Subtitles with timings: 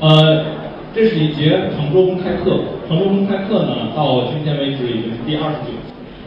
[0.00, 0.42] 呃，
[0.94, 2.56] 这是一节常州公开课。
[2.88, 5.76] 常州公开课呢，到今天为止已经是第二十九。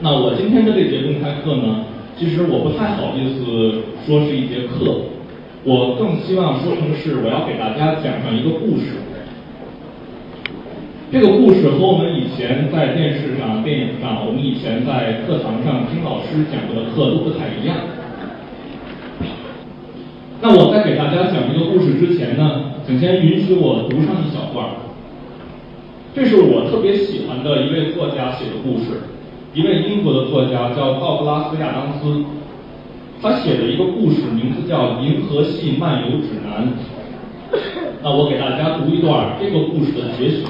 [0.02, 5.10] 那我今天的这节公开课呢，其实我不太好意思说是一节课，
[5.64, 8.94] 我更希望说成是我要给大家讲上一个故事。
[11.12, 17.78] 这个故事和我们以前在电视上、电影上，我们以前在课堂上听老师讲过的课都不太一样。
[20.44, 24.72] 那我在给大家讲这个故事之前呢，请先允许我读上一小段儿。
[26.14, 29.08] 这是我特别喜欢的一位作家写的故事，
[29.54, 32.26] 一位英国的作家叫道格拉斯·亚当斯，
[33.22, 36.68] 他写的一个故事名字叫《银河系漫游指南》。
[38.04, 40.44] 那我给大家读一段这个故事的节选。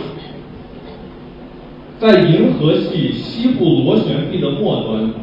[2.00, 5.14] 在银河系西部螺旋臂的末端，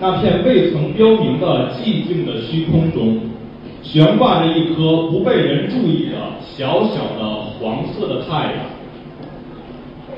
[0.00, 3.18] 那片未曾标明的寂静的虚空中。
[3.84, 8.54] 悬挂着一颗不被人注意的小小的黄色的太阳，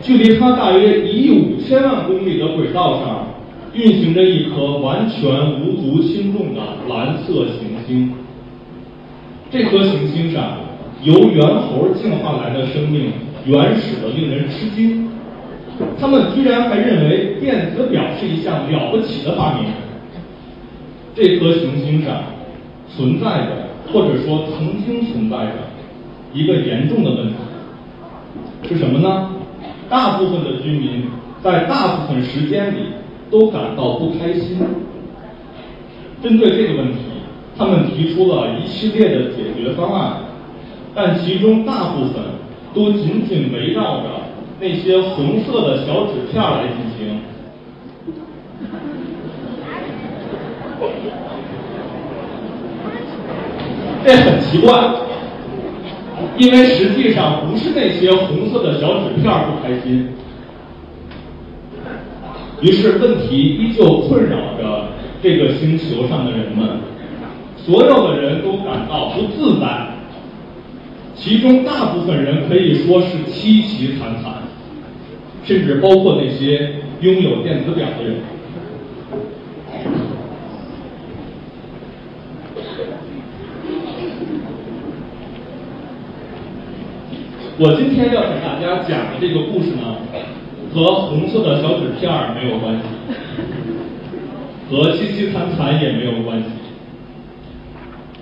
[0.01, 3.27] 距离它大约一亿五千万公里的轨道上，
[3.75, 8.15] 运行着一颗完全无足轻重的蓝色行星。
[9.51, 10.59] 这颗行星上，
[11.03, 13.13] 由猿猴进化来的生命
[13.45, 15.11] 原始的令人吃惊，
[16.01, 19.65] 他们居然还认为电子表是一项了不起的发明。
[21.15, 22.36] 这颗行星上。
[22.95, 25.53] 存在着，或者说曾经存在着
[26.33, 27.35] 一个严重的问题，
[28.69, 29.31] 是什么呢？
[29.89, 31.05] 大部分的居民
[31.43, 32.79] 在大部分时间里
[33.31, 34.59] 都感到不开心。
[36.23, 36.99] 针对这个问题，
[37.57, 40.17] 他们提出了一系列的解决方案，
[40.95, 42.15] 但其中大部分
[42.75, 44.11] 都紧紧围绕着
[44.61, 47.21] 那些红色的小纸片来进行。
[54.07, 54.73] 这很奇怪，
[56.39, 60.11] 因为实际上不是那些红色的小纸片不开心，
[62.61, 66.79] 于是问题依旧困扰着这个星球上的人们，
[67.57, 69.89] 所有的人都感到不自在，
[71.17, 74.35] 其中大部分人可以说是凄凄惨惨，
[75.43, 78.19] 甚至包括那些拥有电子表的人。
[87.59, 89.97] 我今天要给大家讲的这个故事呢，
[90.75, 92.85] 和红色的小纸片儿没有关系，
[94.69, 96.49] 和凄凄惨惨也没有关系，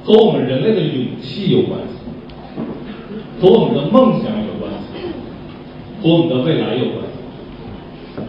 [0.05, 1.99] 和我们人类的勇气有关系，
[3.41, 5.03] 和我们的梦想有关系，
[6.01, 8.23] 和我们的未来有关系。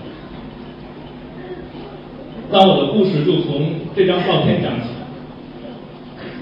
[2.50, 4.88] 那我的故事就从这张照片讲起。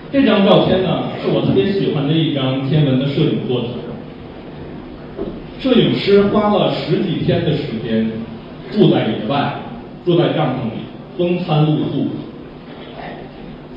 [0.10, 3.72] 这张照片呢，是我特别喜欢的一张天文的摄影作品。
[5.60, 8.12] 摄影师花了十几天的时间，
[8.72, 9.60] 住在野外，
[10.06, 10.84] 住在帐篷里，
[11.18, 12.08] 风餐露宿。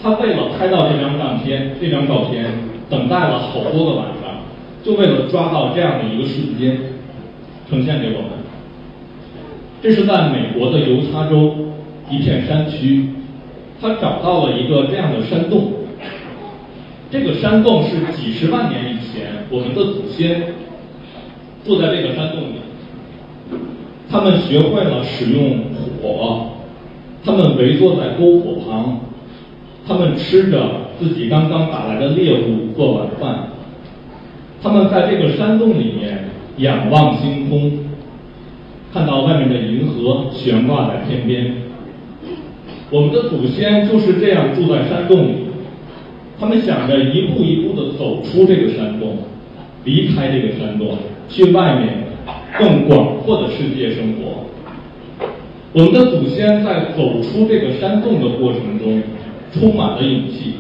[0.03, 2.53] 他为了拍到这张照片，这张照片
[2.91, 4.41] 等待了好多个晚上，
[4.83, 6.77] 就为了抓到这样的一个瞬间，
[7.71, 8.31] 呈现给我们。
[9.81, 11.55] 这是在美国的犹他州
[12.11, 13.11] 一片山区，
[13.81, 15.73] 他找到了一个这样的山洞。
[17.11, 20.43] 这个山洞是几十万年以前我们的祖先。
[21.67, 23.59] 住在这个山洞里，
[24.09, 25.59] 他们学会了使用
[26.01, 26.53] 火，
[27.25, 29.01] 他们围坐在篝火旁，
[29.87, 33.49] 他们吃着自己刚刚打来的猎物做晚饭，
[34.63, 37.73] 他们在这个山洞里面仰望星空，
[38.95, 41.53] 看到外面的银河悬挂在天边。
[42.91, 45.33] 我们的祖先就是这样住在山洞里，
[46.39, 49.19] 他们想着一步一步的走出这个山洞，
[49.83, 50.97] 离开这个山洞。
[51.29, 52.05] 去外面
[52.59, 54.45] 更广阔的世界生活。
[55.73, 59.03] 我们的祖先在走出这个山洞的过程中，
[59.53, 60.55] 充满了勇气。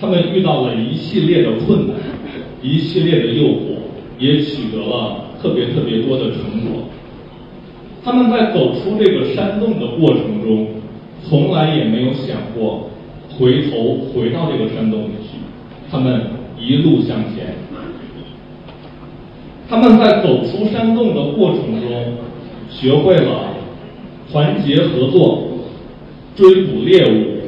[0.00, 1.96] 他们遇到了一系列的困难，
[2.62, 3.78] 一系列的诱惑，
[4.18, 6.40] 也取得了特别特别多的成
[6.70, 6.84] 果。
[8.04, 10.68] 他们在走出这个山洞的过程中，
[11.22, 12.90] 从来也没有想过
[13.30, 15.38] 回头回到这个山洞里去。
[15.90, 16.22] 他们
[16.60, 17.54] 一路向前。
[19.72, 21.88] 他们在走出山洞的过程中，
[22.68, 23.54] 学会了
[24.30, 25.44] 团结合作、
[26.36, 27.38] 追捕猎物。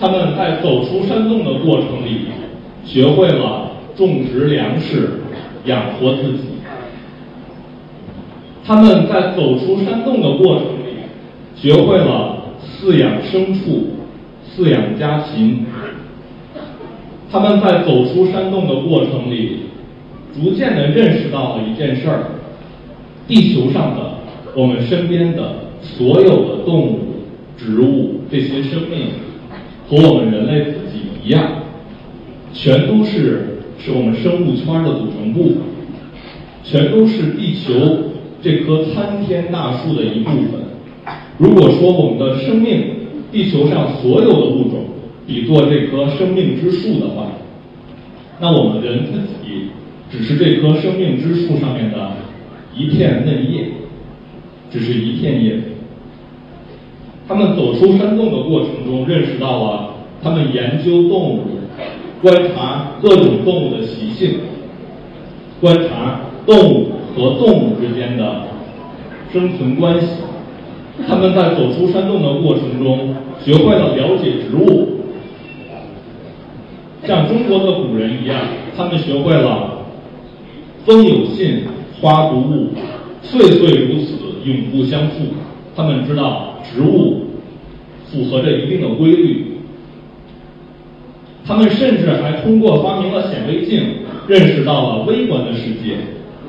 [0.00, 2.22] 他们在走出山洞的过程里，
[2.84, 5.20] 学会了种植粮食、
[5.66, 6.40] 养活自己。
[8.66, 10.96] 他们在走出山洞的过程里，
[11.54, 13.90] 学会了饲养牲畜、
[14.44, 15.66] 饲养家禽。
[17.30, 19.69] 他们在走出山洞的过程里。
[20.34, 22.24] 逐渐的认识到了一件事儿：
[23.26, 24.14] 地球上的
[24.54, 26.98] 我们身边的所有的动物、
[27.56, 29.08] 植物这些生命，
[29.88, 31.62] 和我们人类自己一样，
[32.52, 35.56] 全都是是我们生物圈的组成部分，
[36.62, 37.72] 全都是地球
[38.42, 40.60] 这棵参天大树的一部分。
[41.38, 42.84] 如果说我们的生命，
[43.32, 44.84] 地球上所有的物种
[45.26, 47.26] 比作这棵生命之树的话，
[48.40, 49.12] 那我们人自
[49.44, 49.68] 己
[50.10, 52.12] 只是这棵生命之树上面的
[52.74, 53.68] 一片嫩叶，
[54.70, 55.60] 只是一片叶。
[57.28, 61.40] 他们走出山洞的过程中，认识到了他们研究动物、
[62.20, 64.40] 观察各种动物的习性、
[65.60, 68.42] 观察动物和动物之间的
[69.32, 70.08] 生存关系。
[71.06, 74.88] 他们在走出山洞的过程中，学会了了解植物。
[77.06, 78.40] 像中国的古人一样，
[78.76, 79.79] 他们学会了
[80.84, 81.64] “风有信，
[82.00, 82.68] 花不误，
[83.22, 85.26] 岁岁如此，永不相负”。
[85.76, 87.26] 他们知道植物
[88.06, 89.46] 符合着一定的规律。
[91.46, 93.82] 他们甚至还通过发明了显微镜，
[94.26, 95.96] 认识到了微观的世界。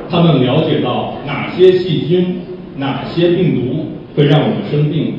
[0.10, 2.42] 他们了解到哪些细菌、
[2.78, 3.86] 哪些病毒
[4.16, 5.13] 会让我们生病。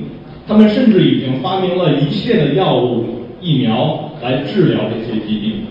[0.47, 3.05] 他们甚至已经发明了一切的药物、
[3.41, 4.09] 疫苗。
[4.23, 5.63] 来治疗这些疾病。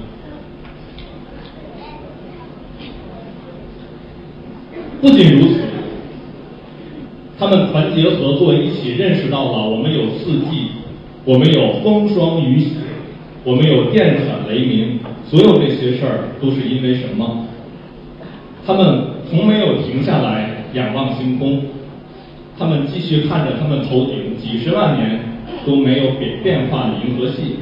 [5.01, 5.61] 不仅如此，
[7.39, 10.67] 他们团结合作，一起认识到了我们有四季，
[11.25, 12.75] 我们有风霜雨雪，
[13.43, 17.47] 我们有电闪雷鸣，所有这些事儿都是因为什么？
[18.63, 21.63] 他们从没有停下来仰望星空，
[22.59, 25.19] 他们继续看着他们头顶几十万年
[25.65, 27.55] 都没有变变化的银河系。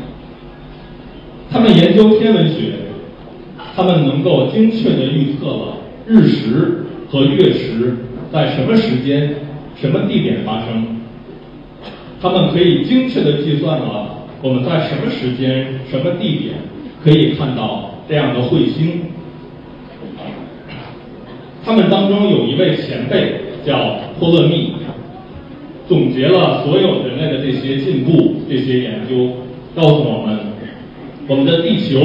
[1.49, 2.73] 他们研究天文学，
[3.73, 7.97] 他们能够精确的预测了日食和月食
[8.31, 9.33] 在什么时间、
[9.75, 10.97] 什么地点发生。
[12.21, 16.55] 他们可以精确的计算了我们在什么时间、什么地点
[17.03, 19.01] 可以看到这样的彗星。
[21.65, 24.73] 他们当中有一位前辈叫托勒密，
[25.87, 29.31] 总结了所有人类的这些进步、这些研究，
[29.75, 30.37] 告诉我们。
[31.27, 32.01] 我们的地球，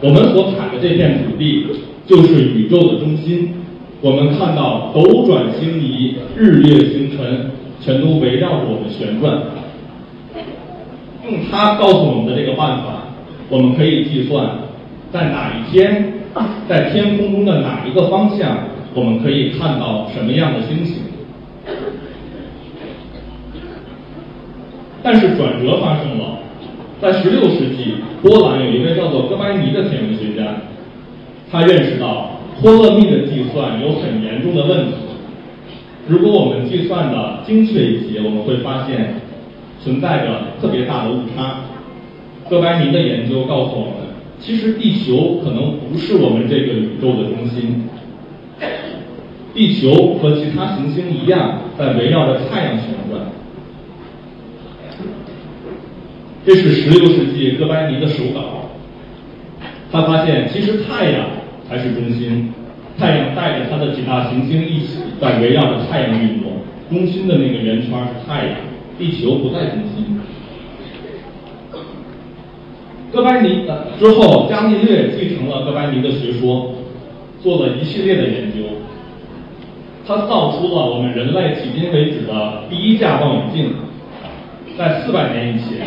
[0.00, 1.66] 我们所踩的这片土地，
[2.06, 3.54] 就是宇宙的中心。
[4.02, 9.32] 我们看到斗转星移、日月星辰，全都围绕着我们旋转。
[11.24, 13.04] 用它告诉我们的这个办法，
[13.48, 14.58] 我们可以计算，
[15.12, 16.14] 在哪一天，
[16.68, 18.58] 在天空中的哪一个方向，
[18.92, 20.96] 我们可以看到什么样的星星。
[25.00, 26.38] 但是转折发生了。
[27.00, 30.54] 在十六世纪，波兰有一位叫做哥白尼的天文学家，
[31.50, 34.92] 他认识到托勒密的计算有很严重的问题。
[36.08, 39.14] 如果我们计算的精确一些，我们会发现
[39.82, 41.60] 存在着特别大的误差。
[42.50, 43.94] 哥白尼的研究告诉我们，
[44.38, 47.88] 其实地球可能不是我们这个宇宙的中心，
[49.54, 53.22] 地球和其他行星一样，在围绕着太阳旋转。
[56.44, 58.68] 这是十六世纪哥白尼的手稿。
[59.92, 61.26] 他发现，其实太阳
[61.72, 62.52] 还是中心，
[62.98, 66.52] 太阳带着它的几大行星一起在围绕着太阳运动，
[66.90, 68.56] 中心的那个圆圈是太阳，
[68.98, 70.20] 地球不在中心。
[73.10, 73.64] 哥白尼
[73.98, 76.74] 之后，伽利略继承了哥白尼的学说，
[77.42, 78.58] 做了一系列的研究。
[80.06, 83.72] 他造出了我们人类迄今为止的第一架望远镜，
[84.76, 85.86] 在四百年以前。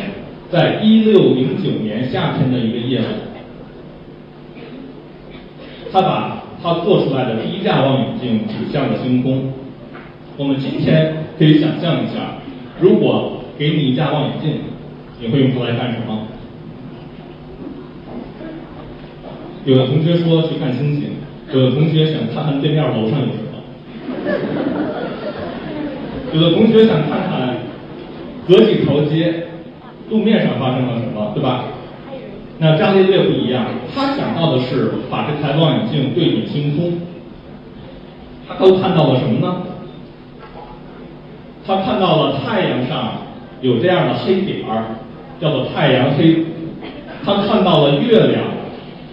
[0.51, 3.08] 在一六零九年夏天的一个夜晚，
[5.92, 9.54] 他把他做出来的第一架望远镜指向了星空。
[10.38, 12.38] 我们今天可以想象一下，
[12.80, 14.60] 如果给你一架望远镜，
[15.20, 16.27] 你会用它来干什么？
[19.65, 21.12] 有的同学说去看星星，
[21.54, 23.56] 有的同学想看看对面楼上有什么，
[26.34, 27.58] 有的同学想看看
[28.48, 29.44] 隔几条街。
[30.08, 31.65] 路面上发生了什么，对吧？
[32.60, 34.25] 那伽利略不一样，他想
[34.59, 37.00] 是把这台望远镜对准星空。
[38.47, 39.63] 他都看到了什么呢？
[41.65, 43.13] 他看到了太阳上
[43.62, 44.83] 有这样的黑点儿，
[45.39, 46.45] 叫做太阳黑。
[47.24, 48.43] 他看到了月亮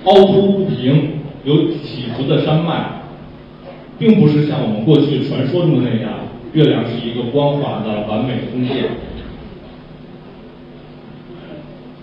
[0.04, 2.84] 凹凸不平，有起伏的山脉，
[3.98, 6.12] 并不是像我们过去传说中的那样，
[6.52, 8.84] 月亮是一个光滑的完美的宫殿。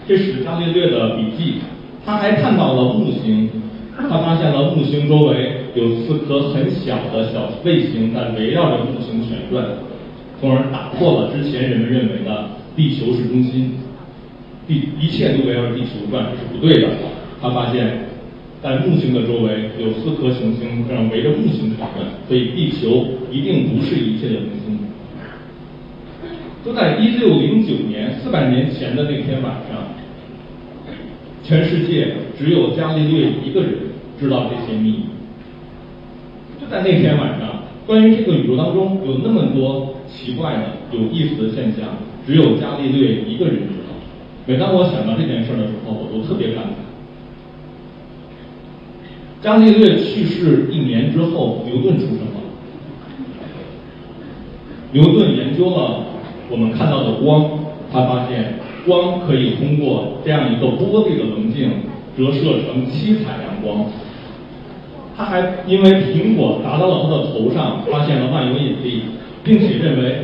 [0.08, 1.62] 这是伽利略的笔记，
[2.10, 3.48] 他还看到了木星，
[3.96, 9.64] 他发现了木星周围有四颗很小的小卫星在围绕着木星旋转，
[10.42, 13.74] 从而打破了之前人们认为的地球是中心，
[14.68, 16.88] 地一切都围绕着地球转，是不对的。
[17.40, 18.06] 他发现，
[18.64, 24.80] 在木星的周围有四颗行星这样围着木星旋转，所以地球一定不是一切的中心。
[26.66, 29.89] 就在一六零九年，四百年前的那天晚上，
[31.50, 33.72] 全世界只有伽利略一个人
[34.20, 35.06] 知道这些秘密。
[36.62, 43.96] 就在那天晚上，关于这个宇宙当中有那么多奇怪的、有意思的现象，只有伽利略一个人知道。
[44.46, 46.68] 每当我想到这件事的时候，我都特别感慨。
[49.42, 52.42] 伽利略去世一年之后，牛顿出生了。
[54.92, 56.06] 牛顿研究了。
[56.52, 57.48] 我们看到的光，
[57.92, 58.56] 他发现
[58.86, 61.72] 光可以通过这样一个玻璃的棱镜
[62.18, 63.86] 折射成七彩阳光。
[65.18, 69.04] 他还因为苹果砸到了他的头上，发现了万有引力，
[69.44, 70.16] 并且认为，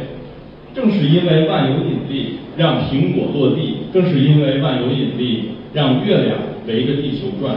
[0.73, 7.55] 正是因为万有引力让苹果落地，正是因为万有引力让月亮围着地球转，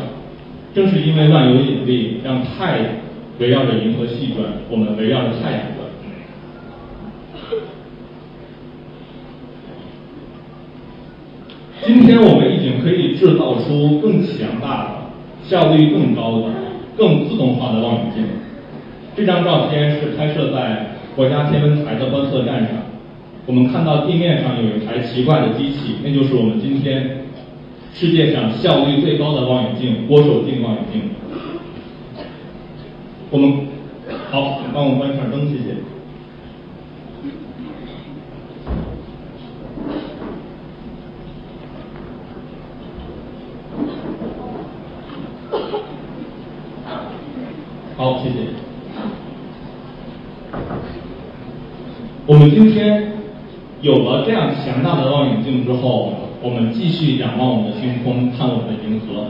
[0.75, 2.87] 正是因为万有引力让太阳
[3.39, 5.78] 围绕着银河系转，我们围绕着太阳。
[11.89, 14.91] 今天我们已经可以制造出更强大的、
[15.43, 16.53] 效率更高的、
[16.99, 18.25] 更自动化的望远镜。
[19.17, 22.73] 这张照片是拍摄在国家天文台的观测站上。
[23.47, 27.21] 我们看到地面上有一台奇怪的机器，那就是我们今天
[27.95, 31.01] 世界上效率最高的望远镜——郭守敬望远镜。
[33.31, 33.67] 我们
[34.31, 35.98] 好，帮我关一下灯，谢谢。
[47.99, 48.37] 好，谢谢。
[52.27, 53.11] 我们今天
[53.81, 59.27] 有了这样强大的望远镜之后，我们继续仰望我们的星空，看我们的银河。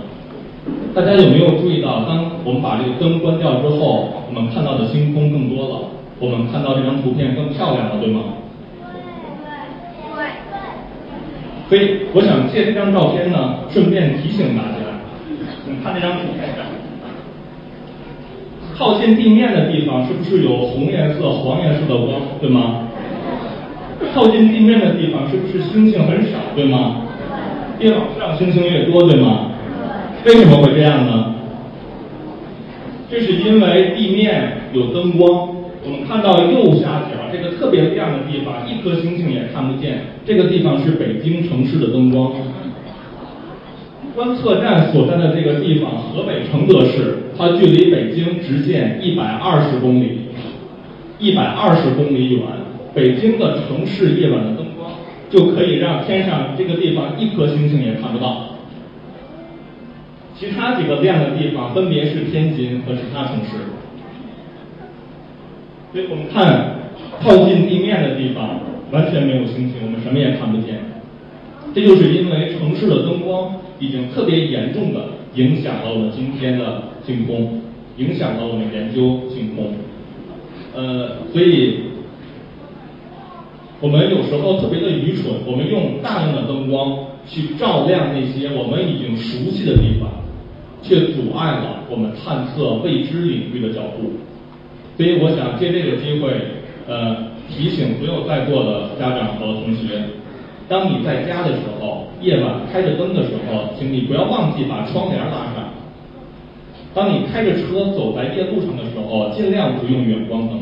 [0.95, 5.89] 大家有没有注意到，当我们把这个灯关掉之后，我们看到的星空更多了，
[6.21, 8.21] 我们看到这张图片更漂亮了，对吗？
[8.85, 9.01] 对
[10.13, 10.61] 对对。
[11.71, 14.77] 所以，我想借这张照片呢，顺便提醒大家，
[15.67, 16.78] 你看这张图片。
[18.79, 22.87] 靠近地面的地方是不是有红颜色、黄颜色的光，对吗？
[24.15, 27.03] 靠近地面的地方是不是星星很少，对吗？
[27.81, 29.51] 越往上星星越多，对吗？
[30.25, 31.35] 为什么会这样呢？
[33.11, 35.49] 这是因为地面有灯光。
[35.85, 40.01] 我们看到右下角这个特别亮的地方，一颗星星也看不见。
[40.25, 42.33] 这个地方是北京城市的灯光。
[44.19, 50.23] 观测站所在的这个地方，河北承德市，它距离北京直线一百二十公里，
[51.21, 52.43] 一百二十公里远。
[52.93, 54.91] 北京的城市夜晚的灯光，
[55.31, 58.57] 就可以让天上这个地方一颗星星也看不到。
[60.37, 63.51] 其他几个亮的地方分别是天津和其他城市。
[65.93, 66.91] 所以我们看
[67.23, 68.59] 靠近地面的地方
[68.91, 70.81] 完全没有星星，我们什么也看不见。
[71.73, 75.01] 这就是因为城市的灯光已经特别严重的
[75.35, 77.61] 影响了我们今天的进攻，
[77.97, 79.75] 影响了我们研究进攻。
[80.75, 81.81] 呃，所以
[83.81, 90.11] 我们有时候特别的愚蠢，我们用大量的灯光去照亮那些我们已经熟悉的地方，
[90.83, 94.11] 却阻碍了我们探测未知领域的脚步。
[94.97, 96.33] 所以我想借这个机会，
[96.89, 100.03] 呃，提醒所有在座的家长和同学。
[100.69, 105.73] 当你在家的时候，夜晚开着灯的时候，请你不要忘记把窗帘拉上。
[106.95, 110.61] 当你开着车走在夜路上的时候，尽量不用远光灯，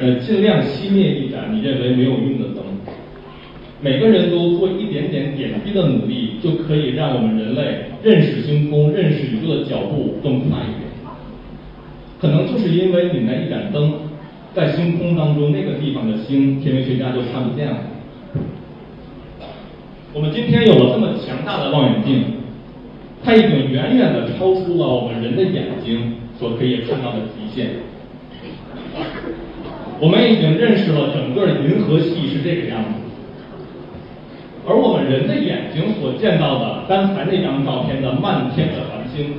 [0.00, 2.64] 呃，尽量熄灭一盏你认为没有用的灯。
[3.80, 10.90] 每个人都做一点点点滴的努力，就可以让我们人类认识星空、认识宇宙的脚步更快一点。
[12.20, 13.94] 可能就是因为你那一盏灯，
[14.52, 17.78] 在星空当中那个地方的星，天文学家就看不见了。
[20.14, 22.24] 我们今天有了这么强大的望远镜，
[23.22, 27.70] 它已经远远的超出了我们人的眼睛所可以看到的极限。
[30.00, 33.00] 我们已经认识了整个银河系是这个样子，
[34.66, 39.34] 而我们人的眼睛所见到的刚才那张照片的漫天的繁星，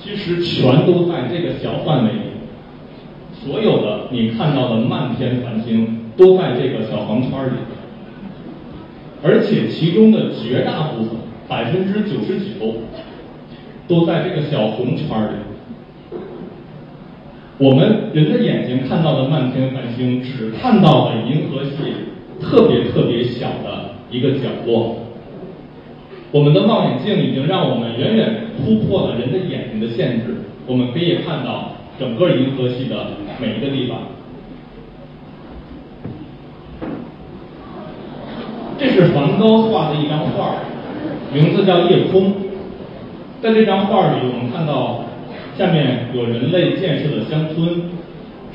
[0.00, 2.20] 其实全都在这个小范围里。
[3.34, 7.56] 所有的你看到的漫天繁星，都在这个小黄圈里。
[9.22, 11.10] 而且其中的绝大部分，
[11.48, 12.74] 百分之九十九，
[13.86, 15.36] 都在这个小红圈里。
[17.58, 21.76] 我们人的眼睛看到的漫天繁星，只看到了银河系
[22.40, 24.96] 特别特别小的一个角落。
[26.32, 30.34] 我们的望远镜已经让我们远远突破了人的眼睛的限制，
[30.66, 33.08] 我们可以看到整个银河系的
[33.40, 33.98] 每一个地方。
[38.82, 40.56] 这是梵高画的一张画，
[41.32, 42.30] 名字叫《夜空》。
[43.40, 45.04] 在这张画里，我们看到。
[45.56, 47.82] 下面有人类建设的乡村，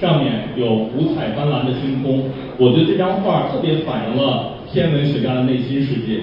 [0.02, 2.24] 上面有五彩斑斓的星空。
[2.58, 6.22] 我觉得这张画特别反映了天文学家的内心世界。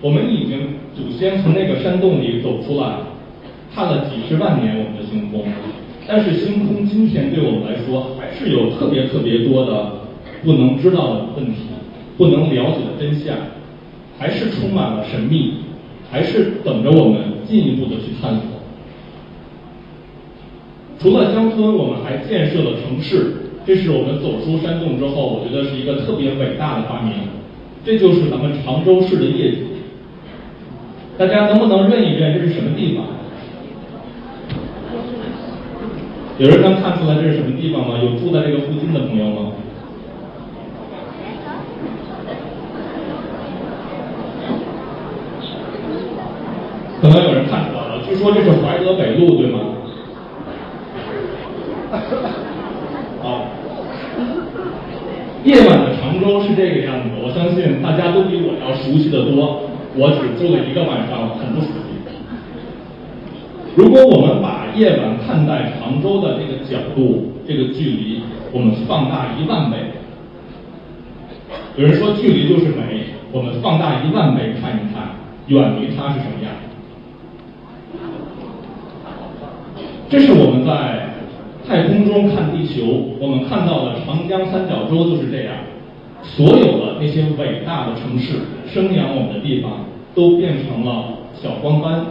[0.00, 2.96] 我们已经祖先从那个山洞里走出来，
[3.74, 5.44] 看了几十万年我们的星空，
[6.08, 9.92] 但是星空今天对我们来说还是有特别特别多的
[10.42, 11.75] 不能知道的问题，
[12.16, 13.36] 不能了解的真相，
[14.18, 15.54] 还是充满了神秘，
[16.10, 18.42] 还是等着我们进一步的去探索。
[20.98, 23.34] 除了乡村，我们还建设了城市。
[23.66, 27.12] 这是我们走出山洞之后，我觉得是一个特别伟大的发明。
[27.84, 29.66] 这就是咱们常州市的业绩。
[31.18, 33.04] 大家能不能认一认这是什么地方？
[36.38, 37.98] 有人能看出来这是什么地方吗？
[38.02, 39.52] 有住在这个附近的朋友吗？
[47.00, 47.46] 可能有人
[48.18, 49.60] 说这是怀德北路，对吗？
[53.22, 53.26] 啊，
[55.44, 59.62] 夜晚的常州是这个样子，我相信大家都比我要熟悉的多。
[59.98, 61.72] 我只住了一个晚上，很不熟悉。
[63.76, 68.20] 如果我们把夜晚看待常州的这个角度、这个距离，
[68.52, 69.76] 我们放大一万倍，
[71.76, 76.52] 有人说距离就是美，我们放大一万倍看一看，远离它是什么样？
[80.08, 81.04] 这是我们在。
[81.68, 82.84] 太空中看地球，
[83.18, 85.56] 我们看到的长江三角洲就是这样。
[86.22, 88.34] 所有的那些伟大的城市，
[88.72, 92.06] 生养我们的地方，都变成了小光斑。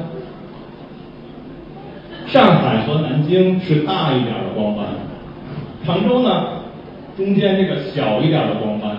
[2.28, 4.88] 上海和南京是大一点的光斑，
[5.86, 6.48] 常州呢，
[7.16, 8.98] 中间这个小一点的光斑。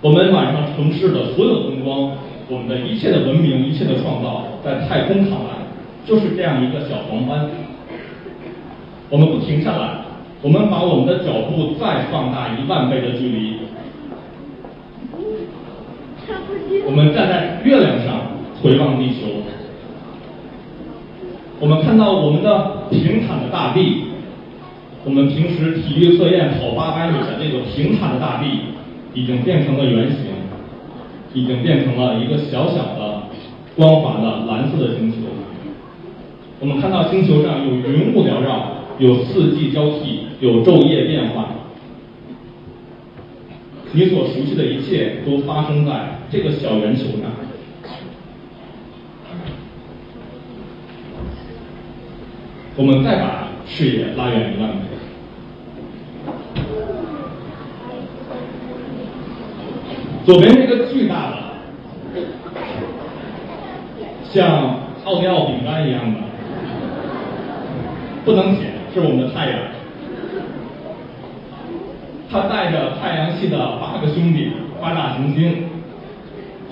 [0.00, 2.12] 我们晚上城市的所有灯光，
[2.48, 5.65] 我们的一切的文明，一切的创造，在太空看来，
[6.06, 7.50] 就是这样一个小黄斑。
[9.10, 9.98] 我们不停下来，
[10.40, 13.56] 我们把我们的脚步再放大一万倍的距离。
[16.84, 18.20] 我们站在月亮上
[18.62, 19.26] 回望地球，
[21.58, 24.04] 我们看到我们的平坦的大地，
[25.04, 28.46] 我们平时体育测验跑八百米的那个平坦的大地，
[29.14, 30.26] 已经变成了圆形，
[31.32, 33.22] 已经变成了一个小小的
[33.76, 35.18] 光滑的蓝色的星球。
[36.60, 38.76] 我们看到星球上有云雾缭绕。
[38.98, 41.48] 有四季交替，有昼夜变化。
[43.92, 47.30] 你所熟悉的一切都发生在这个小圆球上。
[52.74, 54.78] 我们再把视野拉远一万倍。
[60.24, 61.36] 左边这个巨大的，
[64.24, 66.20] 像奥利奥饼干一样的，
[68.26, 68.74] 不能舔。
[68.92, 69.58] 是我们的太阳，
[72.30, 75.64] 他带着太阳系的八个兄弟、八大行星，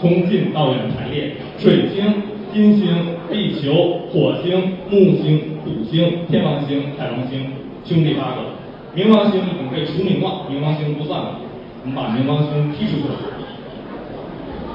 [0.00, 2.14] 从近到远排列：水星、
[2.50, 2.88] 金星、
[3.30, 7.46] 地球、火星、木星、土星、天王星、海王星，
[7.84, 8.56] 兄弟八个。
[8.96, 11.36] 冥王星已经被除名了，冥王星不算了，
[11.82, 13.14] 我们把冥王星剔除出来。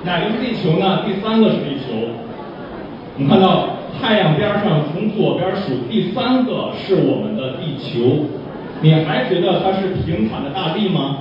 [0.04, 1.04] 哪个是地球呢？
[1.04, 2.29] 第三个是地球。
[3.20, 3.78] 我们看到。
[4.02, 8.28] 太阳边上从左边数第三个是我们的地球，
[8.82, 11.18] 你还觉得它是平坦的大地吗？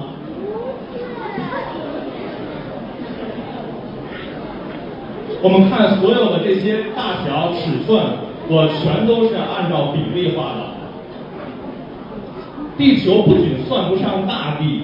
[5.42, 8.00] 我们看所有的这些大小尺寸，
[8.48, 10.60] 我全都是按照比例画的。
[12.76, 14.82] 地球不仅算不上大地，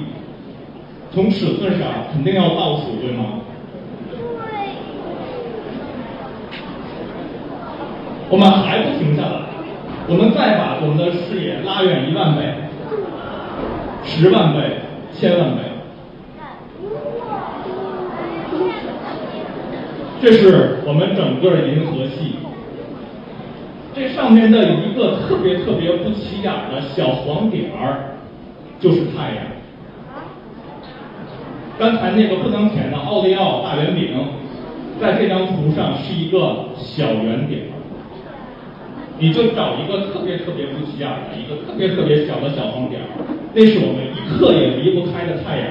[1.13, 3.44] 从尺寸上肯定要倒数，对吗？
[8.35, 9.43] 我们还不停下来，
[10.09, 12.43] 我们再把我们的视野拉远一万倍、
[14.03, 14.59] 十万倍、
[15.13, 15.63] 千万倍。
[20.21, 22.39] 这是我们整个银河系，
[23.95, 28.17] 这上面的一个特别特别不起眼的小黄点儿，
[28.81, 29.45] 就是太阳。
[31.79, 34.11] 刚才那个不能舔的奥利奥大圆饼，
[35.01, 37.63] 在这张图上是一个小圆点，
[39.19, 43.07] 你就找一个特别特别不起眼的一个特别特别小的小红点儿，
[43.55, 45.67] 那是我们一刻也离不开的太阳。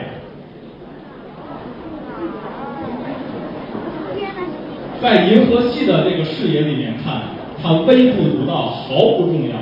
[5.01, 7.23] 在银河系的这个视野里面看，
[7.61, 9.55] 它微不足道，毫不重要。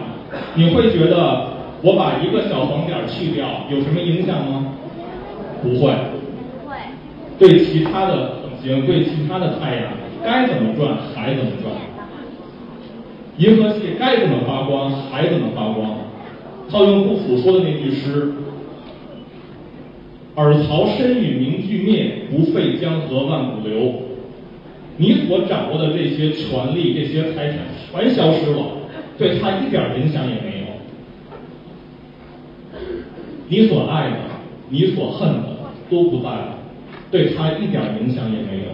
[0.54, 1.48] 你会觉得
[1.82, 4.68] 我把一个小黄点去掉有什么影响吗？
[5.64, 5.92] 不会。
[6.62, 6.76] 不会。
[7.40, 9.86] 对其他的恒星，对其他的太阳，
[10.24, 11.74] 该怎么转还怎么转。
[13.38, 15.98] 银河系该怎么发光还怎么发光。
[16.70, 18.32] 套用杜甫说的那句诗
[20.36, 23.94] ：“尔曹身与名俱灭，不废江河万古流。”
[24.98, 27.58] 你所掌握的这些权利、这些财产
[27.92, 28.78] 全消失了，
[29.18, 30.68] 对他一点影响也没有。
[33.48, 34.18] 你所爱的、
[34.70, 35.58] 你所恨的
[35.90, 36.58] 都不在了，
[37.10, 38.72] 对他一点影响也没有。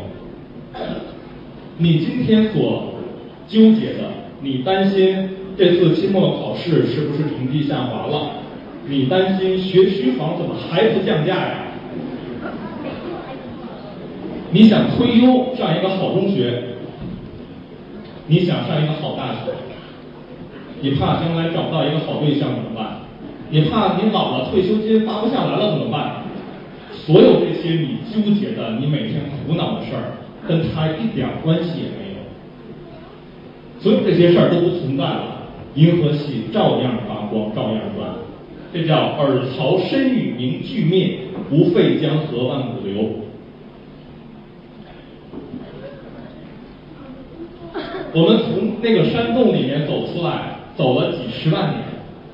[1.77, 2.93] 你今天所
[3.47, 8.31] 纠结的，你担心这次期末考试是不是成绩下滑了？
[8.87, 11.63] 你担心学区房怎么还不降价呀？
[14.51, 16.63] 你想推优上一个好中学，
[18.27, 19.51] 你想上一个好大学，
[20.81, 22.99] 你怕将来找不到一个好对象怎么办？
[23.49, 26.23] 你怕你老了退休金发不下来了怎么办？
[26.93, 30.15] 所有这些你纠结的、你每天苦恼的事儿，
[30.47, 32.06] 跟他一点关系也没有。
[33.79, 35.43] 所有这些事儿都不存在了，
[35.75, 38.09] 银河系照样发光，照样转。
[38.73, 43.09] 这叫尔曹身与名俱灭，不废江河万古流。
[48.13, 51.83] 我们从那个山洞里面走出来，走了几十万年，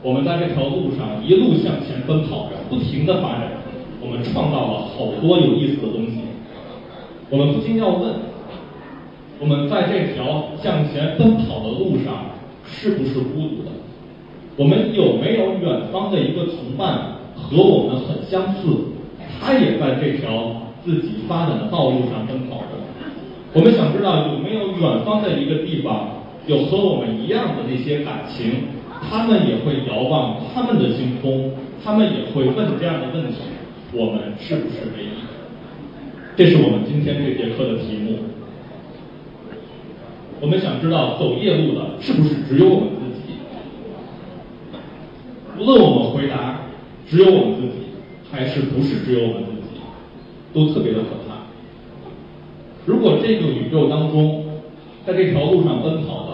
[0.01, 3.51] 我们在这条路上一路向前奔跑着，不停的发展，
[4.01, 6.19] 我们创造了好多有意思的东西。
[7.29, 8.13] 我们不禁要问：
[9.43, 12.31] 我们在这条向前奔跑的路上，
[12.65, 13.71] 是不是孤独的？
[14.55, 18.69] 我们有没有远方的一个同伴和我们很相似？
[19.41, 22.79] 他也在这条自己发展的道路上奔跑着。
[23.51, 28.49] 我们想知道有没有远方的一个地方，有和我们一样的那些感情，
[29.11, 31.51] 他们也会遥望他们的星空，
[31.83, 33.39] 他们也会问这样的问题：
[33.91, 35.19] 我们是不是唯一？
[36.37, 38.19] 这是我们今天这节课的题目。
[40.41, 43.37] 我们想知道走夜路的是不是只有我们自己？
[45.57, 46.61] 无论我们回答
[47.07, 47.73] 只有我们自己，
[48.29, 49.79] 还是不是只有我们自己，
[50.53, 51.43] 都特别的可怕。
[52.85, 54.43] 如果这个宇宙当中，
[55.05, 56.31] 在这条路上奔跑的、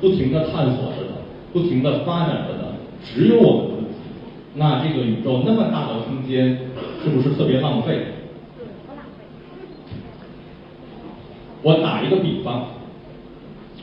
[0.00, 4.10] 不停的探索着的、不停的发展着的，只有我们自己，
[4.54, 6.58] 那这个宇宙那么大的空间，
[7.02, 8.06] 是不是特别浪费？
[11.62, 12.66] 我打一个比方，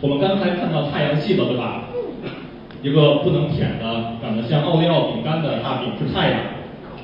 [0.05, 1.85] 我们刚才看到太阳系了，对吧？
[2.83, 6.39] 一个不能舔的、长得像奥利奥饼干的大饼是太阳，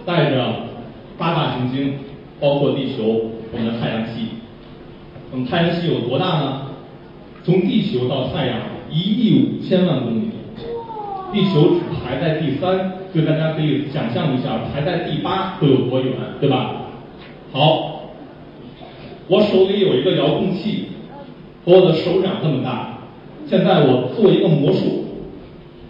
[0.06, 0.54] 带着
[1.18, 1.96] 八大行星，
[2.40, 4.28] 包括地球，我们的太阳系。
[5.32, 6.62] 我们太阳系有多大呢？
[7.44, 8.60] 从地球到太阳
[8.92, 10.30] 一亿五千万公里，
[11.34, 12.78] 地球只排在第三，
[13.12, 16.84] 所以大家可以想象一下，排在第八会有多远，对吧？
[17.52, 18.12] 好，
[19.28, 20.90] 我手里有一个遥控器，
[21.66, 22.91] 和我的手掌这么大。
[23.52, 25.04] 现在我做一个魔术，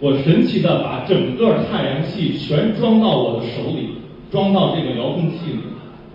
[0.00, 3.90] 我神奇的把整个太阳系全装到我的手里，
[4.32, 5.60] 装到这个遥控器里。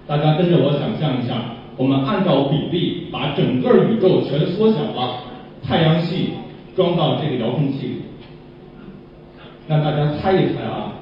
[0.06, 1.54] 大家跟着我想象一下。
[1.78, 5.20] 我们按照比例把整个宇宙全缩小了，
[5.64, 6.32] 太阳系
[6.76, 7.94] 装到这个遥控器里。
[9.70, 10.96] 让大家猜一猜啊，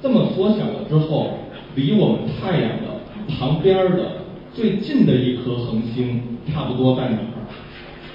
[0.00, 1.30] 这么缩小了之后，
[1.74, 4.12] 离我们太阳的旁边的
[4.54, 7.18] 最近的一颗恒星差不多在哪？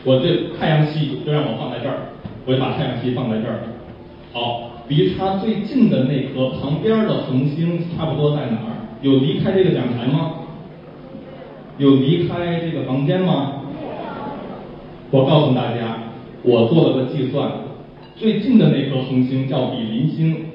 [0.05, 2.11] 我这太阳系就让我放在这儿，
[2.45, 3.59] 我就把太阳系放在这儿。
[4.33, 8.99] 好，离它最近的那颗旁边的恒星差不多在哪儿？
[9.01, 10.31] 有离开这个讲台吗？
[11.77, 13.61] 有离开这个房间吗？
[15.09, 15.97] 我告诉大家，
[16.43, 17.51] 我做了个计算，
[18.15, 20.47] 最近的那颗恒星叫比邻星，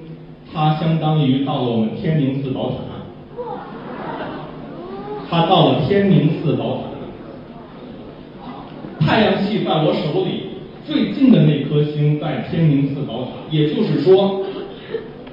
[0.52, 2.76] 它相当于到了我们天宁寺宝塔。
[5.30, 6.87] 它到了天宁寺宝塔。
[9.00, 10.48] 太阳系在我手里
[10.86, 14.44] 最近的那颗星在天宁寺宝塔，也就是说，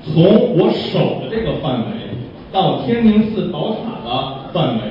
[0.03, 1.91] 从我手的这个范围
[2.51, 4.81] 到天宁寺宝塔的范围。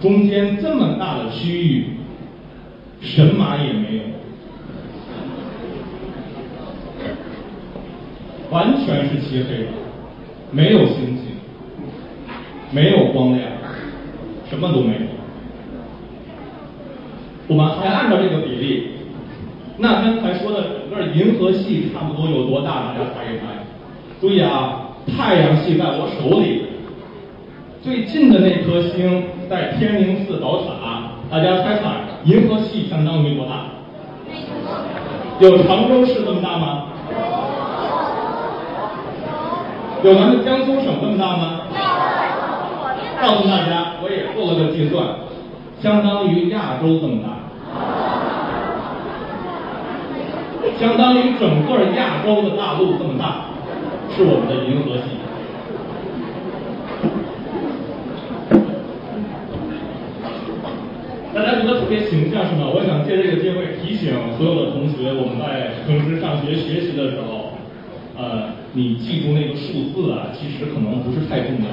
[0.00, 1.84] 中间这么大的区域，
[3.02, 4.02] 神马也没有，
[8.50, 9.72] 完全是漆黑的，
[10.52, 11.36] 没有星星，
[12.70, 13.46] 没有光亮，
[14.48, 15.19] 什么都没有。
[17.50, 18.90] 我们还按照这个比例，
[19.78, 22.84] 那刚才说的整个银河系差不多有多大？
[22.84, 23.66] 大家猜一猜。
[24.20, 26.62] 注意啊，太阳系在我手里，
[27.82, 31.10] 最近的那颗星在天宁寺宝塔。
[31.28, 31.82] 大家猜猜，
[32.22, 33.64] 银河系相当于多大？
[35.40, 36.84] 有常州市这么大吗？
[40.04, 41.62] 有咱们江苏省这么大吗？
[43.20, 45.04] 告诉大家，我也做了个计算，
[45.80, 47.39] 相当于亚洲这么大，
[50.80, 53.52] 相当于整个亚洲的大陆这么大，
[54.16, 55.20] 是我们的银河系。
[61.34, 62.64] 大家觉得特别形象是吗？
[62.72, 67.52] 我想借这个机会提醒所有的同学，我们在平时上学学习的时候，
[68.16, 71.68] 呃，你记住那个数字啊，其实可能不是太重要。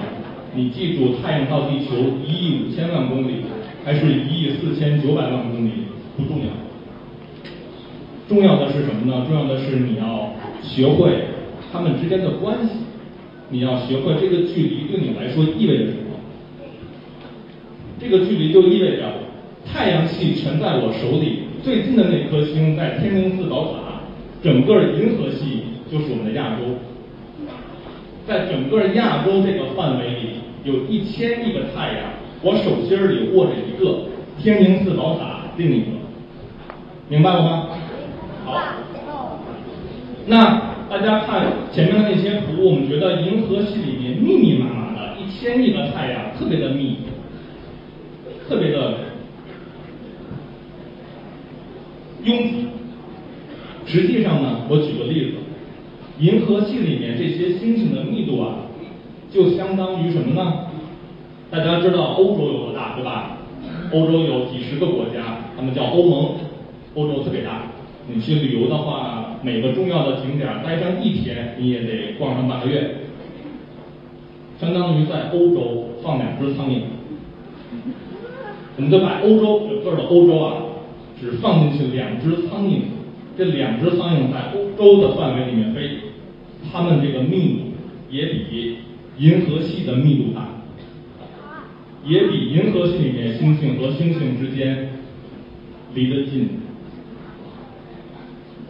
[0.53, 3.45] 你记住，太阳到地球一亿五千万公里，
[3.85, 6.51] 还是一亿四千九百万公里不重要，
[8.27, 9.25] 重要的是什么呢？
[9.27, 11.11] 重要的是你要学会
[11.71, 12.71] 它们之间的关系，
[13.49, 16.19] 你要学会这个距离对你来说意味着什么。
[17.99, 19.03] 这个距离就意味着
[19.65, 24.01] 太阳系全在我手里，最近的那颗星在天宁四宝塔，
[24.43, 26.63] 整个银河系就是我们的亚洲，
[28.27, 30.29] 在整个亚洲这个范围里。
[30.63, 32.11] 有一千亿个太阳，
[32.41, 33.99] 我手心里握着一个
[34.37, 35.85] 天宁四宝塔，另一个，
[37.07, 37.69] 明白了吗？
[38.47, 39.39] 好。
[40.25, 46.97] 那大家看前面的那些图，我们觉得银河系里面密密麻麻的一千亿个太阳，特别的密，
[48.47, 48.93] 特别的
[52.23, 52.67] 拥挤。
[53.85, 55.37] 实际上呢，我举个例子，
[56.19, 58.55] 银河系里面这些星星的密度啊。
[59.29, 60.67] 就相当于什么呢？
[61.51, 63.37] 大家知道欧洲有多大，对吧？
[63.91, 66.35] 欧洲有几十个国家，他们叫欧盟，
[66.95, 67.63] 欧洲特别大。
[68.07, 72.97] 你去旅游的话，每个重要的景点待上一天，你也得逛上半个月。
[74.59, 76.81] 相当于在欧洲放两只苍蝇。
[78.77, 80.53] 我们就把欧洲整个的欧洲啊，
[81.19, 82.79] 只放进去两只苍蝇，
[83.37, 85.97] 这两只苍蝇在欧洲的范围里面飞，
[86.71, 87.59] 它们这个密度
[88.09, 88.77] 也比。
[89.19, 90.61] 银河系的密度大，
[92.05, 94.89] 也比银河系里面星星和星星之间
[95.95, 96.49] 离得近，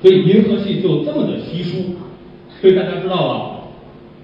[0.07, 1.97] 所以银河系就这么的稀疏。
[2.61, 3.59] 所以大家知道了，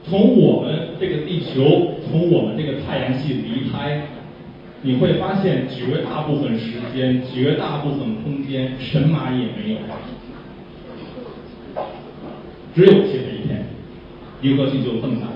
[0.07, 4.07] 从我们这个地球，从我们这个太阳系离开，
[4.81, 9.79] 你会发现绝大部分时间、绝大部分空间，神马也没有，
[12.73, 13.65] 只有漆黑一片。
[14.41, 15.27] 银河系就这么大。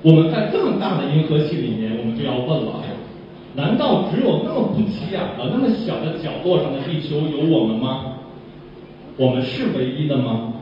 [0.00, 2.82] 我们在这么大的银河系里面，我们就要问了：
[3.58, 8.14] 难道只有那么不起眼的、那么小的角落上的地球有我们吗？
[9.16, 10.54] 我们是唯一的吗？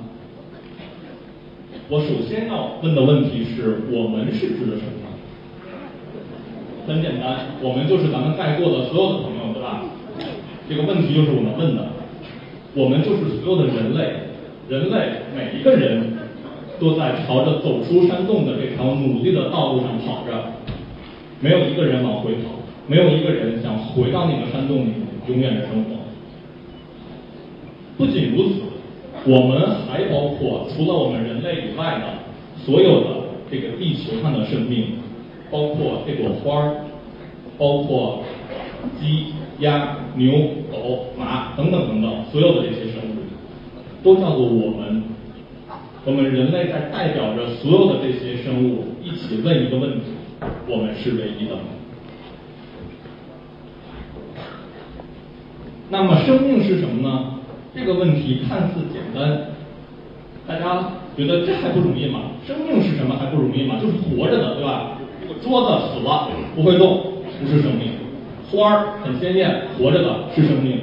[1.90, 5.12] 我首先要问的问题是我们是指的什么？
[6.88, 9.84] 很简单，我们就是咱们在座的所有的朋友，对吧？
[10.66, 11.88] 这个问题就是我们问的，
[12.72, 14.14] 我们就是所有的人类，
[14.70, 16.16] 人类每一个人。
[16.78, 20.52] 都在朝着走出山洞的这条努力的道路上跑着，
[21.40, 22.50] 没有一个人往回跑，
[22.88, 24.92] 没有一个人想回到那个山洞里
[25.28, 25.96] 永远的生活。
[27.98, 28.60] 不仅如此，
[29.24, 33.06] 我们还包括除了我们人类以外的所有的
[33.50, 34.98] 这个地球上的生命，
[35.50, 36.74] 包括这朵花儿，
[37.58, 38.22] 包括
[39.00, 40.32] 鸡、鸭、牛、
[40.70, 45.02] 狗、马等等等等，所有的这些生物，都叫做我们。
[46.04, 50.06] 我们人类在代表着所有的这些生物一起问一个问题：
[50.68, 51.62] 我们是唯一的吗？
[55.88, 57.34] 那么生命是什么呢？
[57.74, 59.38] 这个问题看似简单，
[60.46, 62.20] 大家觉得这还不容易吗？
[62.46, 63.76] 生命是什么还不容易吗？
[63.80, 64.98] 就是活着的，对吧？
[65.20, 67.02] 这个桌子死了不会动，
[67.40, 67.88] 不是生命；
[68.50, 70.80] 花儿很鲜艳，活着的是生命。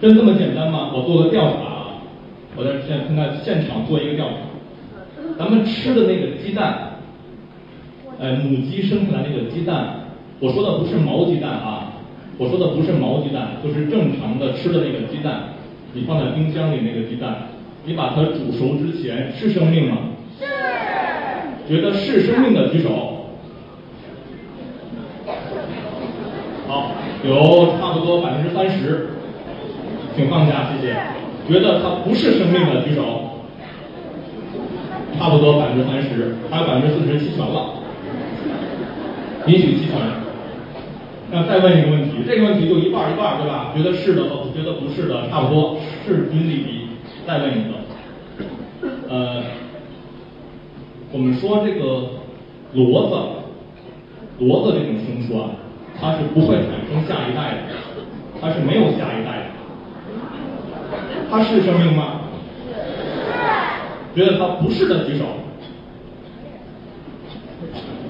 [0.00, 0.92] 真这么简单吗？
[0.94, 1.86] 我做个调查啊，
[2.56, 4.34] 我在现现在现场做一个调查。
[5.38, 6.98] 咱们吃的那个鸡蛋，
[8.20, 10.06] 哎，母鸡生出来那个鸡蛋，
[10.40, 11.92] 我说的不是毛鸡蛋啊，
[12.38, 15.40] 我说的不是毛鸡蛋，就是正常的吃的那个鸡蛋，
[15.92, 17.48] 你放在冰箱里那个鸡蛋，
[17.84, 19.96] 你把它煮熟之前是生命吗？
[20.38, 20.46] 是。
[21.68, 23.26] 觉得是生命的举手。
[26.68, 26.92] 好，
[27.24, 29.08] 有差不多百分之三十，
[30.14, 30.94] 请放下，谢谢。
[31.48, 33.24] 觉得它不是生命的举手。
[35.18, 37.74] 差不多百分之三十，还有百分之四十弃权了，
[39.46, 40.27] 允许弃权。
[41.30, 43.72] 那再问一个问题，这个问题就一半一半，对吧？
[43.76, 46.88] 觉得是的和觉得不是的差不多，势均力敌。
[47.26, 49.42] 再问一个，呃，
[51.12, 52.08] 我们说这个
[52.74, 53.14] 骡子，
[54.40, 55.50] 骡子这种牲畜啊，
[56.00, 57.58] 它是不会产生下一代的，
[58.40, 59.46] 它是没有下一代的，
[61.30, 62.22] 它是生命吗？
[64.14, 64.18] 是。
[64.18, 65.26] 觉得它不是的举手。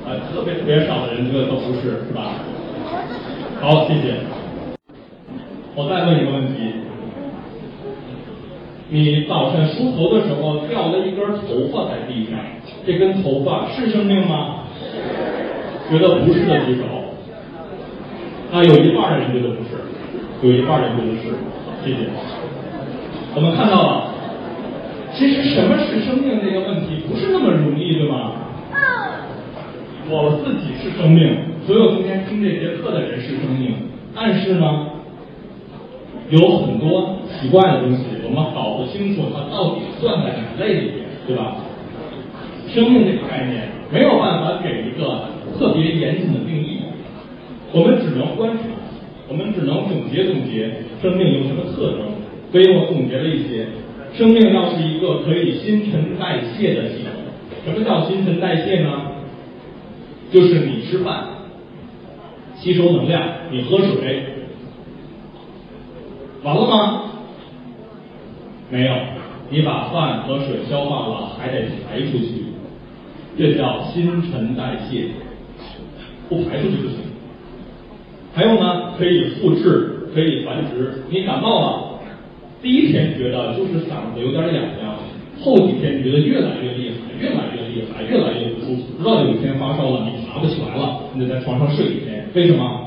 [0.06, 2.34] 啊，特别特别少的人觉得它不是，是吧？
[3.60, 4.14] 好，谢谢。
[5.74, 6.74] 我再问一个问题：
[8.88, 12.38] 你早晨梳头的时候掉了一根头发在地上，
[12.86, 14.62] 这根头发是生命吗？
[15.90, 16.84] 觉得不是的举手。
[18.52, 19.70] 啊，有一半的人觉得不是，
[20.42, 21.34] 有一半人觉得是。
[21.84, 22.08] 谢谢。
[23.34, 24.14] 我们看到了，
[25.14, 28.32] 其实什么是生命这个问题不是那么容易，对吗？
[30.10, 31.36] 我自己是生命，
[31.68, 33.74] 所有今天听这节课的人是生命，
[34.16, 34.86] 但是呢，
[36.30, 41.56] 有很多奇怪的东西，我们搞不清楚它到底算在哪类里面，对吧？
[42.72, 45.28] 生命这个概念没有办法给一个
[45.58, 46.80] 特别严谨的定义，
[47.74, 48.64] 我们只能观察，
[49.28, 52.00] 我们只能总结总结生命有什么特征，
[52.50, 53.66] 所以我总结了一些，
[54.16, 57.12] 生命要是一个可以新陈代谢的系统，
[57.66, 58.88] 什么叫新陈代谢呢？
[60.32, 61.24] 就是你吃饭
[62.60, 64.24] 吸收能量，你喝水，
[66.42, 67.02] 完了吗？
[68.68, 68.92] 没有，
[69.48, 72.46] 你把饭和水消化了，还得排出去，
[73.38, 75.06] 这叫新陈代谢，
[76.28, 76.98] 不排出去不行。
[78.34, 81.04] 还有呢，可以复制，可以繁殖。
[81.10, 82.00] 你感冒了，
[82.60, 84.96] 第一天觉得就是嗓子有点痒痒，
[85.40, 90.27] 后几天觉得越来越厉害，越来越厉害，越来越不舒服，直到有一天发烧了，你。
[90.38, 92.26] 不起来了，你得在床上睡一天。
[92.34, 92.86] 为什么？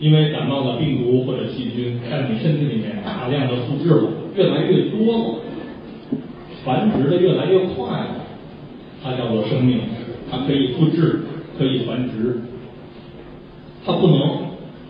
[0.00, 5.34] 因为感冒的病毒或者细菌在你身体里面大量的复制了，越来越多了，
[6.64, 8.14] 繁殖的越来越快了。
[9.02, 9.80] 它叫做生命，
[10.30, 11.20] 它可以复制，
[11.58, 12.40] 可以繁殖，
[13.84, 14.38] 它不能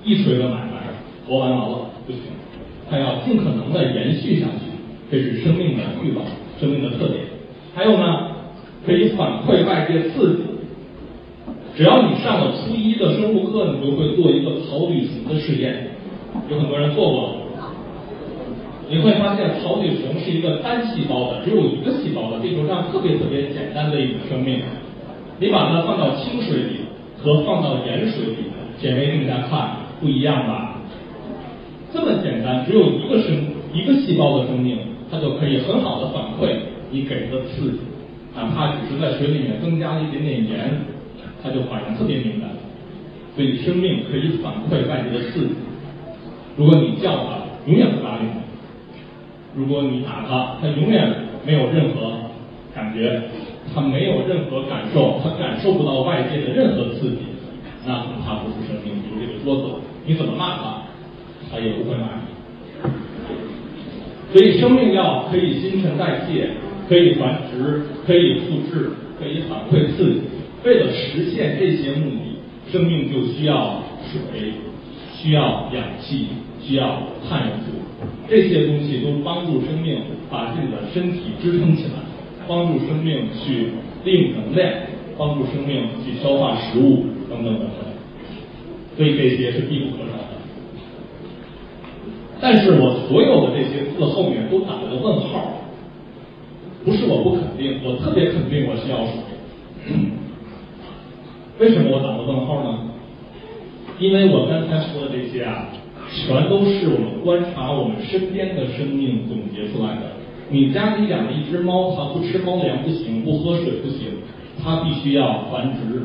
[0.04, 0.92] 一锤子买卖，
[1.26, 2.20] 活完完了不行，
[2.90, 4.68] 它要尽可能的延续下去，
[5.10, 6.26] 这是生命的欲望，
[6.60, 7.24] 生命的特点。
[7.74, 8.28] 还有呢，
[8.84, 10.42] 可以反馈外界刺激。
[11.78, 15.90] 只要你上了初一的生物课，你就会做一个草履虫的试验，
[16.50, 17.34] 有很多人做过。
[18.90, 24.60] 你会发现草履虫是一个单细胞的，只有一个细胞的，地球上特别特别简单的一种生命。
[25.38, 26.80] 你把它放到清水里
[27.16, 30.80] 和放到盐水里，显微镜下看不一样吧？
[31.94, 33.36] 这么简单，只有一个生
[33.72, 36.56] 一个细胞的生命，它就可以很好的反馈
[36.90, 37.78] 你给的刺激，
[38.34, 40.97] 哪怕只是在水里面增加了一点点盐。
[41.42, 42.50] 它就反应特别敏感，
[43.34, 45.54] 所以生命可以反馈外界的刺激。
[46.56, 48.26] 如果你叫它，永远不答应；
[49.54, 51.08] 如果你打它，它永远
[51.46, 52.18] 没有任何
[52.74, 53.22] 感觉，
[53.72, 57.18] 它没有任何感受，它感受不到外界的任何刺激，
[57.86, 58.94] 那它不是生命。
[59.02, 60.82] 比如这个桌子，你怎么骂它，
[61.50, 62.90] 它也不会骂你。
[64.32, 66.50] 所以生命要可以新陈代谢，
[66.88, 70.20] 可以繁殖，可以复制，可以反馈刺激。
[70.64, 74.52] 为了实现这些目的，生命就需要水，
[75.14, 76.26] 需要氧气，
[76.60, 77.72] 需要碳元素，
[78.28, 81.90] 这些东西都帮助生命把自己的身体支撑起来，
[82.46, 83.68] 帮助生命去
[84.04, 84.70] 利用能量，
[85.16, 87.70] 帮助生命去消化食物等等等等。
[88.96, 90.24] 所以这些是必不可少的。
[92.40, 95.62] 但是我所有的这些字后面都打了个问号，
[96.84, 99.14] 不是我不肯定，我特别肯定我需要水。
[101.58, 102.78] 为什么我打个问号呢？
[103.98, 105.66] 因为我刚才说的这些啊，
[106.08, 110.12] 全都是我们观察我们身边的生命总结出来的。
[110.50, 114.22] 你家里养了一只猫，它不吃猫粮不行，不喝水不行，
[114.62, 116.02] 它必须要繁殖，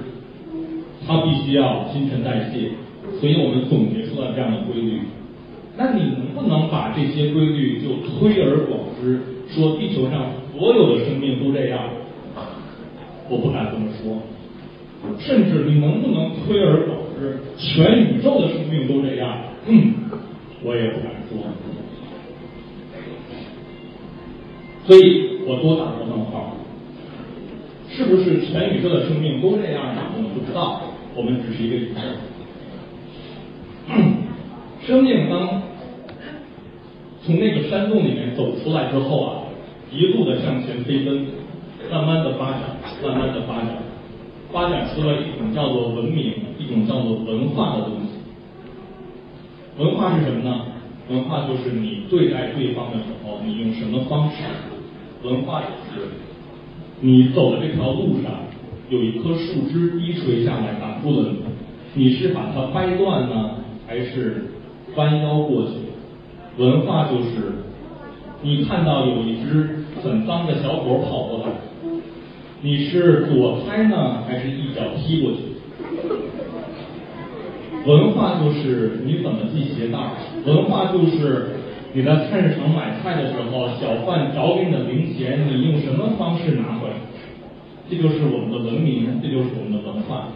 [1.06, 2.72] 它必须要新陈代谢，
[3.20, 5.02] 所以我们总结出了这样的规律。
[5.78, 11.80] 那你能不能把这些规律就推而广之，说地球上所有的生命都这样？
[13.30, 14.18] 我不敢这么说。
[15.20, 19.38] 甚至你能不能推而广之，全宇宙的生命都这样？
[19.68, 19.94] 嗯，
[20.64, 21.38] 我也不敢说。
[24.86, 26.58] 所以我多打个问号。
[27.96, 30.02] 是不是全宇宙的生命都这样呢？
[30.18, 30.82] 我们不知道，
[31.16, 32.02] 我们只是一个宇宙。
[34.82, 35.62] 生命当
[37.24, 39.44] 从那个山洞里面走出来之后啊，
[39.92, 41.28] 一路的向前飞奔，
[41.92, 42.62] 慢慢的发展，
[43.04, 43.78] 慢慢的发展。
[44.54, 48.22] 发展出了一种叫做文明，一种叫做文化的东西。
[49.84, 50.68] 文化是什么呢？
[51.10, 54.44] 文化就是你对待对方的时候，你用什么方式？
[55.24, 56.08] 文化也是，
[57.02, 58.32] 你走的这条路上
[58.90, 61.30] 有一棵树枝低垂下来挡住了
[61.96, 63.56] 你，你是把它掰断呢，
[63.88, 64.52] 还是
[64.96, 65.72] 弯腰过去？
[66.58, 67.54] 文化就是
[68.44, 71.52] 你看到有一只很脏的小狗跑过来，
[72.64, 75.40] 你是躲开呢，还是一脚踢过去？
[77.86, 80.00] 文化就是你怎么系鞋带
[80.46, 81.58] 文化就是
[81.94, 86.96] 你在菜市场买菜的时候，小贩找给你的零钱，你用什么方式拿回来？
[87.90, 90.30] 这就是我们的文明，这就是我们的文化。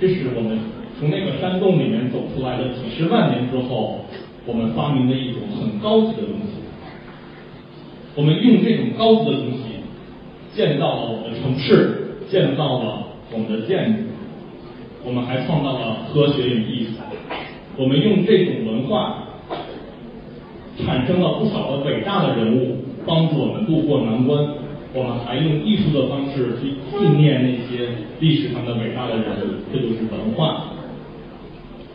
[0.00, 0.58] 这是我们
[0.98, 4.00] 从那个山洞里面走出来的，几十万年之后，
[4.46, 6.56] 我们发明的一种很高级的东西。
[8.14, 9.57] 我们用这种高级的东西
[10.58, 14.02] 建造了我们的城市，建造了我们的建筑。
[15.04, 16.94] 我们还创造了科学与艺术，
[17.76, 19.22] 我们用这种文化
[20.84, 24.44] 产生了不少的伟大的人物，帮助我们渡过难关。
[24.92, 30.72] 我们还用艺术的方式去纪念那些历史上的伟大的人物，这就是文化。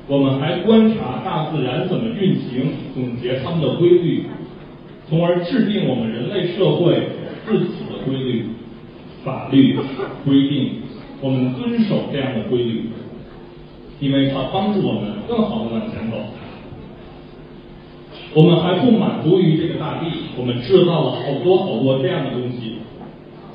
[0.08, 4.28] 我们还观察大自然怎么运行，总结它们的规律，
[5.10, 7.10] 从而制定我们人类社会
[7.46, 7.74] 自己
[8.06, 8.46] 规律、
[9.24, 9.78] 法律
[10.26, 10.70] 规定，
[11.22, 12.90] 我们遵守这样的规律。
[14.00, 16.18] 因为它帮助我们更好的往前走。
[18.34, 22.80] 我们还不满足于这个大地，我们制造了好多好多这样的东西，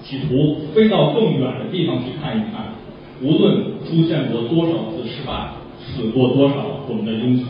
[0.02, 2.72] 企图飞到更远的地方去看一看。
[3.20, 6.54] 无论出现过多少次失败，死过多少
[6.88, 7.46] 我们的英雄，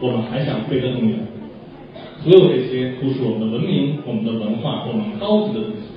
[0.00, 1.20] 我们还想飞得更远。
[2.24, 5.93] 所有这些都是我们的文明、我们的文化、我们高级的东西。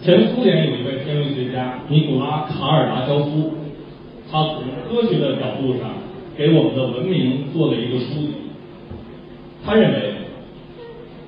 [0.00, 3.54] 前苏联有一位天文学家尼古拉卡尔达肖夫。
[4.30, 5.90] 他从科学的角度上
[6.36, 8.28] 给我们的文明做了一个梳理。
[9.64, 10.12] 他认为，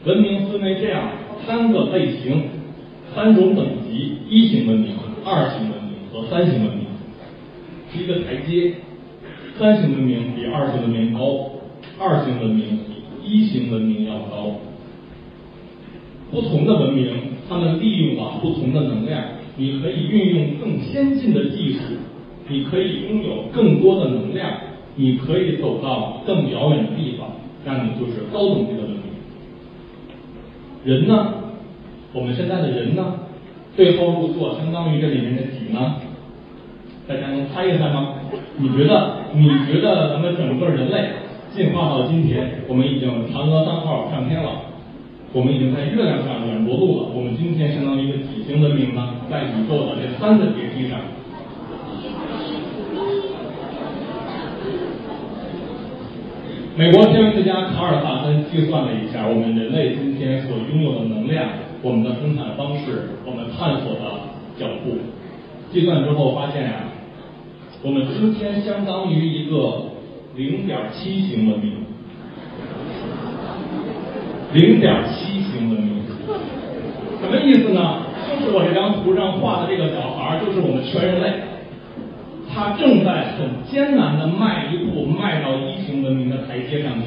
[0.05, 1.09] 文明分为这样
[1.47, 2.45] 三个类型、
[3.15, 4.95] 三种等级：一型文明、
[5.25, 6.87] 二型文明和三型文明，
[7.91, 8.75] 是一个台阶。
[9.59, 11.51] 三型文明比二型文明高，
[11.99, 14.57] 二型文明比一型文明要高。
[16.31, 17.09] 不同的文明，
[17.51, 19.21] 他们利用了不同的能量，
[19.57, 21.81] 你可以运用更先进的技术。
[22.49, 24.51] 你可以拥有更多的能量，
[24.95, 27.29] 你可以走到更遥远的地方，
[27.65, 29.01] 那你就是高等级的文明。
[30.85, 31.35] 人呢？
[32.13, 33.15] 我们现在的人呢？
[33.77, 35.97] 最后入座相当于这里面的几呢？
[37.09, 38.15] 大家能猜一猜吗？
[38.59, 39.25] 你觉得？
[39.35, 41.09] 你觉得咱们整个人类
[41.55, 44.51] 进化到今天，我们已经嫦娥三号上天了，
[45.33, 47.09] 我们已经在月亮上软着陆了。
[47.15, 49.15] 我们今天相当于一个几型文明呢？
[49.31, 50.99] 在宇宙的这三个阶梯上。
[56.77, 61.47] 美国天文学家卡尔萨森计算了一下，我们人类今天所拥有的能量、
[61.83, 64.01] 我们的生产方式、我们探索的
[64.59, 64.99] 脚步，
[65.71, 66.89] 计算之后发现啊，
[67.85, 69.83] 我们今天相当于一个
[70.35, 71.73] 零点七型文明，
[74.53, 76.03] 零点七型文明，
[77.21, 78.03] 什么意思呢？
[78.41, 81.33] 就是我这张图上画的这个小孩，就是我们全人类。
[82.53, 87.07] 他正在很艰难的迈一步，迈到一型文明的台阶上去。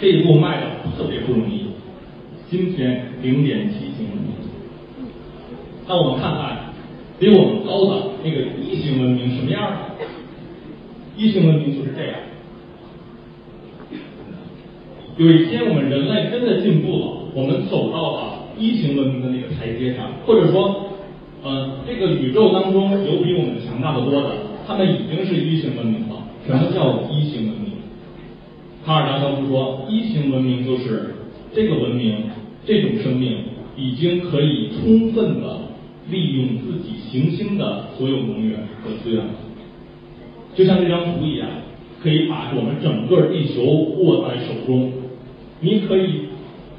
[0.00, 1.72] 这一步迈的特别不容易。
[2.48, 4.32] 今天零点七型文明，
[5.88, 6.58] 那我们看看
[7.18, 9.72] 比我们高的那个一型文明什么样？
[11.16, 12.14] 一型文明就是这样。
[15.20, 20.86] 有一天我们人类真的进步了，我们走到了一型文明的那个台阶上，或者说。
[21.42, 24.28] 呃，这个宇宙当中有比我们强大的多的，
[24.66, 26.16] 他们已经是一型文明了。
[26.46, 27.72] 什么叫一型文明？
[28.84, 31.14] 卡尔达肖夫说，一型文明就是
[31.54, 32.14] 这个文明，
[32.66, 33.38] 这种生命
[33.74, 35.60] 已经可以充分的
[36.10, 39.24] 利用自己行星的所有能源和资源，
[40.54, 41.48] 就像这张图一样，
[42.02, 44.92] 可以把我们整个地球握在手中。
[45.60, 46.28] 你可以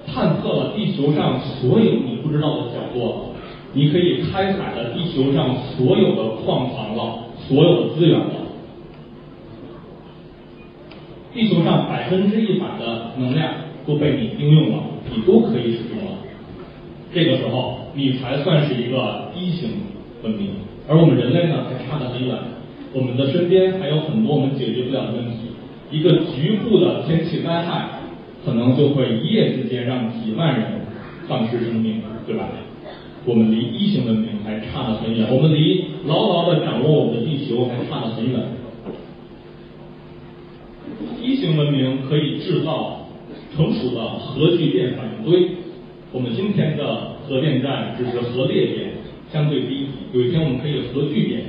[0.07, 3.27] 探测了地球上所有你不知道的角落。
[3.73, 8.34] 你可以开采了地球上所有的矿藏了，所有的资源了，
[11.34, 13.53] 地球上百分之一百的能量
[13.88, 16.17] 都被你应用了，你都可以使用了。
[17.13, 19.69] 这个时候，你才算是一个一型
[20.21, 20.49] 文明，
[20.89, 22.36] 而我们人类呢，还差得很远。
[22.93, 25.38] 我们的身边还有很多我们解决不了的问题。
[25.91, 28.01] 一个局部的天气灾害，
[28.46, 30.82] 可能就会一夜之间让几万人
[31.28, 32.50] 丧失生命，对吧？
[33.24, 38.42] 我们离一型文明还差得很远，我们离牢牢的掌握我们的地球还差得很远。
[41.22, 43.08] 一型文明可以制造
[43.56, 45.52] 成熟的核聚变反应堆。
[46.12, 48.89] 我们今天的核电站只是核裂变，
[49.32, 49.86] 相对低。
[50.14, 51.44] 有一天我们可以核聚变，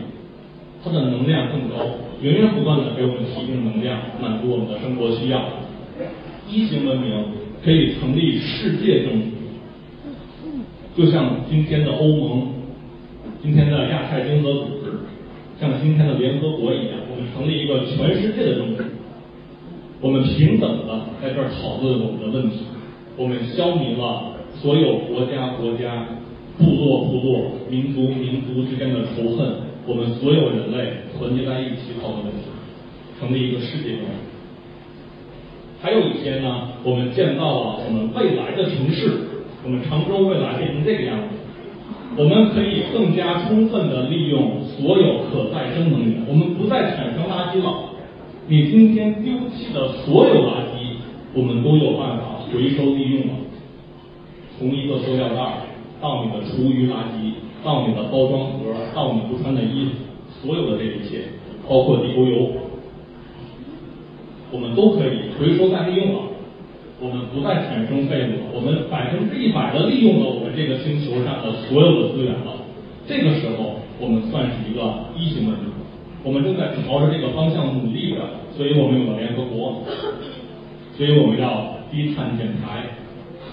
[0.84, 1.86] 它的能量更高，
[2.20, 5.42] 源源不断的给我们提供能量，满足我们的生活需要。
[6.52, 7.24] 一型文明
[7.64, 9.26] 可以成立世界政府，
[10.94, 12.52] 就像今天的欧盟、
[13.42, 14.92] 今天的亚太经合组织、
[15.58, 18.82] 像今天的联合国一样，我们成立一个全世界的政府。
[20.02, 22.58] 我们平等的在这儿讨论我们的问题，
[23.16, 26.06] 我们消弭了所有国家国家、
[26.58, 29.54] 部落部落、民族民族之间的仇恨，
[29.86, 32.50] 我们所有人类团结在一起讨论问题，
[33.18, 34.31] 成立一个世界政府。
[35.82, 39.10] 还有一些呢，我们建造了我们未来的城市，
[39.64, 41.34] 我们常州未来变成这个样子。
[42.16, 47.90] 我们可以更加充分的利用所有可再生能源，我们不再产生垃圾了。
[48.46, 51.02] 你今天丢弃的所有垃圾，
[51.34, 53.34] 我们都有办法回收利用了。
[54.56, 55.66] 从一个塑料袋
[56.00, 57.32] 到你的厨余垃圾，
[57.64, 59.90] 到你的包装盒，到你不穿的衣服，
[60.46, 61.22] 所有的这一切，
[61.68, 62.50] 包括地沟油。
[64.52, 66.20] 我们都可以回收再利用了，
[67.00, 72.60] 我们不再产生废物了，我们百分之一百的利用了我们这个星球上的所有的资源了。
[73.08, 75.72] 这个时候，我们算是一个一型文明，
[76.22, 78.20] 我们正在朝着这个方向努力着，
[78.54, 79.82] 所以我们有了联合国，
[80.96, 82.84] 所以我们要低碳减排，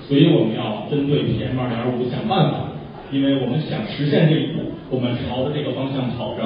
[0.05, 2.75] 所以我们要针对 PM 二点五想办法，
[3.11, 6.43] 因为我们想实现这一步，我们朝着这个方向跑着。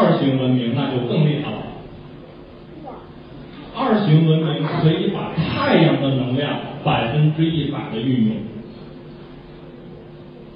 [0.00, 1.58] 二型文明那就更厉害了。
[3.76, 8.36] 二型文明可以把太阳的能量百分之一百的运用，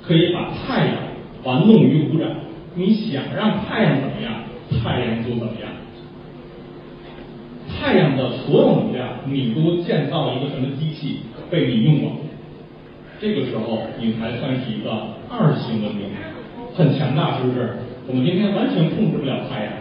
[0.03, 0.97] 可以把太阳
[1.42, 2.28] 玩弄于股掌。
[2.74, 4.32] 你想让太阳怎么样，
[4.82, 5.70] 太阳就怎么样。
[7.68, 11.18] 太阳的所有能量，你都建造一个什么机器
[11.51, 12.12] 被你用了？
[13.20, 14.90] 这个时候你才算是一个
[15.30, 16.09] 二型文明，
[16.74, 17.76] 很强大，是不是？
[18.07, 19.73] 我们今天完全控制不了太阳，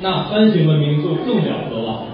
[0.00, 2.06] 那三型文明就更了得了，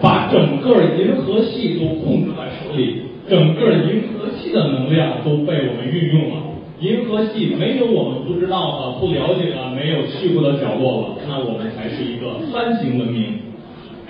[0.00, 6.42] 把整个银河系都控制在手里，整个银河系的能量都被我们运用了，
[6.80, 13.34] 银河系没有我们不知道的、不了解的、没有去过的角落了，那我们才是一个三型文明，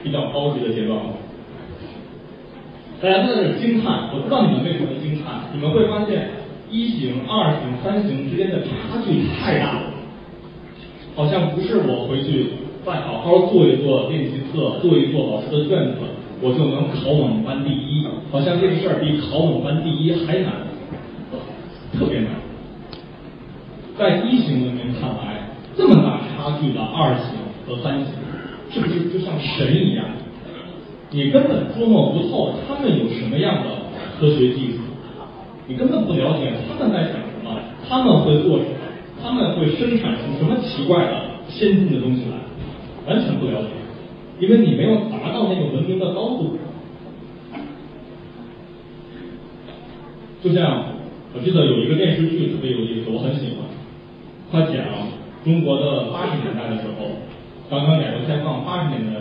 [0.05, 0.97] 比较高级的阶段。
[0.97, 1.26] 了。
[3.01, 5.53] 大家都在这惊叹，我不知道你们为什么惊叹。
[5.53, 6.31] 你们会发现，
[6.71, 9.93] 一型、二型、三型之间的差距太大了，
[11.15, 12.47] 好像不是我回去
[12.85, 15.99] 再好好做一做练习册，做一做老师的卷子，
[16.41, 18.07] 我就能考我们班第一。
[18.33, 20.53] 好像这个事儿比考我们班第一还难，
[21.93, 22.31] 特别难。
[23.99, 27.37] 在一型文明看来，这么大差距的二型
[27.67, 28.07] 和三型，
[28.71, 30.05] 是不是就像神一样？
[31.11, 33.71] 你根本捉摸不透他们有什么样的
[34.19, 34.79] 科学技术，
[35.69, 37.55] 你根本不了解他们在想什么，
[37.89, 38.71] 他们会做什么，
[39.23, 42.37] 他们会生产出什么奇怪的先进的东西来，
[43.07, 43.69] 完全不了解，
[44.41, 46.59] 因为你没有达到那个文明的高度。
[50.43, 50.87] 就像
[51.35, 53.59] 我记得有一个电视剧特别有意思，我很喜欢，
[54.51, 54.85] 他讲
[55.45, 57.07] 中国的八十年代的时候，
[57.71, 59.21] 刚刚改革开放八十年代。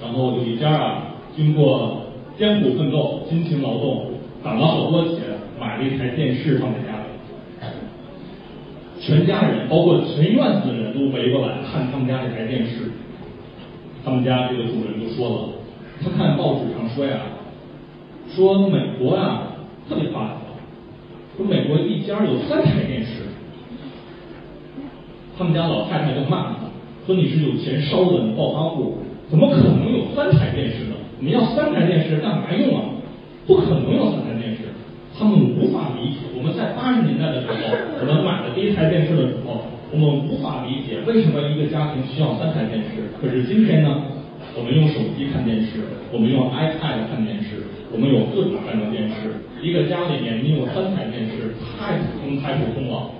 [0.00, 1.02] 然后李家啊，
[1.36, 2.02] 经过
[2.38, 4.10] 艰苦奋斗、辛勤劳动，
[4.44, 5.18] 攒了好多钱，
[5.58, 7.04] 买了一台电视放在家里。
[9.00, 12.90] 全家人，包括全院子的人都围过来看他们家这台电视。
[14.04, 15.48] 他们家这个主人就说了，
[16.02, 17.18] 他看报纸上说呀，
[18.28, 19.42] 说美国呀
[19.88, 20.36] 特别发达，
[21.36, 23.24] 说美国一家有三台电视。
[25.36, 26.58] 他们家老太太就骂他，
[27.06, 28.98] 说你是有钱烧的，你暴发户。
[29.30, 30.96] 怎么可能有三台电视呢？
[31.20, 32.96] 你要三台电视干嘛用啊？
[33.46, 34.72] 不可能有三台电视，
[35.18, 36.32] 他们无法理解。
[36.36, 37.54] 我们在八十年代的时候，
[38.00, 43.04] 我们买了第一台电视的时候，我们无法理解为什么一个家庭需要三台电视。
[43.20, 44.00] 可是今天呢，
[44.56, 49.44] 我们用手机看电视，我们用 iPad 看电视，我们有各种各样的电视。
[49.60, 53.12] 一个家里面你有三台电视，太普通太普通了。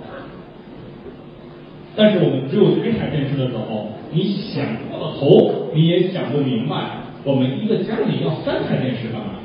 [1.99, 6.91] 但是我们只有一台电视的时候，你想过了头，你也想不明白，
[7.25, 9.43] 我们一个家里要三台电视干嘛？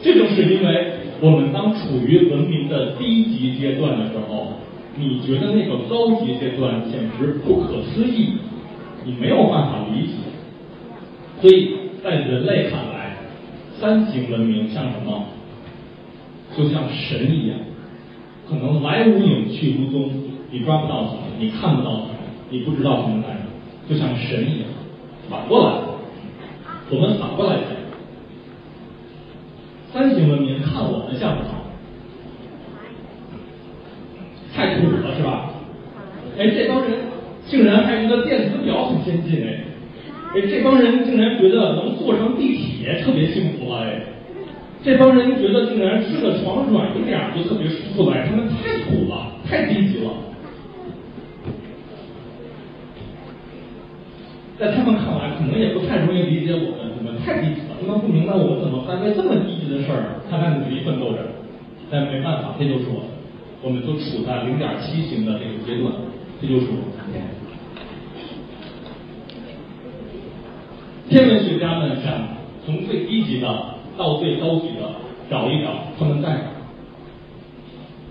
[0.00, 4.52] 这就是因为我们当处于文明的低级阶段的时候，
[4.96, 8.34] 你觉得那个高级阶段简直不可思议，
[9.04, 10.12] 你没有办法理解。
[11.40, 13.16] 所以在人类看来，
[13.80, 15.24] 三型文明像什么？
[16.56, 17.58] 就像神一样。
[18.52, 20.10] 可能来无影去无踪，
[20.50, 22.08] 你抓不到他，你看不到他，
[22.50, 23.40] 你不知道他们在哪，
[23.88, 24.68] 就像神一样。
[25.30, 25.76] 反过来，
[26.90, 27.70] 我们反过来讲，
[29.90, 31.52] 三型文明看我们像不像？
[34.54, 35.50] 太土了是吧？
[36.38, 36.98] 哎，这帮人
[37.46, 39.64] 竟然还觉得电子表很先进哎，
[40.34, 44.02] 哎，这帮人竟然觉得能坐上地铁特别幸福了哎。
[44.84, 50.10] 这帮人觉得竟然睡的床软一点就特别舒服来，他们太土了，太低级了。
[54.58, 61.18] 在他们看来，可能也不太容易理解我们，我们太低级了，他们不明白我们怎么干这这么低级的事儿，他在努力奋斗着。
[61.88, 63.08] 但没办法，这就是我们，
[63.62, 65.92] 我们都处在零点七型的这个阶段，
[66.40, 66.82] 这就是我们。
[71.08, 72.12] 天文学家们想
[72.66, 73.76] 从最低级的。
[73.96, 74.90] 到最高级的
[75.30, 76.42] 找一找他们在哪，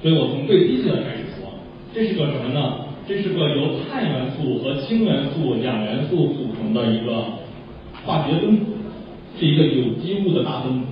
[0.01, 1.51] 所以我从最低级的开始说，
[1.93, 2.85] 这是个什么呢？
[3.07, 7.25] 这是个由碳元素和氢元素两元素组成的一个
[8.05, 8.65] 化学分子，
[9.39, 10.87] 是一个有机物的大分子。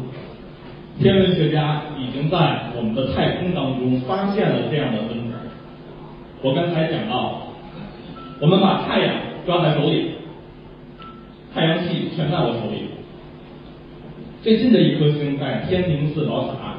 [1.00, 5.34] 天文学家已经在我们的太空当中发现了这样的分子。
[6.42, 7.54] 我刚才讲到，
[8.42, 9.16] 我们把太阳
[9.46, 10.12] 抓在手里，
[11.54, 12.99] 太阳系全在我手里。
[14.42, 16.78] 最近的一颗星在天宁四宝塔，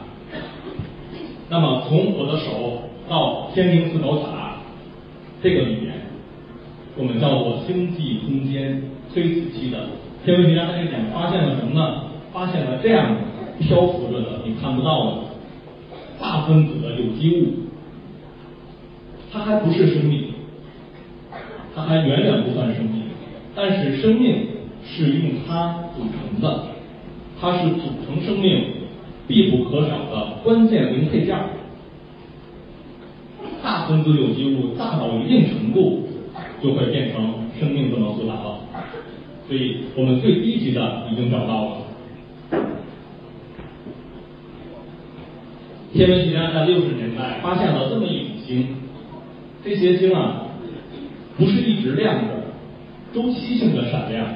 [1.51, 4.57] 那么从我的手到天宁四宝塔
[5.43, 5.93] 这个里面，
[6.97, 8.83] 我们叫做星际空间
[9.13, 9.79] 推子期的
[10.25, 12.05] 天文学家在这里讲发现了什么呢？
[12.33, 13.15] 发现了这样
[13.59, 15.17] 漂浮着的你看不到的
[16.19, 17.47] 大分子的有机物，
[19.31, 20.29] 它还不是生命，
[21.77, 23.03] 它还远远不算生命，
[23.55, 24.47] 但是生命
[24.83, 26.80] 是用它组成的。
[27.41, 28.65] 它是组成生命
[29.27, 31.35] 必不可少的关键零配件。
[33.63, 36.07] 大分子有机物大到一定程度，
[36.63, 38.61] 就会变成生命这么复杂了。
[39.49, 41.77] 所以我们最低级的已经找到了。
[45.93, 48.67] 天文学家在六十年代发现了这么一种星，
[49.65, 50.43] 这些星啊，
[51.37, 52.35] 不是一直亮着，
[53.13, 54.27] 周期性的闪亮，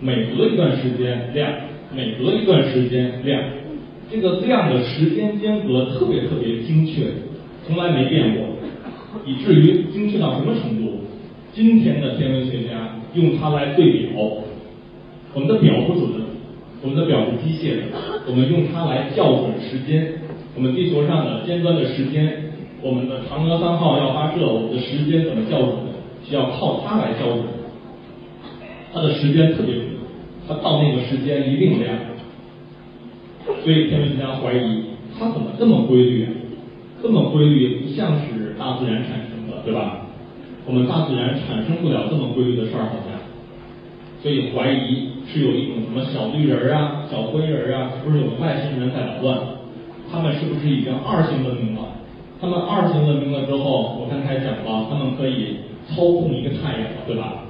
[0.00, 1.52] 每隔一段时间亮。
[1.92, 3.42] 每隔一段时间亮，
[4.10, 7.06] 这个亮的时间间隔特别特别精确，
[7.66, 8.44] 从来没变过，
[9.26, 11.00] 以至于精确到什么程度？
[11.52, 14.20] 今天的天文学家用它来对表，
[15.34, 16.12] 我们的表不准，
[16.80, 17.82] 我们的表是机械的，
[18.28, 20.12] 我们用它来校准时间。
[20.54, 25.74] 我们地球上的尖端的时间，我们的嫦娥三号要发射，我们的时间怎么校准？
[26.22, 27.44] 需要靠它来校准，
[28.92, 29.86] 它的时间特别准
[30.48, 31.96] 它到那个时间一定亮，
[33.62, 34.82] 所以天文学家怀疑
[35.18, 36.28] 它怎么这么规律啊？
[37.02, 40.06] 这么规律不像是大自然产生的，对吧？
[40.66, 43.18] 我们大自然产生不了这么规律的事儿，好像，
[44.22, 49.38] 所以怀疑是有一种什么小绿人啊、小灰人啊，是不是有外星人在捣乱？
[50.12, 51.80] 他们是不是已经二型文明了？
[52.40, 55.56] 他们二型文明了之后，我刚才讲了，他们可以
[55.88, 57.44] 操控一个太阳，对吧？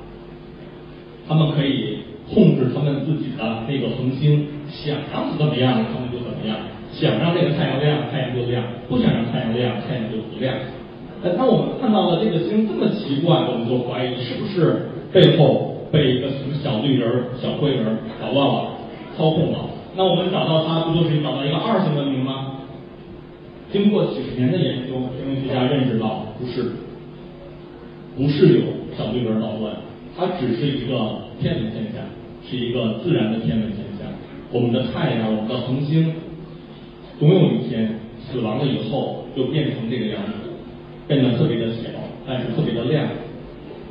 [1.26, 1.99] 他们可以。
[2.32, 6.56] 控制他们自己的那个恒星，想让它怎么样，他们就怎么样；
[6.92, 10.54] 想让这个太阳亮，太阳就亮；不想让太阳亮，太阳就不亮。
[11.22, 17.84] 哎，当我们看到了这个星这么奇怪，我们就怀疑是不是背后被一个什么小绿人、小灰人
[18.20, 18.78] 捣乱了、
[19.16, 19.58] 操控了？
[19.96, 22.52] 那我们找到它，不就是找到一个二型文明吗？
[23.72, 26.72] 经过几十年的研究，天文学家认识到，不是，
[28.16, 28.62] 不是有
[28.96, 29.74] 小绿人捣乱，
[30.16, 32.02] 它只是一个天文现象。
[32.50, 34.10] 是一个自然的天文现象。
[34.50, 36.12] 我们的太阳，我们的恒星，
[37.20, 40.50] 总有一天死亡了以后，就变成这个样子，
[41.06, 41.88] 变得特别的小，
[42.26, 43.06] 但是特别的亮，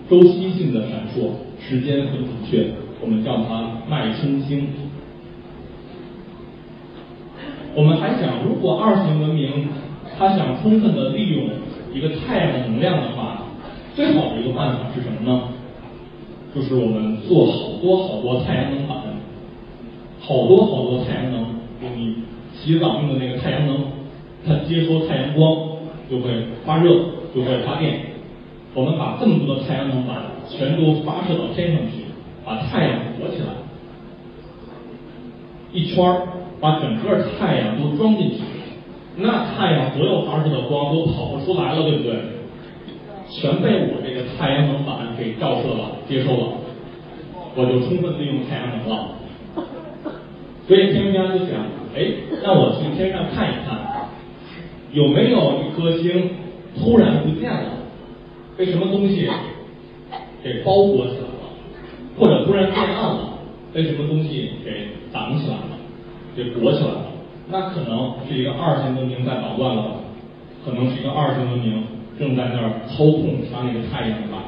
[0.09, 2.67] 周期性的闪烁，时间很准确。
[3.01, 4.67] 我们叫它脉冲星。
[7.73, 9.69] 我们还想，如果二型文明
[10.17, 11.49] 它想充分的利用
[11.93, 13.43] 一个太阳的能量的话，
[13.95, 15.43] 最好的一个办法是什么呢？
[16.55, 18.97] 就是我们做好多好多太阳能板，
[20.19, 21.45] 好多好多太阳能，
[21.95, 22.15] 你
[22.53, 23.77] 洗澡用的那个太阳能，
[24.47, 25.55] 它接收太阳光
[26.09, 26.31] 就会
[26.65, 26.91] 发热，
[27.35, 27.99] 就会发电。
[28.73, 32.05] 我们把这么多的太阳能板全都发射到天上去，
[32.43, 33.47] 把太阳裹起来，
[35.71, 36.21] 一圈儿
[36.59, 38.37] 把整个太阳都装进去，
[39.17, 42.38] 那太阳所有发射的光都跑不出来了，对不对？
[43.31, 46.47] 全被我这个太阳能板给照射了、接收了，
[47.55, 49.09] 我就充分利用太阳能了。
[50.67, 51.59] 所以天文家就想，
[51.95, 52.05] 哎，
[52.43, 54.09] 让我去天上看一看，
[54.91, 56.31] 有没有一颗星
[56.77, 57.71] 突然不见了？
[58.57, 59.29] 被什么东西
[60.43, 61.49] 给包裹起来了？
[62.17, 63.39] 或者突然变暗了？
[63.73, 65.77] 被什么东西给挡起来了？
[66.35, 67.05] 给裹起来了？
[67.51, 70.01] 那可能是一个二型文明在捣乱了？
[70.65, 71.83] 可能是一个二型文明
[72.19, 74.43] 正在那儿操控它那个太阳吧？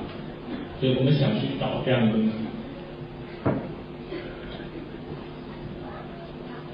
[0.79, 2.31] 所以我们想去找这样的东西。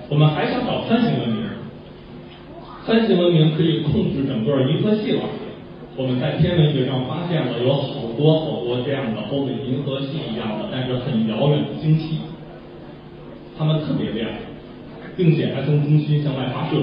[0.09, 1.43] 我们还想找三型文明，
[2.85, 5.23] 三型文明可以控制整个银河系了。
[5.97, 12.19] 我们在天文学上发现了有好多好多这样的，包括银河系一样的，但是很遥远的星系，
[13.57, 14.29] 它们特别亮，
[15.17, 16.81] 并且还从中心向外发射，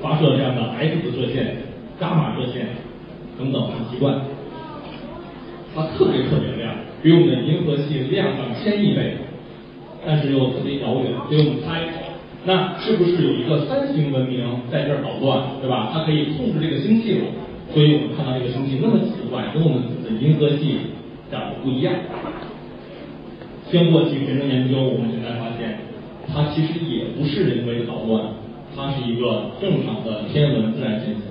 [0.00, 1.56] 发射这样的 X 射线、
[2.02, 2.66] 伽马射线
[3.38, 4.12] 等等，很奇怪。
[5.72, 9.14] 它特别特别亮，比我们的银河系亮上千亿倍。
[10.04, 11.86] 但是又特别遥远，所以我们猜，
[12.44, 15.90] 那是不是有一个三星文明在这儿捣乱，对吧？
[15.94, 17.26] 它可以控制这个星系了，
[17.72, 20.74] 所以我们看到这个星系那么奇怪，跟我们的银河系
[21.30, 21.94] 长得不一样。
[23.70, 25.78] 经过几十年的研究，我们现在发现，
[26.34, 28.34] 它其实也不是人为的捣乱，
[28.74, 31.21] 它是一个正常的天文自然现象，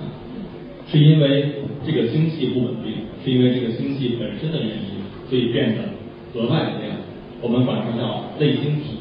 [0.92, 1.52] 是因为
[1.86, 2.92] 这个星系不稳定，
[3.24, 5.78] 是因为这个星系本身的原因，所以变得
[6.34, 6.96] 格外的亮。
[7.40, 9.00] 我们管它叫类星体。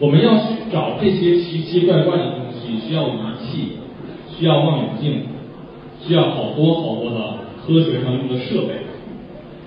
[0.00, 3.76] 我们要去找这些奇奇怪怪的东西，需要仪器，
[4.36, 5.22] 需要望远镜，
[6.00, 8.74] 需要好多好多的科学上用的设备。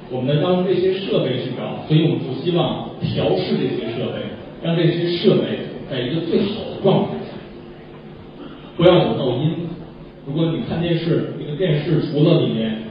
[0.09, 4.21] 我们呢，让这些设备去找，所以我们就希望调试这些设备，
[4.63, 7.16] 让这些设备在一个最好的状态，
[8.77, 9.67] 不要有噪音。
[10.25, 12.85] 如果你看电视，这个电视除了里面。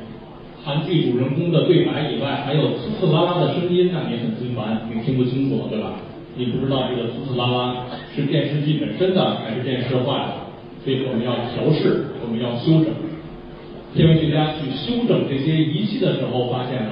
[0.65, 5.93] 韩剧主人公的对白以外，还有呲呲啦啦的声音，让你很心烦，你听不清楚，对吧？
[6.37, 10.51] 你不知道这个呲呲啦啦是电视剧本身的，还是电视坏了，
[10.83, 12.87] 所以我们要调试，我们要修整。
[13.95, 16.91] 天文学家去修整这些仪器的时候，发现了，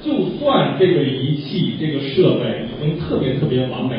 [0.00, 3.96] 就算这个仪器、这个设备已经特别特别完美、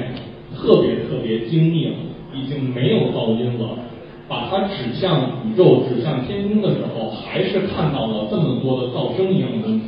[0.55, 1.95] 特别特别精密了，
[2.33, 3.77] 已经没有噪音了。
[4.25, 9.81] 把它指向宇宙、指向天空的时候，还是看到了这么多的噪声一样的东西。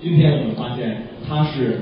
[0.00, 1.80] 今天我们发现，它是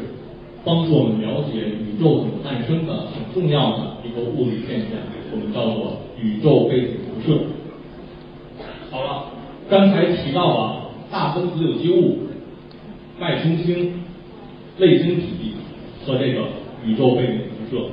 [0.64, 4.90] 帮助我们了解宇宙怎么诞生的很重要的一个物理现象，
[5.32, 7.38] 我们叫做宇宙背景辐射。
[8.90, 9.26] 好了，
[9.70, 12.18] 刚才提到了大分子有机物、
[13.18, 14.02] 脉冲星、
[14.78, 15.54] 类星体
[16.04, 16.42] 和这个
[16.84, 17.38] 宇宙背景
[17.70, 17.84] 辐射。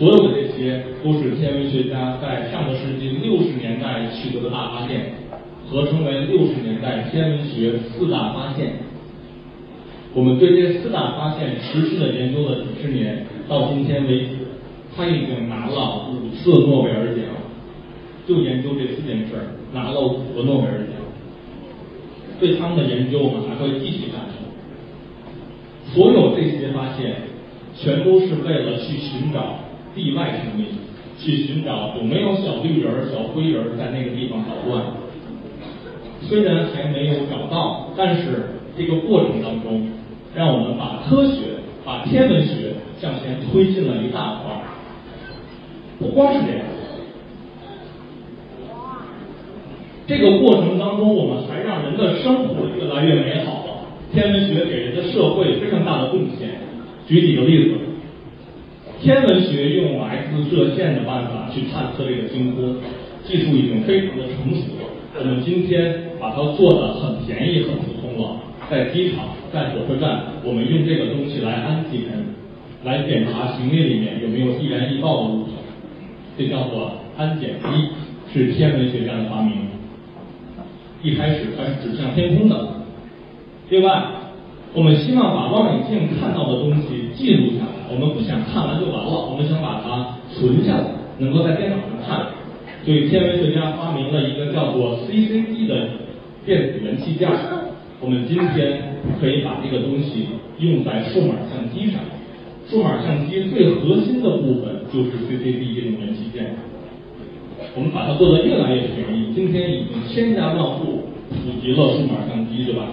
[0.00, 5.12] 所有的这些都是天文学家在上个世纪六十年代取得的大发现，
[5.68, 8.76] 合称为六十年代天文学四大发现。
[10.14, 14.36] 我们对这四大发现持续的研究了几十年，到今天为止，
[14.96, 17.26] 他已经拿了五次诺贝尔奖，
[18.26, 20.96] 就研究这四件事儿，拿了五个诺贝尔奖。
[22.40, 25.92] 对他们的研究，我们还会继续下去。
[25.92, 27.16] 所有这些发现，
[27.76, 29.58] 全都是为了去寻找。
[29.94, 30.66] 地外生命
[31.18, 34.84] 去寻找有没有小绿人、小灰人在那个地方捣乱。
[36.22, 39.88] 虽然还没有找到，但是这个过程当中，
[40.34, 44.62] 让我们把科学、把天文学向前推进了一大块。
[45.98, 46.64] 不光是这样，
[50.06, 53.86] 这个过程当中，我们还让人的生活越来越美好了。
[54.12, 56.48] 天文学给人的社会非常大的贡献。
[57.06, 57.89] 举几个例子。
[59.00, 62.76] 天文学用 X 射线的办法去探测这个星空，
[63.24, 64.60] 技术已经非常的成熟。
[65.18, 68.36] 我们今天把它做的很便宜、很普通了。
[68.70, 72.02] 在机场、在火车站，我们用这个东西来安检，
[72.84, 75.54] 来检查行李里面有没有易燃易爆的物品。
[76.36, 77.88] 这叫做安检机，
[78.30, 79.52] 是天文学家的发明。
[81.02, 82.68] 一开始它是指向天空的。
[83.70, 84.04] 另外，
[84.74, 87.79] 我们希望把望远镜看到的东西记录下来。
[87.90, 90.84] 我们不想看完就完了，我们想把它存下来，
[91.18, 92.26] 能够在电脑上看。
[92.84, 95.90] 所以天文学家发明了一个叫做 CCD 的
[96.46, 97.28] 电子元器件。
[98.00, 100.26] 我们今天可以把这个东西
[100.58, 102.00] 用在数码相机上。
[102.66, 106.54] 数码相机最核心的部分就是 CCD 这种元器件。
[107.74, 112.86] 我们把它做得越来越便宜，今天已经千家万户普及了数码相机，对吧？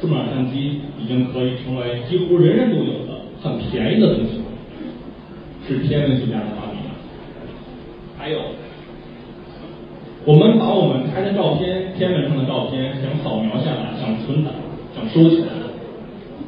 [0.00, 3.11] 数码相机已经可以成为几乎人人都有的。
[3.42, 4.40] 很便宜的东西，
[5.66, 6.80] 是天文学家的发明。
[8.16, 8.38] 还有，
[10.24, 14.52] 我们把我们拍的照片，天文上的照片，想扫描下来，想存档，
[14.94, 15.48] 想收起来。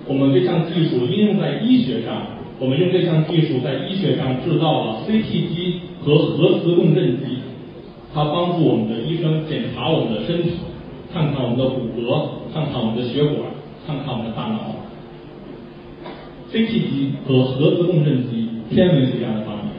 [0.07, 2.27] 我们这项技术应用在医学上，
[2.61, 7.37] 我我们用这项技术在医学上制造了 CT 机和核磁共振机，
[8.15, 10.53] 它帮助我们的医生检查我们的身体，
[11.13, 13.37] 看看我们的骨骼，看看我们的血管，
[13.87, 14.75] 看看我们的大脑。
[16.55, 19.75] CT 机和核磁共振机，天文学家的发明。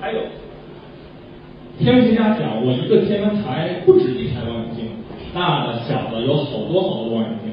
[0.00, 0.20] 还有，
[1.78, 4.86] 天文学家讲，我一个天文台不止一台望远镜，
[5.34, 7.52] 大的、小的有好多好多望远镜，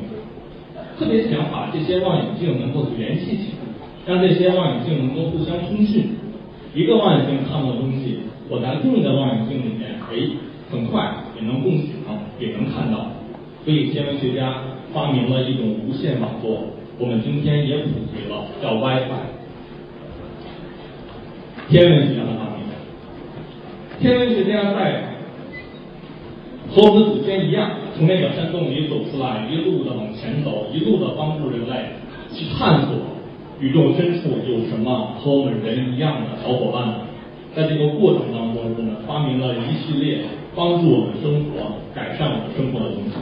[0.98, 3.68] 特别想把这些望远镜能够联系起来。
[4.06, 6.12] 让这些望远镜能够互相通讯，
[6.74, 10.16] 一个望远镜看到的东西，我在另一个望远镜里面，哎，
[10.72, 11.92] 很快也能共享，
[12.40, 13.08] 也能看到。
[13.66, 14.64] 所以天文学家
[14.94, 16.68] 发明了一种无线网络，
[17.00, 19.34] 我们今天也普及了，叫 WiFi。
[21.70, 22.70] 天文学家的发明，
[24.00, 25.16] 天文学家在
[26.70, 31.74] 和我们的祖先一样，从那个山洞里走出来，一路的往前走，一路的帮助人类
[32.32, 32.91] 去探索。
[33.60, 36.94] 宇宙深处有什么和我们人一样的小伙伴？
[37.56, 40.20] 在这个过程当中，我们发明了一系列
[40.56, 43.14] 帮助我们生活、改善我们生活的东西，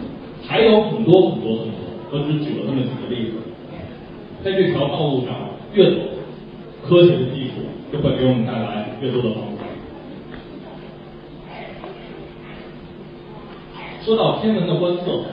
[0.46, 1.80] 还有很多很多很多。
[2.12, 3.51] 我只举了这么几个例子。
[4.44, 5.36] 在这条道路上
[5.74, 6.02] 越走，
[6.88, 7.62] 科学的技术
[7.92, 9.52] 就会给我们带来越多的帮助。
[14.04, 15.24] 说到天文的观测。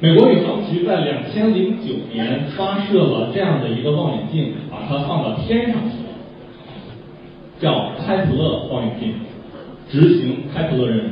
[0.00, 5.96] 美国宇航局在两千零九年发射了这样的一个望远镜，把它放到天上去，
[7.60, 9.14] 叫开普勒望远镜，
[9.90, 11.10] 执行开普勒任务。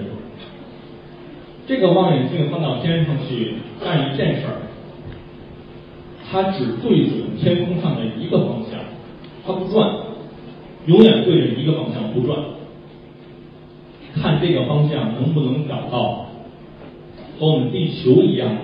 [1.66, 4.66] 这个望远镜放到天上去干一件事儿，
[6.31, 8.81] 它只对准天空上的一个方向，
[9.47, 9.97] 它不转，
[10.87, 12.39] 永远对着一个方向不转，
[14.14, 16.27] 看这个方向能不能找到
[17.39, 18.61] 和我们地球一样的。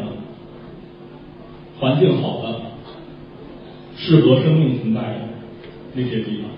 [1.79, 2.61] 环境好的，
[3.97, 5.19] 适合生命存在的
[5.95, 6.51] 那些地方，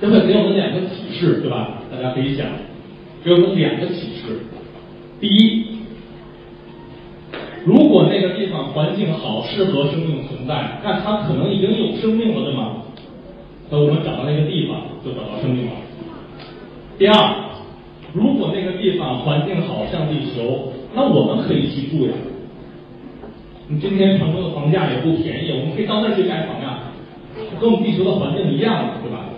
[0.00, 1.82] 这会给我们两个启示，对吧？
[1.90, 2.46] 大家可以想，
[3.22, 4.40] 给我们两个启示。
[5.20, 5.73] 第一，
[7.64, 12.82] 如果那个地方环境好，适合生命存在，那它可能已经有生命了，对吗？
[13.70, 15.72] 那我们找到那个地方，就找到生命了。
[16.98, 17.34] 第二，
[18.12, 22.12] 如果那个地方环境好，像地球，那我们可以去住呀。
[23.66, 26.92] 你今天成都的房价也不便宜，我们可以到那儿去盖房呀，
[27.58, 29.30] 跟我们地球的环境一样，对吧？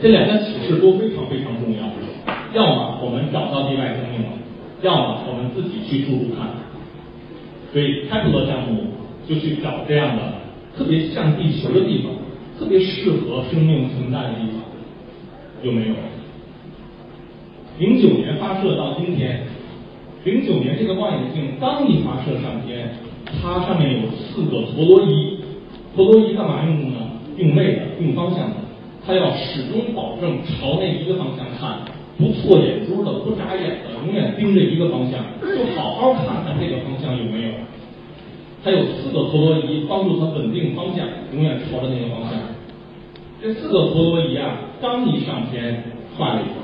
[0.00, 1.82] 这两个启示都非常非常重要。
[2.54, 4.38] 要么我们找到地外生命了，
[4.82, 6.48] 要么我们自己去住住看。
[7.72, 8.84] 所以开普勒项目
[9.26, 10.22] 就去找这样的
[10.76, 12.12] 特别像地球的地方，
[12.58, 14.60] 特别适合生命存在的地方，
[15.62, 15.94] 有没有？
[17.78, 19.44] 零九年发射到今天。
[20.24, 22.90] 零九年，这个望远镜刚一发射上天，
[23.42, 25.38] 它上面有四个陀螺仪。
[25.96, 27.10] 陀螺仪干嘛用的呢？
[27.36, 28.56] 定位的，定方向的。
[29.04, 31.78] 它要始终保证朝那一个方向看，
[32.22, 37.50] 不错眼珠的，不眨眼的，永远盯着一个方向，就好好看看这个方向有没有。
[38.62, 41.04] 它有四个陀螺仪帮助它稳定方向，
[41.34, 42.38] 永远朝着那个方向。
[43.42, 45.82] 这四个陀螺仪啊，刚一上天，
[46.16, 46.62] 坏了一个。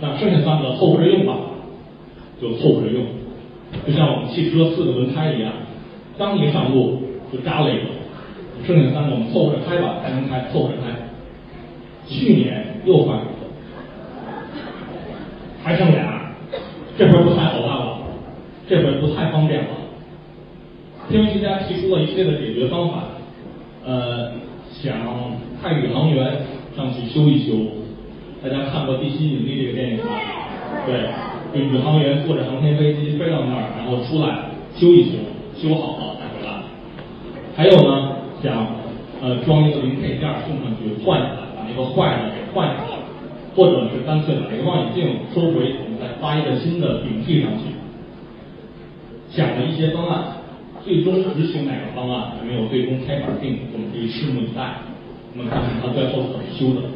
[0.00, 1.36] 那剩下三个凑合着用吧，
[2.40, 3.02] 就凑合着用，
[3.84, 5.52] 就像我们汽车四个轮胎一样，
[6.16, 7.02] 刚一上路
[7.32, 7.84] 就扎了一个，
[8.64, 10.94] 剩下三个我们凑合着开吧，还能开，凑合着开。
[12.06, 13.26] 去年又换一个，
[15.62, 16.30] 还剩俩，
[16.96, 17.98] 这回不太好办了，
[18.68, 19.70] 这回不太方便了。
[21.08, 23.02] 天文学家提出了一系列的解决方法，
[23.84, 24.32] 呃，
[24.70, 24.96] 想
[25.60, 26.38] 派宇航员
[26.76, 27.54] 上去修一修。
[28.42, 30.04] 大家看过《地心引力》这个电影吗？
[30.86, 31.10] 对，
[31.52, 35.18] 就宇航员坐着航天飞机飞到那儿，然后出来修一修，
[35.56, 36.62] 修好了再回来。
[37.56, 38.66] 还有呢，想
[39.20, 42.98] 呃装一个零配件送上去换下来，一个坏的给换下来，
[43.54, 47.74] 或者是干脆把这个望远镜收回，我们再发一个新的顶替上去。
[49.30, 50.24] 想了一些方案，
[50.84, 54.80] 最终执行哪个方案还没有最终开板定，我们可以拭目以待。
[55.34, 56.88] 我们看看它最后怎么修的。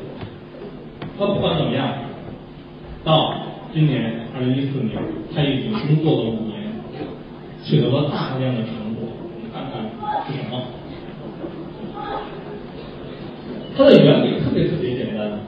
[1.19, 1.93] 那不管怎么样，
[3.05, 3.35] 到
[3.75, 4.97] 今年二零一四年，
[5.35, 6.73] 他已经工作了五年，
[7.63, 9.05] 取得了大量的成果。
[9.05, 9.85] 我们看看
[10.27, 10.63] 是什么？
[13.81, 15.41] 它的原理特别特别简单，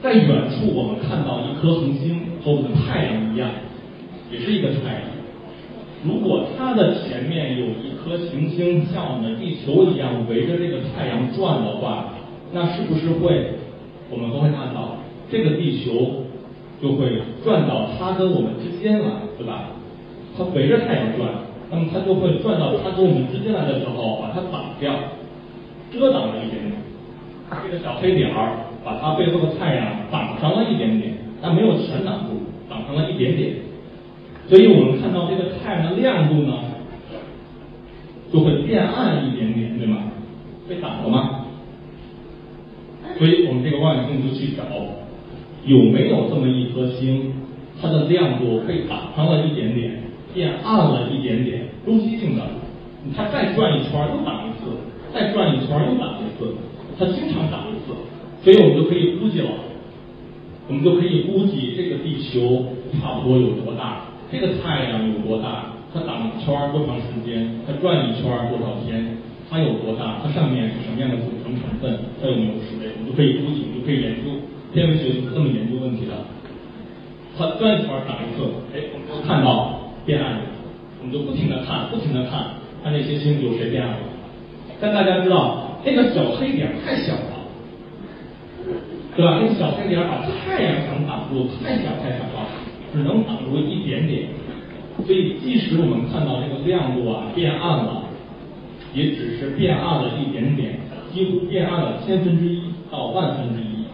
[0.00, 3.50] 在远处我们看到一颗恒星，和我们的太阳一样，
[4.30, 5.02] 也是一个太阳。
[6.04, 12.14] 如果它的前面有一颗行星，像我们的地球一样围着这个太阳转的话，
[12.52, 13.54] 那是不是会？
[14.08, 16.22] 我们都会看到，这个地球
[16.80, 19.70] 就会转到它跟我们之间来，对吧？
[20.38, 21.28] 它围着太阳转，
[21.72, 24.94] 那么它就会转到它跟我们之间来的时候，把它挡掉，
[25.98, 26.72] 遮挡了一点点。
[27.64, 28.52] 这个小黑点儿
[28.84, 33.54] 把它背后的太阳挡上了一点点，但没有全挡住，挡上了一点点。
[34.48, 36.54] 所以我们看到这个太阳的亮度呢，
[38.32, 39.98] 就会变暗一点点，对吗？
[40.68, 41.46] 被挡了吗？
[43.18, 44.64] 所以我们这个望远镜就去找
[45.64, 47.32] 有没有这么一颗星，
[47.80, 50.02] 它的亮度被挡上了一点点，
[50.34, 52.42] 变暗了一点点，周期性的，
[53.16, 54.76] 它再转一圈又挡一次，
[55.16, 56.52] 再转一圈又挡一次，
[56.98, 57.96] 它经常挡一次，
[58.44, 59.48] 所以我们就可以估计了，
[60.68, 62.66] 我们就可以估计这个地球
[63.00, 69.16] 差不多有多大，这个太阳有多大，它挡一圈多长时间，它转一圈多少天。
[69.48, 70.18] 它有多大？
[70.20, 71.96] 它上面是什么样的组成成分？
[72.20, 72.90] 它有没有水？
[72.98, 74.42] 我们就可以估计，就可以研究。
[74.74, 76.18] 天文学是这么研究问题的。
[77.38, 78.42] 它转一圈打一次，
[78.74, 80.40] 哎，我们就看到变暗了。
[80.98, 83.98] 我们就不停的看，不停的看，看这些星有谁变暗了。
[84.80, 87.48] 但大家知道，那个小黑点太小了，
[89.16, 89.38] 对吧？
[89.40, 92.48] 那个小黑点把太阳想挡住，太小太小了，
[92.92, 94.28] 只能挡住一点点。
[95.06, 98.02] 所以，即使我们看到这个亮度啊变暗了。
[98.94, 100.78] 也只是变暗了一点点，
[101.12, 103.84] 几乎变暗了千分之一到万分之一，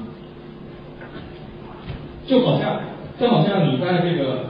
[2.24, 2.78] 就好像
[3.18, 4.44] 就好像你在这个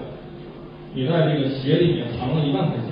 [0.92, 2.88] 你在这个鞋里面藏了一万块钱，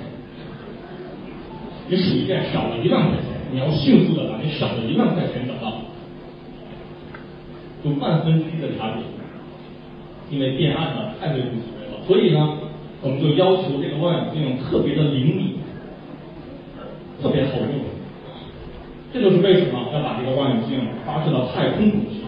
[1.87, 5.73] 你数一遍少了一万块钱，你要迅速的把你少的一万块钱找到，
[7.83, 9.03] 就万分之一的差别，
[10.29, 12.57] 因为变暗了太微不足道了，所以呢，
[13.01, 15.51] 我们就要求这个望远镜特别的灵敏。
[17.21, 17.69] 特别好用，
[19.13, 22.25] 这就是为什么要把这个望远镜发射到太空中去，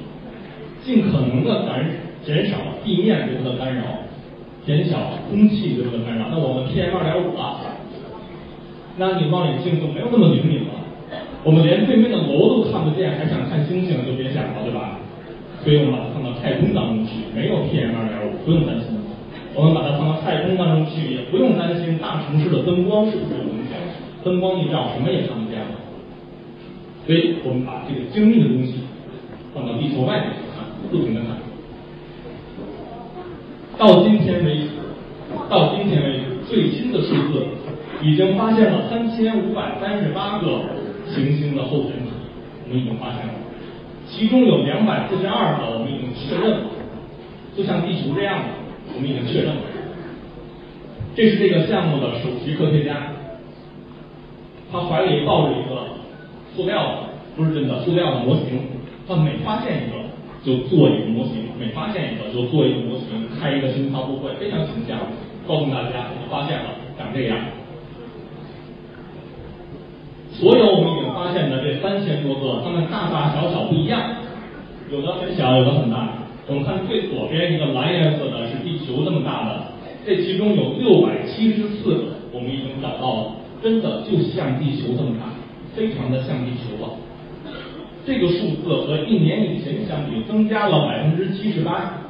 [0.86, 1.90] 尽可能的减
[2.24, 3.82] 减少地面对它的干扰，
[4.68, 6.28] 减小空气对它的干扰。
[6.30, 7.60] 那我们 PM 二点五了，
[8.98, 10.73] 那你望远镜就没有那么灵敏了。
[11.44, 14.98] 我们连对面的楼都看不见，还想看星星，就别想了，对吧？
[15.64, 18.96] 所以我们把它放到太空当中去，没有 PM 二点五，不用担心。
[19.56, 23.76] 我们把它放到太空当中去，也不用担心大城市的灯光是不是有影响。
[24.24, 25.76] 灯光一照，什么也看不见了。
[27.06, 28.88] 所以我们把这个精密的东西
[29.54, 31.44] 放到地球外面去看，不停的看。
[33.78, 34.68] 到今天为止，
[35.50, 37.46] 到今天为止，最新的数字
[38.02, 40.62] 已经发现了三千五百三十八个
[41.14, 42.12] 行星的后天体，
[42.66, 43.34] 我们已经发现了，
[44.08, 46.66] 其中有两百四十二个我们已经确认了，
[47.56, 48.50] 就像地球这样的，
[48.96, 49.62] 我们已经确认了。
[51.16, 53.14] 这是这个项目的首席科学家。
[54.72, 55.86] 他怀里抱着一个
[56.56, 56.98] 塑料的，
[57.36, 58.60] 不是真的塑料的模型。
[59.08, 60.02] 他每发现一个
[60.44, 64.98] 就做一个模型，每发现一个就做一个模型，开一个新发布会，非常形象，
[65.48, 67.38] 告诉大家我们发现了，长这样。
[70.34, 74.02] 所有我们已经发现的这三千多个，它们大大小小不一样，
[74.92, 76.10] 有的很小，有的很大。
[76.48, 79.62] 我们看最左边一个蓝颜色的是地球这么大的，
[80.06, 82.04] 这其中有六百七十四个，
[82.34, 83.32] 我们已经找到了。
[83.62, 85.32] 真的就像地球这么大，
[85.74, 86.98] 非常的像地球了。
[88.06, 92.02] 这个数字和一年以前相比增加了百分之七十八。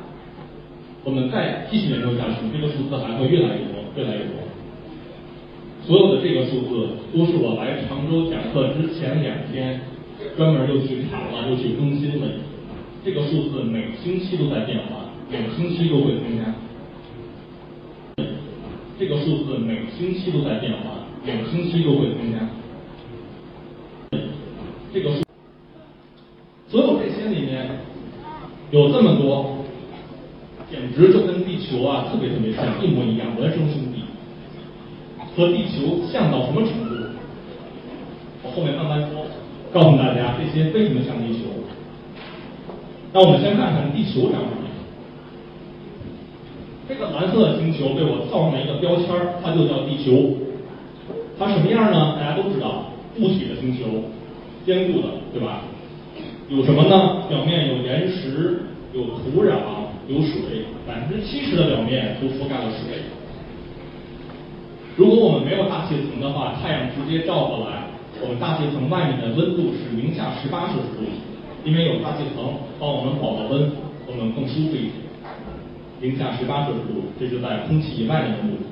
[1.04, 4.43] 我们再继续研究下去，这个数字还会越来越多，越来越多。
[5.86, 9.82] 所有的这个数字都是我来常州讲课之前两天
[10.38, 12.28] 专门又去查了，又去更新的。
[13.04, 16.54] 这个数字每星期都在变化，每星期都会增加。
[18.98, 21.02] 这个数字每星期都在变化。
[21.26, 22.38] 每星期都会增加，
[24.94, 25.24] 这个数，
[26.68, 27.80] 所有这些里面
[28.72, 29.64] 有这么多，
[30.70, 33.93] 简直就跟地球啊特别特别像，一模一样，孪生兄弟。
[35.36, 36.94] 和地球像到什么程度？
[38.44, 39.26] 我后面慢慢说，
[39.72, 41.46] 告诉大家这些为什么像地球。
[43.14, 44.74] 那我们先看看地球长什么样。
[46.90, 49.08] 这个蓝色的星球被我套上了一个标签
[49.44, 50.38] 它就叫地球。
[51.40, 52.18] 它什么样呢？
[52.20, 53.86] 大家都知道，固体的星球，
[54.66, 55.62] 坚固的，对吧？
[56.50, 57.24] 有什么呢？
[57.30, 58.60] 表面有岩石，
[58.94, 59.56] 有土壤，
[60.08, 63.02] 有水，百分之七十的表面都覆盖了水。
[64.96, 67.90] 如果我们没有大气层的话，太阳直接照过来，
[68.22, 71.10] 我们大气层外面的温度是零下十八摄氏度，
[71.66, 73.72] 因为有大气层帮我们保了温，
[74.06, 75.02] 我们更舒服一点。
[76.00, 78.64] 零下十八摄氏度，这是在空气以外的温度。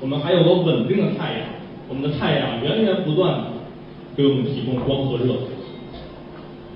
[0.00, 1.48] 我们还有个稳定的太阳，
[1.88, 3.44] 我们的太阳源源不断的
[4.14, 5.34] 给我们提供光和热。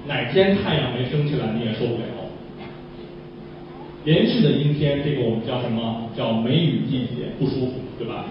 [0.09, 2.22] 哪天太阳没升起来，你也受不了。
[4.05, 6.11] 连续的阴天，这个我们叫什么？
[6.17, 8.27] 叫梅雨季节，不舒服，对吧？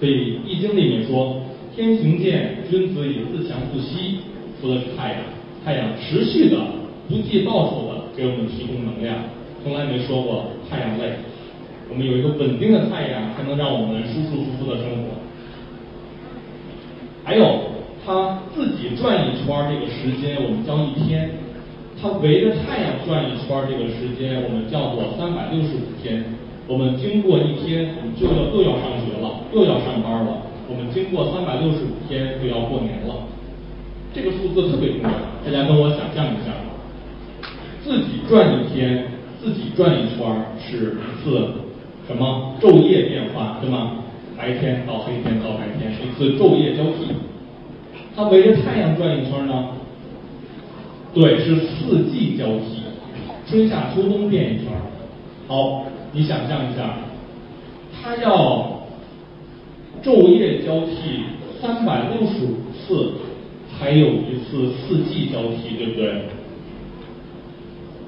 [0.00, 1.42] 所以《易经》里面说
[1.76, 4.20] ：“天行健，君子以自强不息。”
[4.60, 5.20] 说的是太阳，
[5.64, 6.56] 太阳持续的、
[7.08, 9.16] 不计报酬的给我们提供能量，
[9.62, 11.12] 从来没说过太阳累。
[11.90, 15.20] 我们有一个稳定的太阳，才能让我们舒舒服服的生活。
[17.24, 17.60] 还有，
[18.06, 21.30] 它自己转一圈这个时间，我们叫一天。
[22.00, 26.24] 它围着太阳转一圈这个时间，我们叫做三百六十五天。
[26.68, 30.42] 我们经过一天，我们就要又要上学了，又要上班了。
[30.68, 33.26] 我们经过三百六十五天，就要过年了。
[34.14, 35.10] 这个数字特别重要，
[35.44, 36.52] 大家跟我想象一下，
[37.82, 39.06] 自己转一天，
[39.40, 40.28] 自己转一圈
[40.60, 41.50] 是一次
[42.06, 44.04] 什么昼夜变化，对吗？
[44.36, 47.10] 白天到黑天到白天，一次昼夜交替。
[48.14, 49.68] 它围着太阳转一圈呢？
[51.14, 52.82] 对，是四季交替，
[53.48, 54.66] 春夏秋冬变一圈。
[55.48, 56.96] 好，你想象一下，
[57.94, 58.82] 它要
[60.02, 61.24] 昼夜交替
[61.60, 63.12] 三百六十五次，
[63.72, 66.24] 才有一次四季交替，对不对？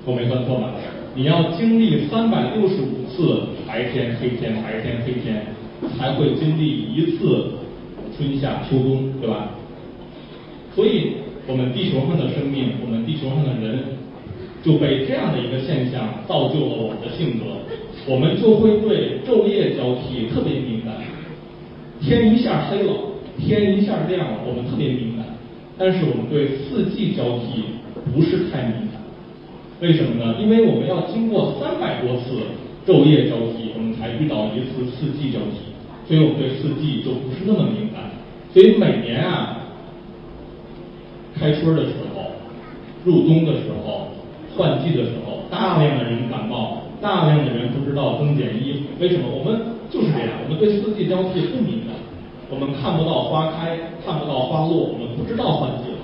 [0.05, 0.75] 我没算错吧？
[1.15, 5.47] 你要经历三百六十五次白天黑天白天黑天，
[5.97, 7.53] 才会经历一次
[8.15, 9.53] 春夏秋冬，对吧？
[10.77, 11.15] 所以。
[11.51, 13.99] 我们地球上的生命，我们地球上的人，
[14.63, 17.67] 就被这样的一个现象造就了我们的性格，
[18.07, 20.95] 我们就会对昼夜交替特别敏感。
[22.01, 22.93] 天一下黑了，
[23.37, 25.27] 天一下亮了，我们特别敏感。
[25.77, 27.65] 但是我们对四季交替
[28.15, 29.03] 不是太敏感，
[29.81, 30.37] 为什么呢？
[30.41, 32.39] 因为我们要经过三百多次
[32.87, 35.75] 昼夜交替，我们才遇到一次四季交替，
[36.07, 38.13] 所以我们对四季就不是那么敏感。
[38.55, 39.57] 所以每年啊。
[41.41, 42.37] 开春的时候，
[43.03, 44.09] 入冬的时候，
[44.55, 48.81] 换季的时候，大量的人感冒，大量的人不知道增减衣服。
[49.01, 49.25] 为什么？
[49.27, 51.97] 我们就是这样，我们对四季交替不敏感，
[52.51, 55.97] 我们看不到花开，看不到花落，我们不知道换季了。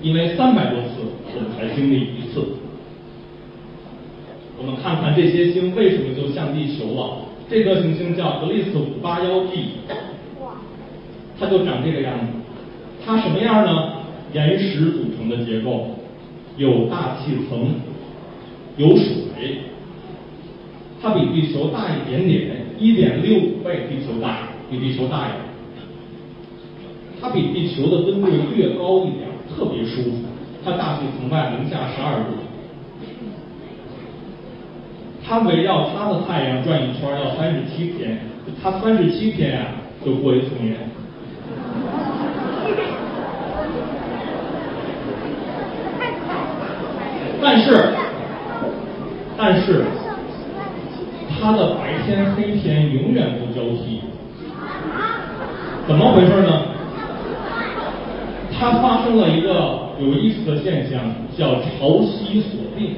[0.00, 1.02] 因为三百多次，
[1.34, 2.44] 我们才经历一次。
[4.56, 7.16] 我们看看这些星为什么就向地球了？
[7.50, 9.82] 这颗行星叫格利斯五八幺 G，
[11.40, 12.26] 它就长这个样子。
[13.04, 13.91] 它什么样呢？
[14.32, 15.90] 岩石组成的结构，
[16.56, 17.74] 有大气层，
[18.76, 19.60] 有水，
[21.02, 25.42] 它比地球大一点点，一点六五倍地球大，比地球大一点。
[27.20, 30.16] 它比地球的温度略高一点，特别舒服。
[30.64, 32.30] 它大气层外零下十二度。
[35.24, 38.18] 它围绕它的太阳转一圈要三十七天，
[38.62, 39.66] 它三十七天呀
[40.04, 40.76] 就过一次年。
[47.42, 47.76] 但是，
[49.36, 49.84] 但是，
[51.40, 54.00] 它的白天黑天永远不交替，
[55.88, 56.62] 怎么回事呢？
[58.52, 59.48] 它发生了一个
[59.98, 61.00] 有意思的现象，
[61.36, 62.94] 叫潮汐锁定。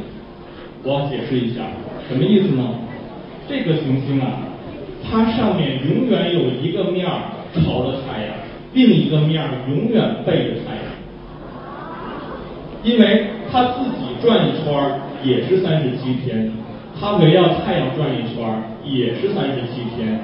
[0.82, 1.62] 我解释一下，
[2.06, 2.62] 什么意思呢？
[3.48, 4.26] 这个行星啊，
[5.02, 7.06] 它上面永远有一个面
[7.54, 8.34] 朝着太阳，
[8.74, 10.84] 另一个面永远背着太阳，
[12.82, 14.18] 因为它自己。
[14.20, 14.72] 转一圈
[15.22, 16.50] 也是三十七天，
[16.98, 18.42] 它围绕太阳转一圈
[18.82, 20.18] 也是三十七天，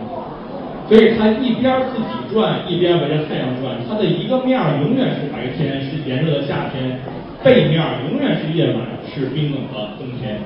[0.88, 3.76] 所以它一边自己转，一边围着太阳转。
[3.86, 6.96] 它的一个面永远是白天，是炎热的夏天；
[7.44, 7.78] 背面
[8.08, 10.38] 永远是夜晚，是冰冷的冬天。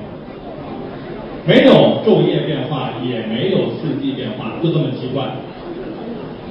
[1.47, 5.23] 没有昼夜变化，也没有四季变化，就这么奇怪。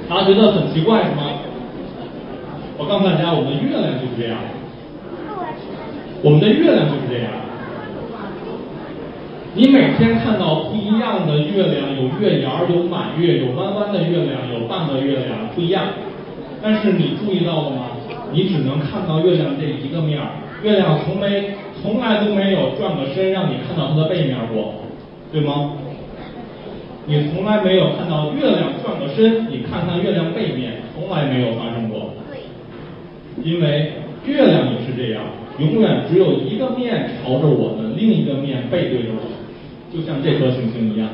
[0.09, 1.37] 大家觉得很奇怪是吗？
[2.79, 4.39] 我告诉大家，我们月亮就是这样。
[6.25, 7.29] 我们的月亮就是这样，
[9.53, 15.85] 你每天看到不一样的月亮，有月牙儿，有满月，有弯弯的月亮，有半个月亮，不一样。
[16.63, 17.91] 但是你注意到了吗？
[18.33, 24.81] 你只能看到月亮这一个面儿，月亮从没从来都没有转个身让你看到它的背面过，
[25.31, 25.73] 对吗？
[27.05, 32.15] 你从来没有看到月亮转个身，你看看月亮背面，从来没有发生过。
[33.43, 33.93] 因为
[34.25, 35.21] 月亮也是这样。
[35.57, 39.21] 永远只有一个面朝着我们，另一个面背对着我，
[39.93, 41.09] 就像这颗行星一样。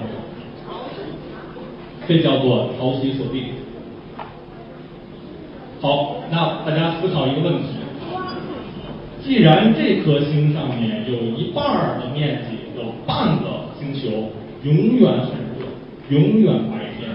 [2.08, 3.46] 这叫做潮汐锁定。
[5.80, 7.68] 好，那大家思考一个问题：
[9.24, 14.32] 既然这颗星上面有一半的面积，有半个星球
[14.64, 15.70] 永远很热，
[16.10, 17.14] 永远白天；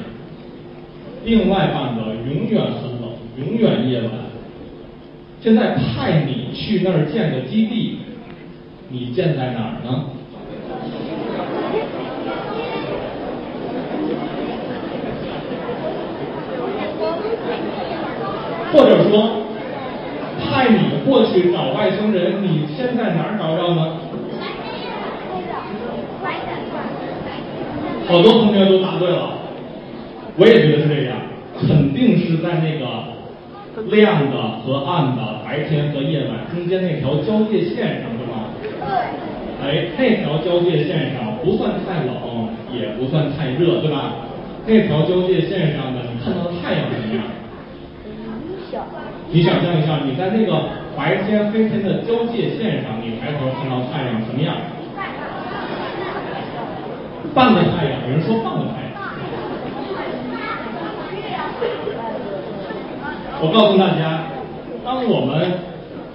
[1.24, 4.25] 另外半个永远很冷，永远夜晚。
[5.46, 8.00] 现在派你去那儿建个基地
[8.88, 10.06] 你建在哪儿呢？
[18.72, 19.44] 或者说
[20.40, 24.00] 派你过去找外星人你先在哪儿找到呢？
[28.08, 29.38] 好多同学都答对了
[30.36, 31.16] 我也觉得是这样
[31.60, 33.14] 肯定是在那个
[33.90, 38.50] 亮的和暗的白天和夜晚中间那条交界线上，是吗？
[38.60, 38.66] 对。
[39.62, 44.26] 哎，那条交界线上不算太冷，也不算太热，对吧？
[44.66, 47.22] 那条交界线上的，你看到太阳什么样？
[49.30, 54.56] 你想象一下，你在那个白天黑天的交界线上，你抬头看到太阳什么样？
[57.32, 58.98] 半个太阳，有人说半个太阳。
[63.38, 64.24] 我告诉大家，
[64.86, 65.52] 当我们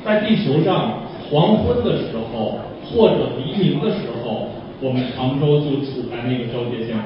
[0.05, 4.47] 在地球上黄昏的时候，或者黎明的时候，
[4.79, 7.03] 我们常州就处在那个交界线上。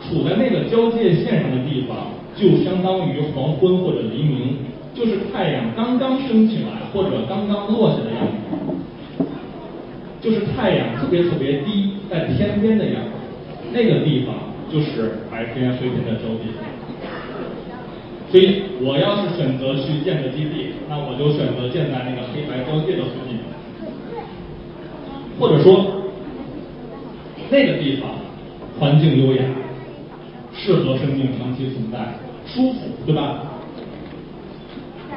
[0.00, 4.56] 处在那个交界线上的地方，就相当于黄昏或者黎明，
[4.94, 9.24] 就是太阳刚刚升起来或者刚刚落下的样子，
[10.22, 11.92] 就是太阳特别特别低。
[12.10, 13.10] 在天边的样子，
[13.72, 14.34] 那个地方
[14.72, 16.48] 就是白天黑天的交界。
[18.32, 23.36] 所以我要是选择去建个基地，那我就选择建在那个黑白交界的附近，
[25.38, 26.08] 或者说
[27.50, 28.08] 那个地方
[28.80, 29.44] 环境优雅，
[30.54, 31.98] 适合生命长期存在，
[32.46, 33.52] 舒服，对吧？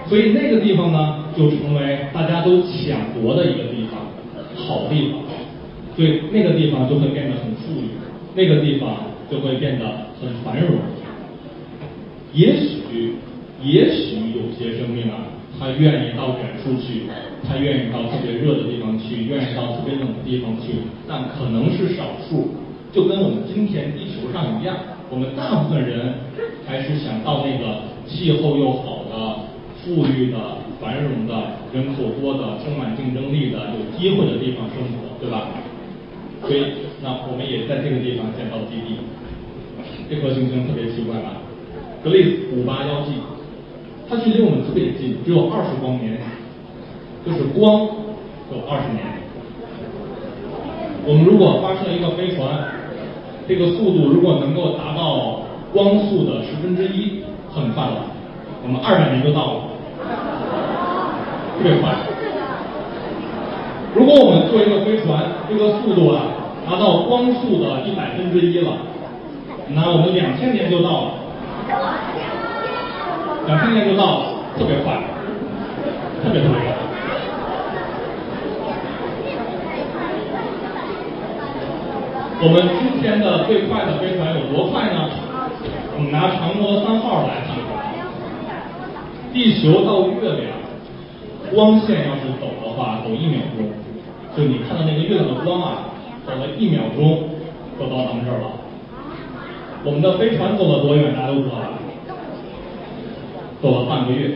[0.07, 4.11] 所以那个地方呢，就成为大家都抢夺的一个地方，
[4.67, 5.21] 好地方。
[5.95, 7.95] 对，那个地方就会变得很富裕，
[8.35, 8.97] 那个地方
[9.31, 9.85] 就会变得
[10.19, 10.71] 很繁荣。
[12.35, 13.15] 也许，
[13.63, 17.07] 也许有些生命啊，他愿意到远处去，
[17.47, 22.51] 他愿意到特别热的地方去，愿意到特别冷的地方去，但可能是少数。
[22.91, 24.75] 就跟我们今天地球上一样，
[25.09, 26.13] 我们大部分人
[26.67, 29.47] 还是想到那个气候又好的、
[29.79, 30.37] 富裕的、
[30.81, 35.47] 繁荣的、人口多的、充满竞争力的、有机会的地方生活，对吧？
[36.41, 36.63] 所以，
[37.01, 38.99] 那我们也在这个地方建造基地。
[40.09, 41.41] 这颗行星特别奇怪吧？
[42.05, 42.23] 格列
[42.53, 43.13] 五八幺 G，
[44.07, 46.21] 它距离我们特别近，只有二十光年，
[47.25, 47.81] 就是光
[48.53, 49.01] 有二十年。
[51.03, 52.45] 我们如果发射一个飞船，
[53.47, 55.41] 这个速度如果能够达到
[55.73, 58.05] 光速的十分之一，很快了，
[58.61, 59.61] 我们二百年就到了，
[61.57, 61.89] 特别快。
[63.95, 66.21] 如果我们做一个飞船，这个速度啊
[66.69, 68.77] 达到光速的一百分之一了，
[69.73, 71.11] 那我们两千年就到了，
[73.47, 74.25] 两三年就到了，
[74.57, 74.93] 特别快，
[76.23, 76.73] 特别特别快。
[82.41, 85.09] 我们今天的最快的飞船有多快呢？
[85.97, 87.55] 我们拿嫦娥三号来看，
[89.33, 90.51] 地球到月亮，
[91.53, 93.65] 光线要是走的话，走一秒钟。
[94.35, 95.87] 就你看到那个月亮的光啊，
[96.25, 97.29] 走了一秒钟
[97.79, 98.64] 就到咱们这儿了。
[99.85, 101.13] 我们的飞船走了多远？
[101.13, 101.69] 大家都知道吧？
[103.61, 104.31] 走了半个月，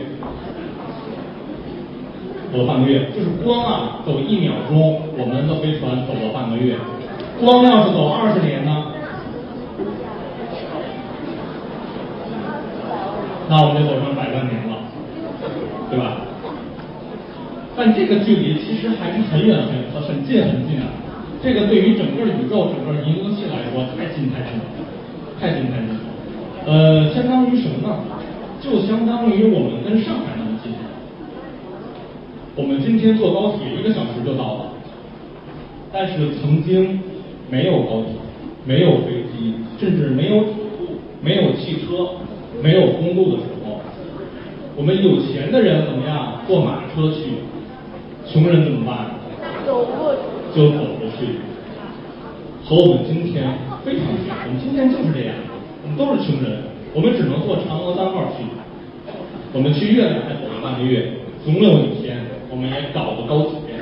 [2.52, 3.10] 走了半个月。
[3.10, 6.76] 就是光啊，走一秒钟，我们的飞船走了半个月。
[7.40, 8.86] 光要是走二十年呢？
[13.48, 14.86] 那我们就走上百万年了，
[15.90, 16.18] 对吧？
[17.76, 20.86] 但这个距离其实还是很远很很近很近啊！
[21.42, 24.64] 这个对于整个宇宙、整个银河系来说太近太近了，
[25.40, 25.88] 太近太近。
[26.66, 27.96] 呃，相当于什么呢？
[28.60, 30.70] 就相当于我们跟上海那么近。
[32.54, 34.66] 我们今天坐高铁一个小时就到了，
[35.90, 37.00] 但是曾经
[37.48, 38.12] 没有高铁、
[38.66, 42.20] 没有飞机，甚至没有铁路、没有汽车、
[42.62, 43.80] 没有公路的时候，
[44.76, 46.42] 我们有钱的人怎么样？
[46.46, 47.48] 坐马车去。
[48.30, 49.06] 穷人怎么办？
[49.66, 50.20] 走过去
[50.54, 51.40] 就走过去，
[52.62, 53.48] 和我们今天
[53.84, 54.36] 非常像。
[54.46, 55.34] 我们今天就是这样，
[55.82, 58.44] 我们都是穷人，我们只能坐嫦娥三号去。
[59.52, 61.12] 我们去月亮还走了半个月，
[61.44, 62.18] 总有一天
[62.50, 63.74] 我们也搞个高铁，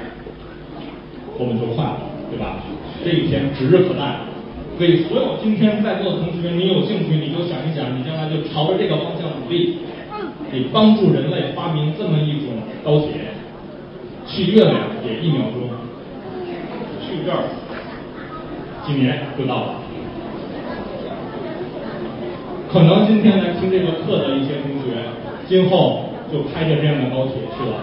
[1.37, 2.01] 我们就快了，
[2.31, 2.65] 对吧？
[3.05, 4.25] 这一天指日可待。
[4.79, 9.79] 所以，所有今天在座的同学，你有兴趣你就想一想，你将来就朝着这个方向努力，
[10.53, 12.55] 你帮助人类发明这么一种
[12.85, 13.35] 高铁。
[14.25, 15.69] 去月亮也一秒钟，
[17.03, 17.45] 去这儿
[18.87, 19.75] 几年就到了。
[22.71, 25.01] 可能今天来听这个课的一些同学，
[25.49, 27.81] 今后就开着这样的高铁去了。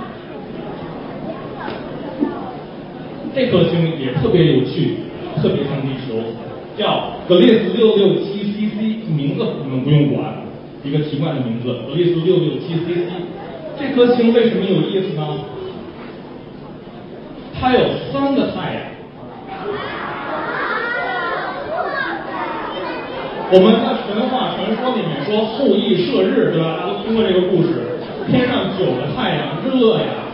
[3.34, 4.98] 这颗星也特别有趣，
[5.42, 6.22] 特别像地球，
[6.78, 10.36] 叫格列斯六六七 CC，名字你们不用管，
[10.84, 13.10] 一个奇怪的名字，格利斯六六七 CC。
[13.78, 15.28] 这颗星为什么有意思呢？
[17.60, 17.80] 它有
[18.14, 18.84] 三个太阳。
[23.52, 26.74] 我们在神话传说里面说后羿射日，对吧？
[26.74, 27.86] 大家都听过这个故事。
[28.28, 30.26] 天上九个太阳热呀，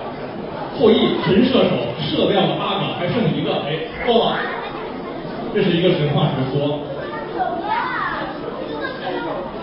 [0.79, 3.75] 后羿神射手射掉了八个，还剩一个，哎，
[4.07, 4.37] 够了。
[5.53, 6.79] 这是一个神话传说。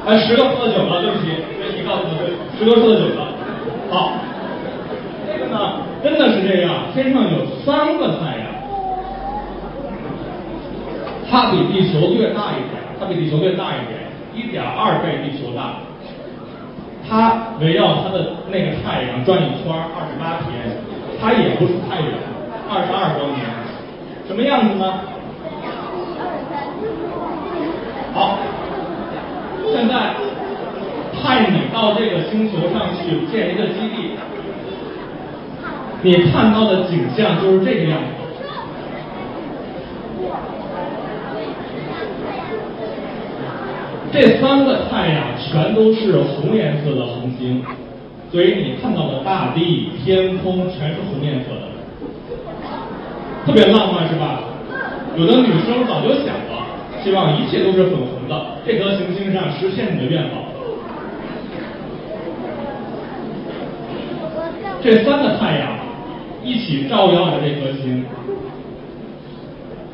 [0.04, 3.24] 哎，十个错了九个，对不起，媒体告诉我对，十个错了九个。
[3.90, 4.12] 好，
[5.26, 8.52] 这个呢，真的是这样，天上有三个太阳，
[11.30, 12.76] 它比地球略大一点。
[13.00, 14.07] 它比地球略大一点，
[14.38, 15.74] 一点二倍地球大。
[17.08, 20.78] 它围绕它的那个太阳转一圈二十八天，
[21.18, 22.12] 它也不是太远，
[22.70, 23.42] 二十二光年。
[24.28, 25.00] 什么样子呢？
[28.12, 28.38] 好，
[29.72, 30.14] 现在
[31.14, 34.18] 派你到这个星球上去建一个基地，
[36.02, 38.06] 你看到的景象就是这个样子。
[44.10, 47.62] 这三个太阳全都是红颜色的恒星，
[48.32, 51.68] 所以你看到的大地、天空全是红颜色的，
[53.46, 54.40] 特别浪漫，是吧？
[55.16, 56.66] 有的女生早就想了，
[57.02, 60.48] 希望一切都是粉红的，这颗行星上实现你的愿望。
[64.80, 65.76] 这三个太阳
[66.42, 68.04] 一起照耀着这颗星，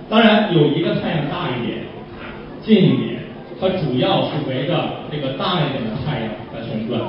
[0.08, 1.78] 当然有一个太阳大一点，
[2.62, 3.13] 近一点。
[3.60, 4.74] 它主要是围着
[5.10, 7.00] 这个大一点的太阳在旋转，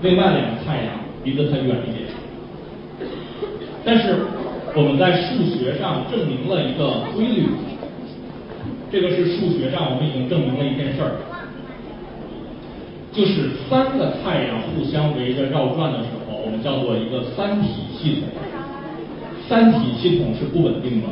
[0.00, 2.08] 另外两个太阳离得它远一点。
[3.84, 4.16] 但是
[4.74, 7.46] 我们在数学上证明了一个规律，
[8.90, 11.12] 这个是数学上我们已经证明了一件事儿，
[13.12, 18.28] 就是三个太阳互相围着绕转的时候，我们叫做一个三体系统。
[19.48, 21.08] 三体系统是不稳定的，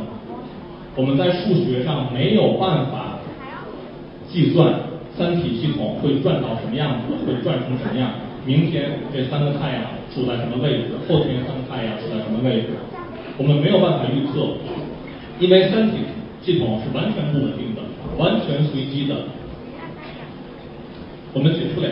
[0.97, 3.20] 我们在数学上没有办法。
[4.33, 4.75] 计算
[5.17, 8.13] 三体系统会转到什么样子，会转成什么样？
[8.47, 9.83] 明天这三个太阳
[10.15, 10.85] 处在什么位置？
[11.07, 12.69] 后天三个太阳处在什么位置？
[13.37, 14.57] 我们没有办法预测，
[15.39, 15.99] 因为三体
[16.43, 17.83] 系统是完全不稳定的，
[18.17, 19.15] 完全随机的，
[21.35, 21.89] 我们解不了。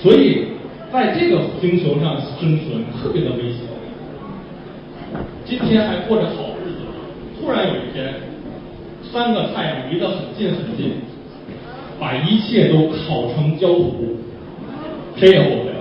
[0.00, 0.48] 所以
[0.92, 3.60] 在这个星球上生存特别的危险。
[5.44, 6.80] 今天还过着好日子，
[7.38, 8.33] 突然有一天。
[9.14, 10.90] 三个太阳离得很近很近，
[12.00, 14.16] 把一切都烤成焦土，
[15.14, 15.74] 谁也活不了。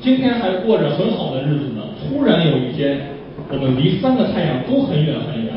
[0.00, 3.02] 今天还过着很好的日子呢，突然有一天，
[3.52, 5.54] 我们离三个太阳都很远很远，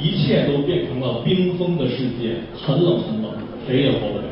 [0.00, 3.30] 一切都变成了冰封的世界，很冷很冷，
[3.68, 4.24] 谁也活不了。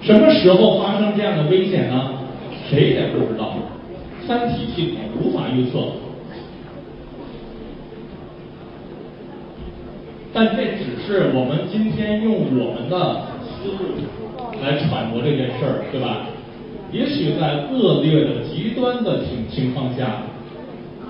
[0.00, 2.12] 什么时候发生这样的危险呢？
[2.70, 3.56] 谁也不知道，
[4.26, 5.80] 三体系统无法预测。
[10.32, 13.98] 但这只是我们今天用我们的思路
[14.62, 16.26] 来揣摩这件事儿，对吧？
[16.92, 20.22] 也许在恶劣的极端的情情况下，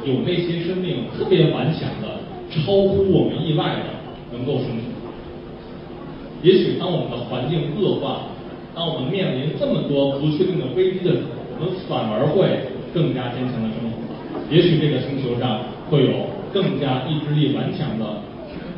[0.05, 4.80] 有那些生命特别顽强的，超乎我们意外的能够生存。
[6.42, 8.22] 也许当我们的环境恶化，
[8.74, 12.48] 当我们面临这么多不确定的危机的时候，我们反而会
[12.94, 13.97] 更加坚强的生活。
[14.51, 15.60] 也许这个星球上
[15.90, 16.12] 会有
[16.52, 18.05] 更加意志力顽强的。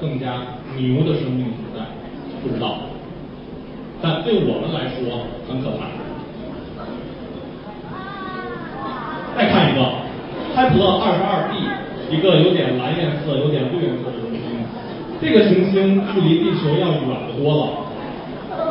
[0.02, 0.42] 更加
[0.76, 1.86] 牛的生命存在，
[2.42, 2.90] 不知道，
[4.02, 5.86] 但对我们来说很可怕。
[9.36, 9.86] 再看一个，
[10.56, 11.54] 开普勒二十二 b，
[12.10, 14.42] 一个有点蓝颜色、有点绿颜色的行星。
[15.20, 17.62] 这个行星距离地球要远得多了，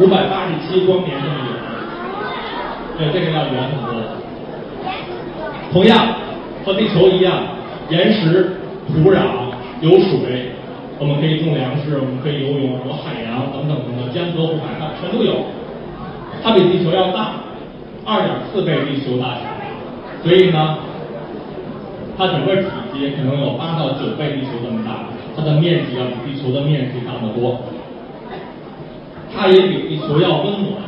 [0.01, 1.55] 五百八十七光年这么远，
[2.97, 4.03] 对，这个要远很多。
[5.71, 6.13] 同样
[6.65, 7.41] 和地球一样，
[7.89, 8.57] 岩石、
[8.89, 9.21] 土壤、
[9.79, 10.51] 有水。
[11.01, 15.33] 我们可以种粮食，我们可以游泳，有海洋等等等等，江河湖海它全都有。
[16.43, 17.41] 它比地球要大，
[18.05, 19.49] 二点四倍地球大小，
[20.21, 20.77] 所以呢，
[22.15, 27.57] 它整个体积可能有八到九倍地球这么大，它的面积要比地球的面积大得多。
[29.33, 30.85] 它也比地球要温暖，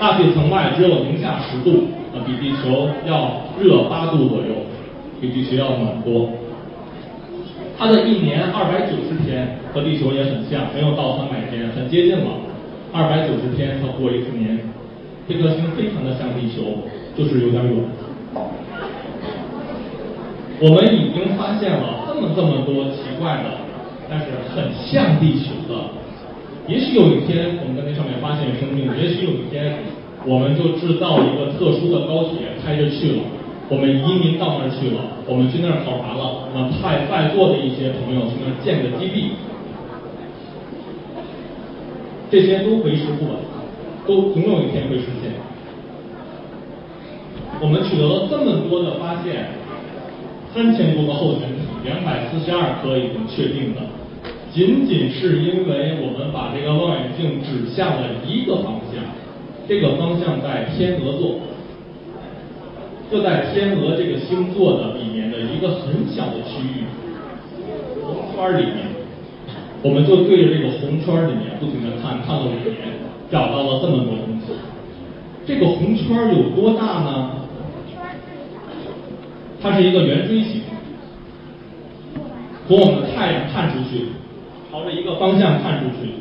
[0.00, 1.86] 大气层外只有零下十度，
[2.26, 3.30] 比地球要
[3.62, 4.66] 热八度左右，
[5.20, 6.28] 比地球要暖多。
[7.78, 12.26] 它的一年二百九十天和地球也很像，没有到三百天，很接近了。
[12.90, 14.58] 二百九十天它过一次年，
[15.28, 16.82] 这颗星非常的像地球，
[17.16, 17.76] 就是有点远。
[20.60, 23.62] 我们已经发现了这么这么多奇怪的，
[24.10, 25.94] 但是很像地球的
[26.66, 29.78] 也许有一天我们在那上面发现生命，也许有一天
[30.26, 33.22] 我们就制造一个特殊的高铁开着去了，
[33.68, 39.32] 我们移民到那儿去了，我们去那儿考察了，我们派在座的一些朋友去那儿建个基地，
[42.30, 43.36] 这些都为时不晚，
[44.06, 45.32] 都总有一天会实现。
[47.60, 49.50] 我们取得了这么多的发现，
[50.54, 53.82] 三千多个候选体，两百四十二颗已经确定的，
[54.50, 59.04] 仅仅是因为我们把这个望远镜指向了一个方向，
[59.68, 61.36] 这个方向在天鹅座，
[63.10, 66.84] 就在天鹅这个星座的里面一个很小的区域，
[68.02, 68.86] 红圈里面，
[69.82, 72.76] 我们就对着这个红圈里面不停的看，看了五年，
[73.30, 74.52] 找到了这么多东西。
[75.46, 77.30] 这个红圈有多大呢？
[79.60, 80.62] 它是一个圆锥形，
[82.68, 84.06] 从我们太阳看出去，
[84.70, 86.12] 朝着一个方向看出去，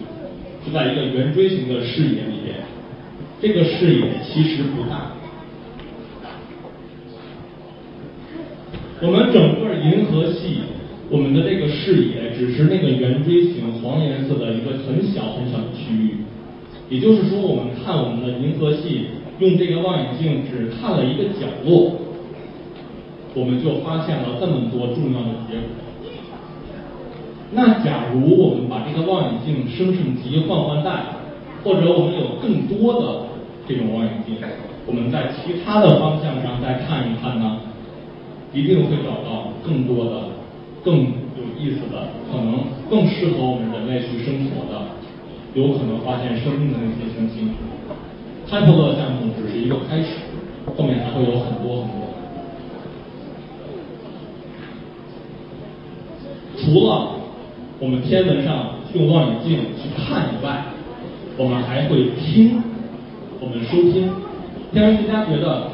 [0.66, 2.56] 是在一个圆锥形的视野里边。
[3.40, 5.12] 这个视野其实不大。
[9.00, 10.58] 我们整个银河系，
[11.12, 16.18] 我们的这个视野只是那个圆锥形黄颜色的一个很小很小的区域。
[16.90, 19.06] 也就是说，我们看我们的银河系，
[19.38, 21.92] 用这个望远镜只看了一个角落。
[23.36, 25.68] 我们就发现了这么多重要的结果。
[27.52, 31.04] 那假如我们把这个望远镜升升级、换换代，
[31.64, 33.28] 或者我们有更多的
[33.68, 34.36] 这种望远镜，
[34.88, 37.60] 我们在其他的方向上再看一看呢，
[38.58, 40.12] 一定会找到更多的、
[40.84, 44.82] 更有意思的、可能更适合我们人类去生活的、
[45.54, 47.54] 有可能发现生命的那些星星。
[48.50, 50.08] 开普勒项目只是一个开始，
[50.76, 52.08] 后面还会有很多很多。
[56.58, 57.12] 除了
[57.80, 60.64] 我们天文上用望远镜去看以外，
[61.38, 62.64] 我们还会听，
[63.40, 64.10] 我们收听。
[64.74, 65.70] 天文学家觉得，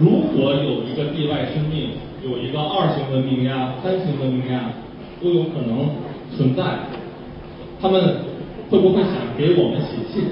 [0.00, 1.90] 如果有一个地外生命，
[2.24, 4.70] 有一个二型文明呀、三型文明呀，
[5.22, 5.90] 都有可能
[6.36, 6.62] 存在，
[7.80, 8.16] 他们
[8.70, 10.24] 会不会想给我们写信？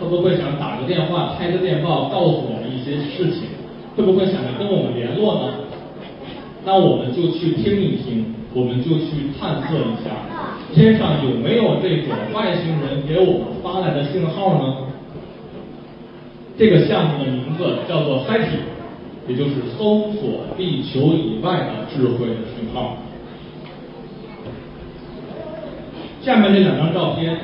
[0.00, 3.42] 会不会想打个电话、拍个电报告诉我们一些事情？
[3.96, 5.54] 会不会想着跟我们联络呢？
[6.64, 8.34] 那我们就去听一听。
[8.52, 10.10] 我们就去探测一下，
[10.74, 14.76] 天上有没有这种外星人给我们发来的信号呢？
[16.58, 18.58] 这个项目的名字叫做 SETI，
[19.28, 22.98] 也就是搜索地球以外的智慧的讯号。
[26.22, 27.36] 下面这两张照片，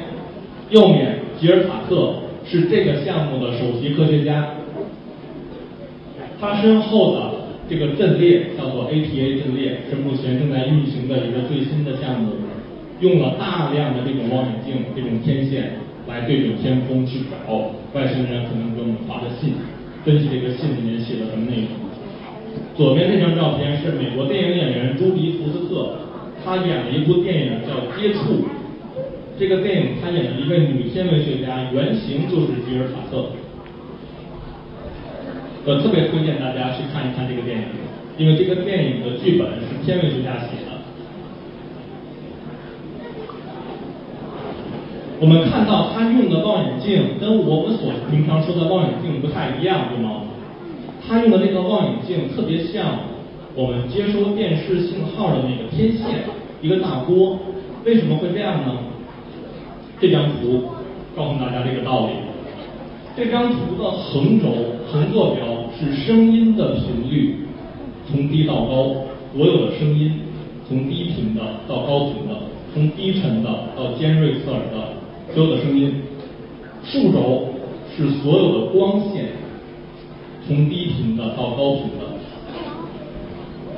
[0.70, 4.50] 右面吉尔塔特是这个项目的首席科学家，
[6.40, 7.36] 他身后的。
[7.68, 12.34] 这个阵列叫做 ATA 阵列，是目前正在运行的一个最新的项目，
[13.00, 15.72] 用了大量的这种望远镜、这种天线
[16.06, 17.52] 来对准天空去找
[17.92, 19.54] 外星人可能给我们发的信，
[20.06, 21.66] 分析这个信里面写的什么内容。
[22.76, 25.98] 左边这张照片是美国电影演员朱迪福斯特，
[26.44, 28.20] 他演了一部电影叫《接触》，
[29.36, 33.26] 这个电影他演的一位女天文学家，原型就是吉尔塔特。
[35.64, 37.64] 我特别推荐大家去看一看这个电影，
[38.16, 40.75] 因为这个电影的剧本是天文学家写的。
[45.18, 50.22] 我们看到他用的望远镜跟我们所平常说的望远镜不太一样，对吗？
[51.08, 52.98] 他用的那个望远镜特别像
[53.54, 56.24] 我们接收电视信号的那个天线，
[56.60, 57.38] 一个大锅。
[57.84, 58.74] 为什么会这样呢？
[59.98, 60.64] 这张图
[61.16, 62.12] 告诉大家这个道理。
[63.16, 64.48] 这张图的横轴
[64.92, 65.46] 横坐标
[65.78, 67.46] 是声音的频率，
[68.06, 68.94] 从低到高，
[69.32, 70.12] 所有的声音，
[70.68, 72.36] 从低频的到高频的，
[72.74, 74.95] 从低沉的到尖锐刺耳的，
[75.36, 75.92] 所有的声音。
[76.82, 77.48] 竖轴
[77.94, 79.26] 是所有的光线，
[80.46, 82.06] 从低频的到高频的。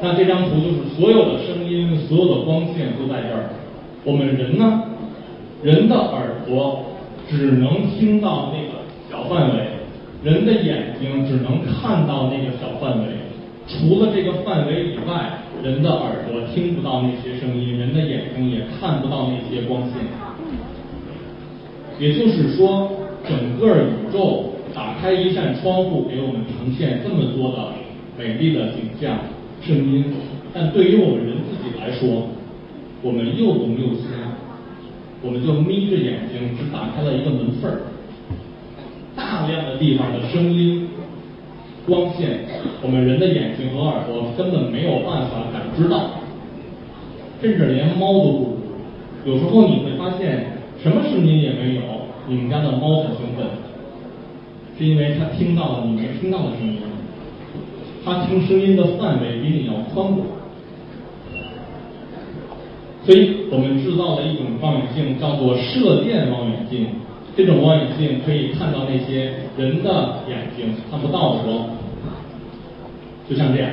[0.00, 3.50] 那这张图就是所有的声音，所有的光线都在这儿。
[4.04, 4.84] 我们人呢，
[5.60, 6.84] 人的耳朵
[7.28, 8.78] 只能听到那个。
[9.10, 9.64] 小范围，
[10.22, 13.06] 人的眼睛只能看到那个小范围，
[13.66, 19.94] 除了这个范围以外，人的耳朵听不到那些声音，人的眼睛也看不到那些光线。
[21.98, 22.90] 也就是说，
[23.28, 27.72] 整个宇宙打开一扇窗户，给我们呈现这么多的
[28.16, 29.18] 美丽的景象、
[29.60, 30.04] 声音，
[30.54, 32.28] 但对于我们人自己来说，
[33.02, 34.38] 我们又聋又瞎，
[35.22, 37.80] 我们就眯着眼睛，只打开了一个门缝儿。
[39.16, 40.88] 大量的地方的声音、
[41.84, 42.38] 光线，
[42.82, 46.10] 我们人的眼睛和耳朵根本没有办法感知到，
[47.42, 48.38] 甚至连猫都不
[49.24, 49.32] 如。
[49.32, 51.82] 有时候你会发现，什么声音也没有，
[52.28, 53.46] 你们家的猫很兴奋，
[54.78, 56.78] 是因为它听到了你没听到的声音，
[58.04, 60.18] 它听声音的范围比你要宽广。
[63.04, 66.86] 所以我们制造了一种望远镜，叫做射电望远镜。
[67.36, 71.70] 这种望远镜可以看到那些人的眼睛看不到的光，
[73.28, 73.70] 就像这样。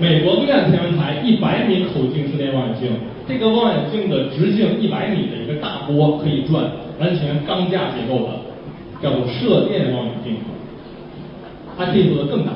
[0.00, 2.90] 美国对岸天文台一百米口径射电望远镜，
[3.32, 6.64] 这个望远镜的直径一百米的一个大波可以转，
[7.00, 8.28] 完全钢架结构的，
[9.02, 10.36] 叫做射电望远镜。
[11.78, 12.52] 它可以做的更大。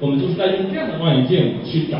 [0.00, 1.98] 我们就是在用这样的望远镜去找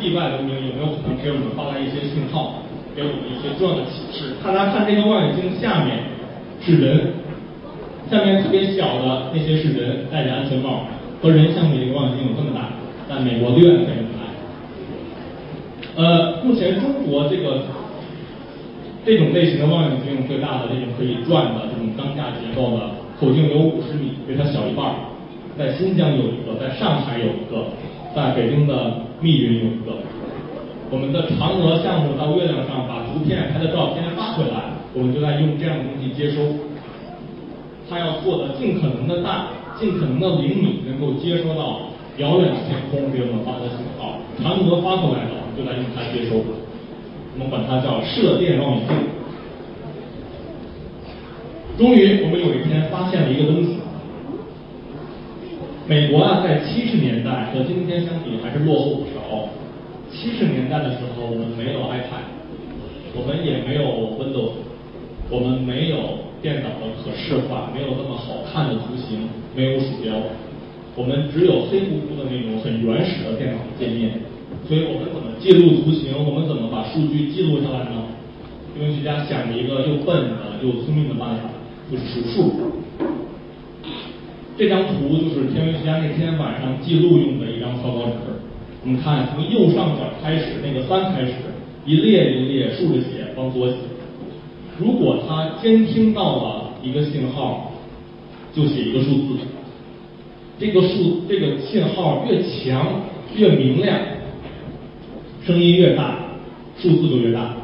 [0.00, 2.60] 地外文明有没有可能给我们发来一些信号。
[2.96, 4.34] 给我们一些重要的启示。
[4.38, 5.98] 大家看这个望远镜下面
[6.60, 7.10] 是人，
[8.08, 10.86] 下面特别小的那些是人，戴着安全帽，
[11.20, 12.70] 和人相比，这个望远镜有这么大。
[13.08, 14.03] 在美国对岸天文台，
[15.96, 17.62] 呃，目前中国这个
[19.04, 22.90] 这种类型的望远镜最大的这种可以转的这种钢架结构的，
[23.20, 24.94] 口径有五十米，比它小一半。
[25.56, 27.70] 在新疆有一个，在上海有一个，
[28.14, 30.02] 在北京的密云有一个。
[30.90, 36.42] 我们的嫦娥项目到月亮上把图片拍的照片发回来，我们就在用这样的东西接收。
[37.88, 39.46] 它要做的尽可能的大，
[39.78, 41.86] 尽可能的灵敏，能够接收到
[42.18, 44.18] 遥远的天空给我们发的信号。
[44.42, 46.42] 嫦娥发过来的，就来用它接收。
[47.34, 48.96] 我们管它叫射电望远镜。
[51.76, 53.78] 终于，我们有一天发现了一个东西。
[55.86, 59.48] 美国啊，在七十年代和今天相比，还是落后不少。
[60.10, 62.30] 七十年代的时候，我们没有 iPad，
[63.14, 63.82] 我们也没有
[64.14, 64.52] Windows，
[65.28, 65.96] 我们没有
[66.40, 70.14] 电脑的可视化，没有那么好看的图形，没有鼠标，
[70.94, 74.12] 我们只有黑乎乎的那种很原始的电脑界面。
[74.66, 76.12] 所以我们怎么记录图形？
[76.16, 78.08] 我们怎么把数据记录下来呢？
[78.74, 81.50] 天文学家想了一个又笨的又聪明的办法，
[81.90, 82.52] 就是数数。
[84.56, 88.34] 这张图就是天文学家那天晚上记录用的一张草稿纸。
[88.84, 91.32] 我们看，从右上角开始，那个三开始，
[91.84, 93.74] 一列一列竖着写，往左写。
[94.78, 97.72] 如果他监听到了一个信号，
[98.54, 99.38] 就写一个数字。
[100.58, 103.02] 这个数，这个信号越强
[103.36, 103.98] 越明亮，
[105.46, 106.16] 声音越大，
[106.78, 107.54] 数字就越大。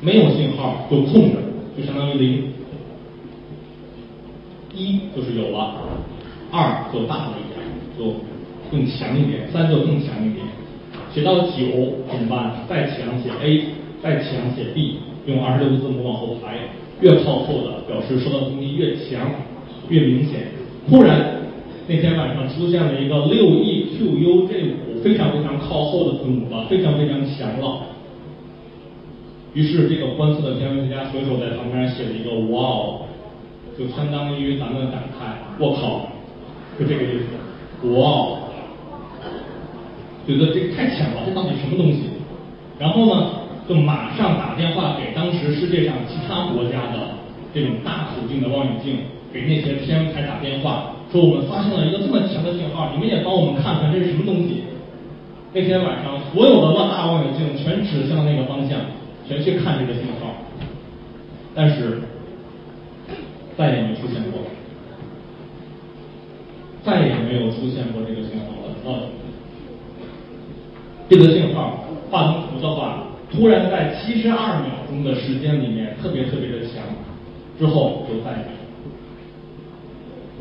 [0.00, 1.38] 没有信号就空着，
[1.76, 2.52] 就相当于零。
[4.74, 5.74] 一就是有了，
[6.50, 7.64] 二就大了一点，
[7.98, 8.14] 就。
[8.70, 10.44] 更强一点，三就更强一点，
[11.12, 11.52] 写到九
[12.10, 12.66] 怎么办？
[12.66, 13.66] 再强写 A，
[14.02, 14.96] 再强写 B，
[15.26, 16.58] 用二十六个字母往后排，
[17.00, 19.30] 越靠后的表示收到的东西越强，
[19.90, 20.48] 越明显。
[20.88, 21.43] 突然
[21.86, 27.82] 那天晚上出现了一个六 E Q U J 五，非常非常靠后的字母了，非常非常强了。
[29.52, 33.00] 于是这个观测的天文学家随手在旁边写了一个哇哦，
[33.78, 36.08] 就相当于咱们的感慨我靠，
[36.78, 38.38] 就这个意思，哇哦。
[40.26, 42.04] 觉得这个太强了，这到底什么东西？
[42.78, 43.30] 然后呢，
[43.68, 47.20] 就马上打电话给当时世界上其他国家的
[47.52, 48.96] 这种大口径的望远镜，
[49.32, 54.64] 给那些天文台打电话，说我们发现了一个这么强的信号，你们也帮我们看看这是什么东西。
[55.52, 58.80] 那天晚上，所有的望大望远镜全指向那个方向，
[59.24, 60.34] 全去看这个信号，
[61.54, 62.00] 但是
[63.56, 64.40] 再也没出现过，
[66.82, 68.74] 再也没有出现过这个信号了。
[68.84, 69.08] 呃。
[71.08, 76.82] 这个信号画成图的话，突然在七十二秒钟的时间里面特别特别的强，
[77.56, 78.63] 之后就再也没有。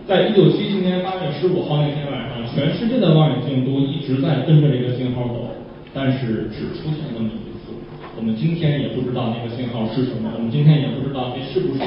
[0.05, 5.55] 在一九七七年八月十五号那天晚上，全世界的望远镜都一直在跟着这个信号走，
[5.93, 7.71] 但是只出现那么一次。
[8.17, 11.80] 我们今天也不知道那个信号是什么，我们今天也不知道这是不是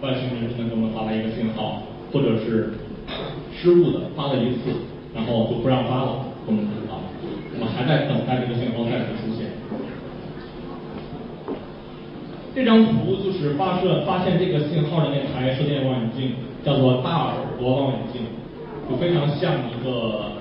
[0.00, 1.82] 外星人真的给我们发来一个信号，
[2.12, 2.70] 或者是
[3.50, 4.70] 失误的发了一次，
[5.12, 7.02] 然后就不让发了，我们不知道。
[7.58, 9.50] 我们还在等待这个信号再次出现。
[12.54, 16.32] 这张图就是发射发现这个信号的那台射电望远镜，
[16.66, 18.22] 叫做大耳朵望远镜，
[18.90, 20.34] 就非常像一个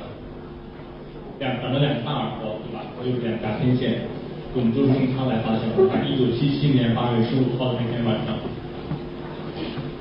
[1.38, 2.82] 两长着两个大耳朵，对吧？
[2.98, 4.10] 就是两条天线，
[4.58, 5.78] 我们就是用它来发现的。
[5.94, 8.34] 在一九七七年八月十五号的那天晚上，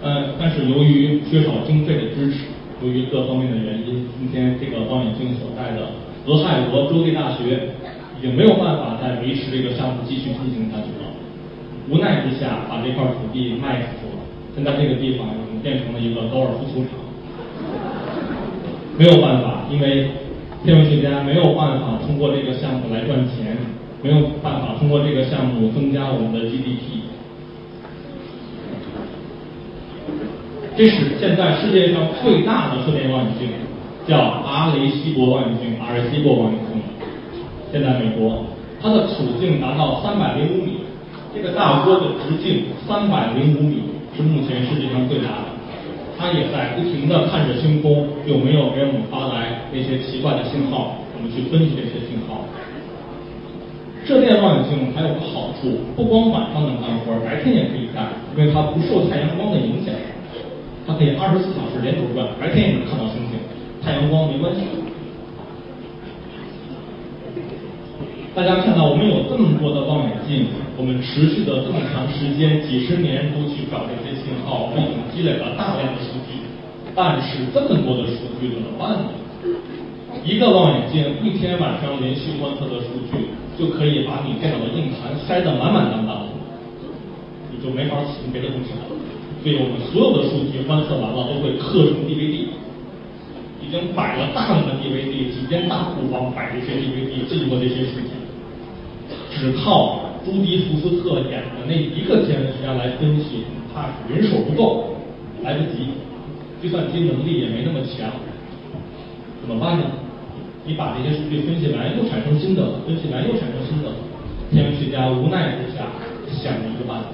[0.00, 2.48] 呃，但是由于缺少经费的支持，
[2.80, 5.92] 由于各方面的原因，今天这个望远镜所在的。
[6.24, 7.68] 俄亥俄州立大学
[8.16, 11.12] 已经没有办法再维持这个项目继续进行下去了，
[11.90, 14.24] 无奈之下把这块土地卖出去了。
[14.56, 15.28] 现在这个地方
[15.64, 17.00] 变成了一个高尔夫球场。
[18.96, 20.10] 没有办法，因为
[20.62, 23.56] 天文学家没有办法通过这个项目来赚钱，
[24.02, 27.08] 没有办法通过这个项目增加我们的 GDP。
[30.76, 33.48] 这是现在世界上最大的射电望远镜，
[34.06, 36.82] 叫阿雷西博望远镜，阿雷西博望远镜。
[37.72, 38.44] 现在美国，
[38.80, 40.78] 它的口径达到三百零五米，
[41.34, 43.82] 这个大锅的直径三百零五米，
[44.16, 45.53] 是目前世界上最大的。
[46.16, 52.44] 他也在不停的看着星空，有没有给我们发来那些奇怪的信号，我们去分析这些信号。
[54.04, 59.94] 射电望远镜还有个好处，不光晚上能干活，白天也可以干，因为它不受太阳光的影响。
[60.86, 63.40] 它可以二十四小时连轴转，白天也能看到星星，
[63.82, 64.60] 太阳光没关系。
[68.34, 76.42] 大家看到我们有这么多的望远镜，我们持续的这么长时间，几十年都去找这些信号，我们已经积累了大量的数据。
[76.94, 79.10] 但是这么多的数据怎么办呢？
[80.24, 86.26] 一个望远镜一天晚上连续观测的数据，就可以把你电脑的硬盘塞得满满当当，
[87.52, 88.90] 你就没法使用别的东西了。
[89.42, 92.50] 所以我们所有的数据观测完了都会刻成 DVD，
[93.62, 98.10] 已经摆了大量的 DVD，几间大库房摆这些 DVD，记录这些数据。
[99.34, 104.96] 只靠朱迪福斯特演的那一个天文学家来分析，怕是人手不够，
[105.42, 105.88] 来不及，
[106.62, 108.10] 计算机能力也没那么强，
[109.40, 109.84] 怎么办呢？
[110.66, 113.90] 你把这些数据分析完，又产生新的，分析完又产生新的，
[114.50, 115.84] 天文学家无奈之下
[116.32, 117.08] 想了一个办法。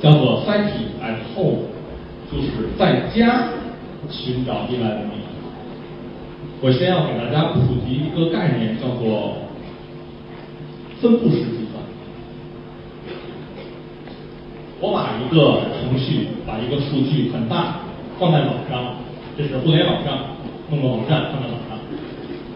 [0.00, 1.70] 叫做 “Sighting at home”，
[2.30, 3.48] 就是在家
[4.10, 5.22] 寻找意外文明。
[6.60, 9.36] 我先要给大家普及一个概念，叫做
[11.00, 11.82] 分布式计算。
[14.80, 17.80] 我把一个程序，把一个数据很大
[18.18, 18.96] 放在网上，
[19.36, 20.18] 这是互联网上
[20.70, 21.78] 弄个网站放在网上，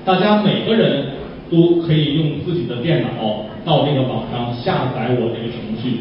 [0.05, 1.15] 大家每个人
[1.51, 6.01] 都可以用自己的电脑到这个网上下载我这个程序。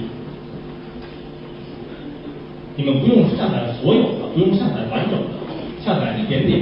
[2.76, 6.62] 你们不用下载所有的，不用下载完整的，下载一点点，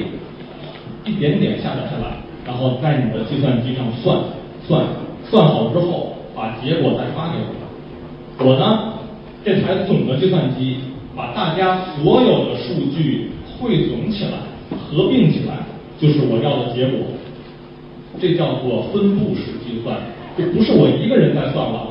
[1.03, 4.17] 一点点下载下来，然后在你的计算机上算
[4.65, 4.85] 算
[5.29, 8.45] 算好之后，把结果再发给我。
[8.45, 8.93] 我呢，
[9.43, 10.77] 这台总的计算机
[11.15, 14.31] 把大家所有的数据汇总起来，
[14.69, 15.55] 合并起来，
[15.99, 16.99] 就是我要的结果。
[18.19, 19.97] 这叫做分布式计算，
[20.37, 21.87] 这不是我一个人在算了，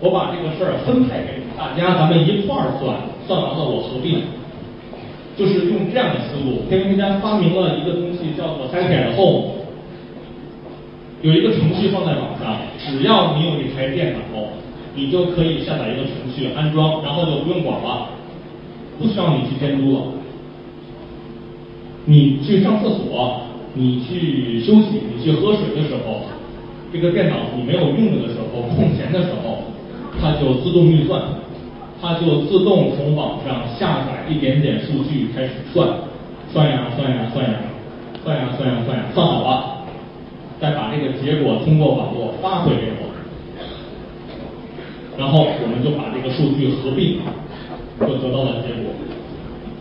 [0.00, 2.96] 我把这个事儿分配给大家，咱们一块儿算。
[3.26, 4.22] 算完了，我合并，
[5.36, 6.62] 就是用这样的思路。
[6.70, 9.57] 天文学家发明了一个东西，叫做 “Sighting Home”，
[11.22, 14.18] 有一个程序放在网上，只要你有一台电脑，
[14.94, 18.10] 你就可以下载一个程序安装，然后就不用管了，
[18.98, 20.02] 不需要你去监督了。
[22.04, 23.40] 你去上厕所，
[23.74, 26.22] 你去休息，你去喝水的时候，
[26.92, 29.58] 这个电脑你没有用的时候，空闲的时候，
[30.20, 31.22] 它就自动运算。
[32.00, 35.88] 它就自动从网上下载一点点数据，开始算，
[36.52, 37.58] 算呀算呀算呀，
[38.22, 39.77] 算呀算呀算呀，算好了，
[40.60, 43.14] 再把这个结果通过网络发回给我，
[45.16, 47.18] 然后我们就把这个数据合并，
[48.00, 48.90] 就得到了结果。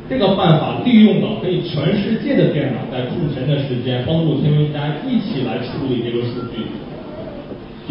[0.10, 6.64] 这个办法利用了可以全世界的电脑在空闲的时间帮助天文学家一起来处理这个数据，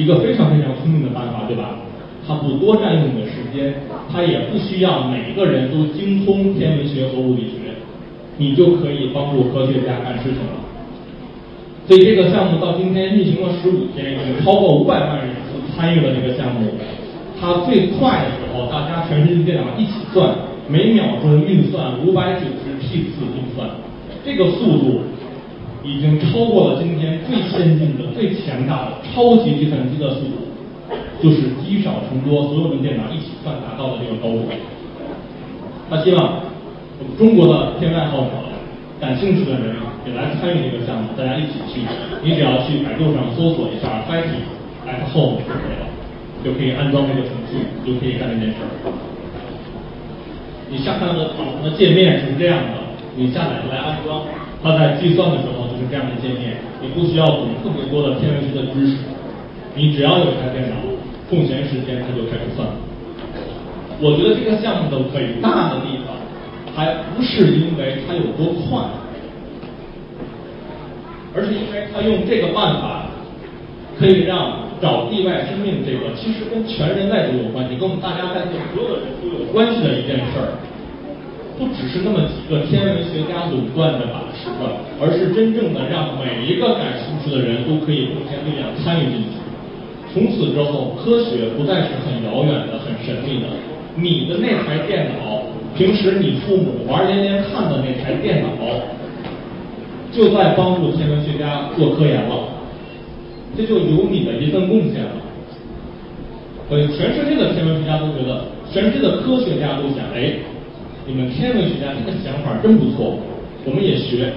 [0.03, 1.77] 一个非常非常聪明的办法，对吧？
[2.27, 3.75] 它不多占用你的时间，
[4.11, 7.77] 它也不需要每个人都精通天文学和物理学，
[8.37, 10.66] 你就可以帮助科学家干事情了。
[11.87, 16.69] 所以这个项目到今天运行了十五天，已经超过五百万人次参与了这个项目。
[17.41, 20.35] 它最快的时候，大家全世界电脑一起算，
[20.69, 23.71] 每秒钟运算五百九十 T 次运算，
[24.25, 25.03] 这个速度
[25.85, 30.43] 已经超过了今天最先进的、最强大的超级计算机的速度。
[31.23, 34.45] 就是积少成多，所有的电脑一起算达到的这个高度。
[35.89, 36.41] 他希望
[36.99, 38.31] 我们中国的天文爱好者、
[39.01, 41.81] 感兴趣的人也来参与这个项目，大家一起去。
[42.23, 44.49] 你只要去百度上搜索一下 “Fighting
[44.89, 45.87] at Home” 就可以了，
[46.43, 48.69] 就可以安装这个程序，就可以干这件事儿。
[50.71, 54.25] 你下载的网的界面是这样的，你下载来安装，
[54.63, 58.97] 它在计算的时候就是这样的界面，你不需要懂特别多的天文学的知识，
[59.75, 60.77] 你只要有一台电脑。
[61.29, 62.69] 空闲时间它就开始算。
[63.99, 66.15] 我觉得这个项目的伟大的地方，
[66.77, 68.85] 还不是因为它有多快，
[71.35, 73.09] 而是因为它用这个办法，
[73.99, 80.53] 可以让找地外生命这个其实跟全人类都有关系，跟我们大家在座所有的人都有关系的一件事儿，
[81.57, 84.69] 不只是那么几个天文学家垄断着把持的，
[85.01, 89.41] 而是真正的让每一个感兴趣的人都可以贡献力量参与进去。
[90.13, 93.49] 从此之后，科学不再是很遥远的、很神秘的。
[93.97, 95.41] 你的那台电脑，
[95.77, 98.49] 平时你父母玩连连看的那台电脑，
[100.11, 102.49] 就在帮助天文学家做科研了。
[103.57, 105.11] 这就有你的一份贡献了。
[106.69, 110.33] 所以，全世界的天文学家都觉得，全世界的科学家都想，哎，
[111.07, 113.17] 你们天文学家这个想法真不错，
[113.65, 114.33] 我们也学。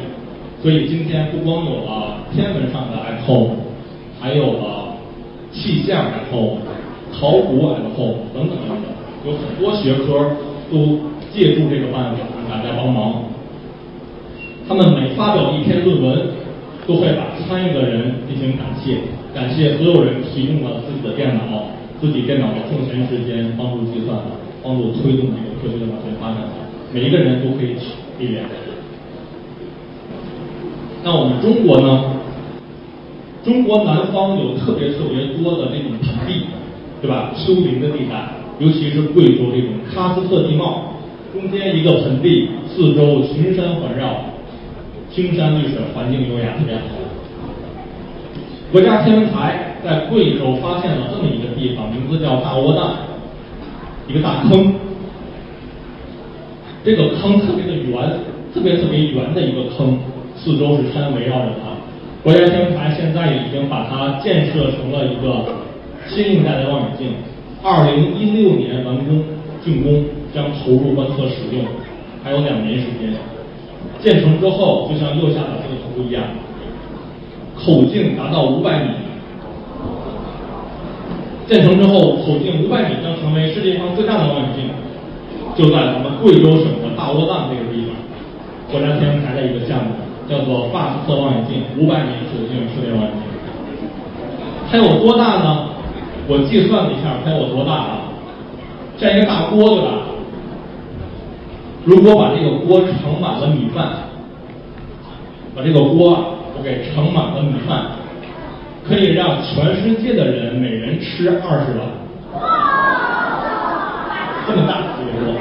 [0.61, 3.55] 所以今天不光有了天文上的 iPhone，，
[4.19, 4.93] 还有了
[5.51, 6.57] 气象 iPhone、
[7.17, 8.85] 考古 iPhone 等等等等，
[9.25, 10.35] 有很多学科
[10.69, 10.99] 都
[11.33, 13.23] 借助这个办法让大家帮忙。
[14.67, 16.27] 他们每发表一篇论文，
[16.85, 18.97] 都会把参与的人进行感谢，
[19.33, 21.43] 感谢所有人提供了自己的电脑。
[21.99, 24.17] 自己电脑的空闲时间帮助计算，
[24.63, 26.47] 帮助推动这个科学的往前发展，
[26.93, 28.45] 每一个人都可以起力量。
[31.03, 32.05] 那我们中国呢？
[33.43, 36.45] 中国南方有特别特别多的这种盆地，
[37.01, 37.33] 对吧？
[37.35, 38.29] 丘陵的地带，
[38.59, 40.93] 尤其是贵州这种喀斯特地貌，
[41.39, 44.25] 中间一个盆地，四周群山环绕，
[45.09, 46.81] 青山绿水，环境优雅，特别好。
[48.73, 52.91] 国家天文台在贵州发现了这么一个地方，名字叫大窝凼，
[54.09, 54.73] 一个大坑。
[56.83, 58.19] 这个坑特别的圆，
[58.53, 59.97] 特别特别圆的一个坑，
[60.35, 61.69] 四周是山围绕着它。
[62.21, 65.45] 国家天文台现在已经把它建设成了一个
[66.05, 67.13] 新一代的望远镜，
[67.63, 69.23] 二零一六年完工
[69.63, 71.65] 竣工，将投入观测使用，
[72.23, 73.13] 还有两年时间。
[74.01, 76.23] 建成之后，就像右下角这个图一样。
[77.57, 78.89] 口径达到五百米，
[81.47, 84.69] 建成之后，口径五百米将成为世界上最大的望远镜，
[85.57, 87.95] 就在咱们贵州省的大窝凼这个地方，
[88.71, 89.91] 国家天文台的一个项目，
[90.29, 93.21] 叫做发斯特望远镜，五百米口径室内望远镜。
[94.71, 95.65] 它有多大呢？
[96.27, 98.01] 我计算了一下，它有多大啊？
[98.99, 99.91] 像一个大锅对吧。
[101.85, 103.89] 如果把这个锅盛满了米饭，
[105.55, 106.61] 把这个锅我。
[106.61, 107.85] 给盛满了米饭，
[108.85, 111.87] 可以让全世界的人每人吃二十碗，
[114.45, 115.39] 这么大一个锅，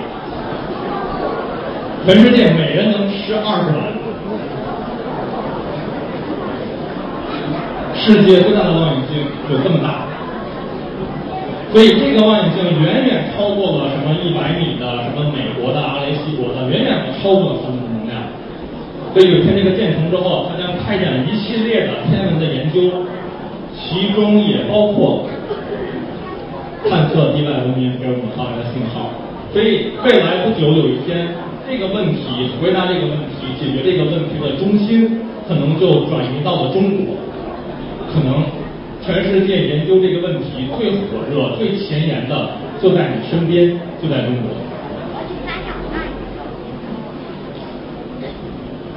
[2.07, 3.79] 全世界每人能吃二十碗。
[7.97, 10.07] 世界最大的望远镜有这么大，
[11.73, 18.25] 所以这个望远镜远远超过了什么一百米的什么美国的阿雷西博的，远远的超过了他们的能量。
[19.13, 23.05] 所以有一天这个建成之后，它将开展一系列的天文的研究，
[23.77, 25.29] 其中也包括
[26.89, 29.11] 探测地外文明给我们发来的信号。
[29.53, 31.29] 所以未来不久有一天，
[31.69, 37.17] 这个问题回答这个问题、解决这个问题的中心，可能就转移到了中国。
[38.09, 38.41] 可能
[39.09, 43.73] 全世界研究这个问题最火热、最前沿的就在你身边，
[44.03, 44.53] 就在中国。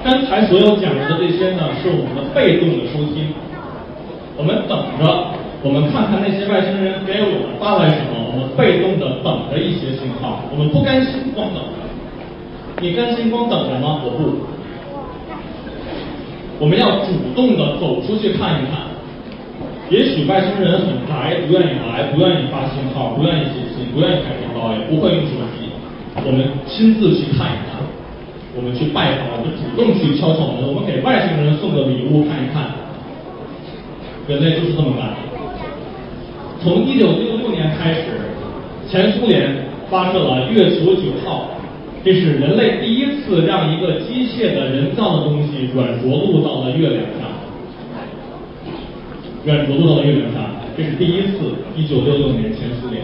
[0.03, 3.31] 刚才所有讲的这些呢，是我们的被动的收听。
[4.35, 5.27] 我们等着，
[5.63, 10.43] 我们看看那些外星人给我们发来什么，我们被动的等着一些信号。
[10.51, 11.87] 我们不甘心光等着，
[12.81, 14.01] 你甘心光等着吗？
[14.03, 14.35] 我不。
[16.59, 18.90] 我们要主动的走出去看一看。
[19.91, 25.67] 也许外星人很宅，不愿意来，不愿意发信号，不愿意写信，不愿意开频道，也不会用手机。
[26.23, 27.83] 我们亲自去看一看。
[28.55, 32.71] 我们去拜访，我们主动去敲敲门，我们给外星人送个礼物看一看。
[34.29, 35.11] 人类就是这么干。
[36.63, 38.15] 从一九六六年开始，
[38.87, 39.51] 前苏联
[39.89, 41.51] 发射了月球九号，
[42.01, 47.30] 这是人类第一次让一个机械的人造的东西软着陆到了月亮上。
[49.43, 50.43] 软着陆到月亮上，
[50.77, 51.55] 这是第一次。
[51.75, 53.03] 一九六六年前苏联。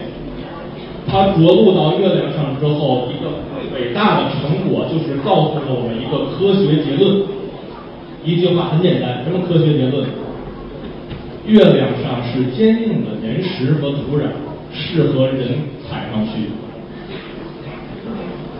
[1.06, 3.30] 它着陆到月亮上之后，一个
[3.74, 7.22] 伟大的成果就是告诉了我们一个科学结论。
[8.24, 10.06] 一句话很简单，什么科学结论？
[11.46, 14.28] 月亮上是坚硬的岩石和土壤，
[14.70, 15.58] 适合人
[15.88, 16.52] 踩上去。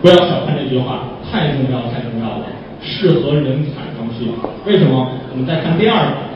[0.01, 2.45] 不要小看这句话，太重要太重要了，
[2.81, 4.25] 适合人踩上去。
[4.65, 5.11] 为什么？
[5.31, 6.28] 我们再看第二个。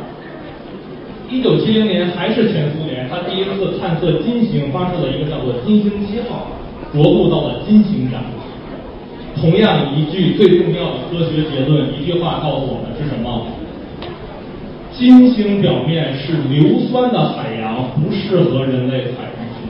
[1.34, 6.46] 一九七零年还是前苏联，他第一次探测金星，发射了一个叫做金星七号，
[6.94, 8.22] 着陆到了金星上。
[9.36, 13.48] 同样一句最重要的科学结论，一句话告诉我们是什么？
[14.92, 19.66] 金星表面是硫酸的海洋，不适合人类踩上去。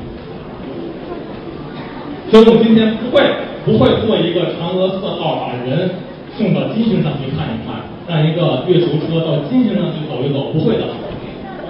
[2.30, 3.24] 所以我今天不会
[3.64, 5.92] 不会做一个嫦娥四号把人
[6.38, 10.84] 送到金星上去看一看，让一个月球车到金星上去走一走，不会的，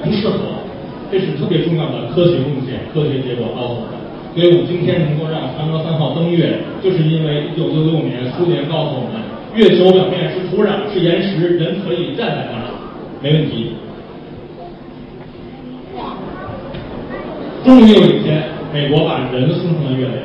[0.04, 0.38] 不适合。
[1.12, 4.02] 这是特别重要的科学贡献，科学结果告诉我们。
[4.34, 9.22] 所以我们今天能够让嫦娥三号登月，就是因为一九六六年苏联告诉我们，
[9.54, 12.66] 月球表面是土壤是岩石，人可以站在那儿，
[13.22, 13.74] 没问题。
[17.64, 20.18] 终于有一天，美国把人送上了月亮，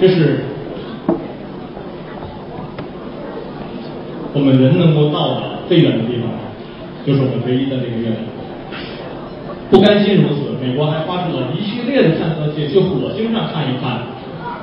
[0.00, 0.40] 这是
[4.32, 6.30] 我们人能够到的最远的地方，
[7.08, 8.20] 就是我们唯一的这个月亮。
[9.70, 14.04] 不甘心如此，美国还发射了一系列的探测器去火星上看一看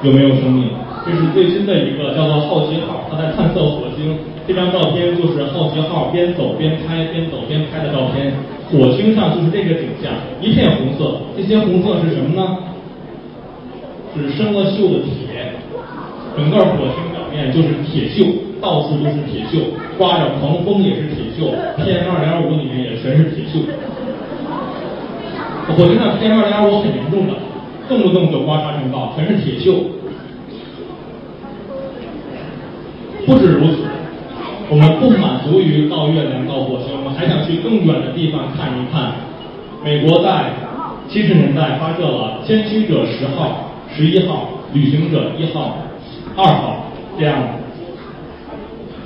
[0.04, 0.70] 有没有生命。
[1.02, 4.16] 这是最新的一个叫做好奇号，它在探测火星。
[4.46, 8.32] 这张照片就是好奇号边走边拍、边走边拍的照片。
[8.70, 11.18] 火星上就是这个景象，一片红色。
[11.36, 12.58] 这些红色是什么呢？
[14.14, 15.50] 是生了锈的铁。
[16.38, 18.30] 整个火星表面就是铁锈，
[18.62, 19.62] 到处都是铁锈，
[19.98, 23.66] 刮着狂风也是铁锈，PM 二点五里面也全是铁锈。
[25.76, 27.34] 火星上 PM 二点五很严重的，
[27.90, 29.84] 动不动就刮沙尘暴，全是铁锈。
[33.26, 33.84] 不止如此。
[34.68, 39.14] 我们不满足于到月亮、到火星，我们还想去更远的地方看一看。
[39.84, 40.54] 美国在
[41.08, 45.78] 七十年代发射了先驱者十号、十一号、旅行者一号、
[46.36, 46.86] 二号
[47.20, 47.48] 这样的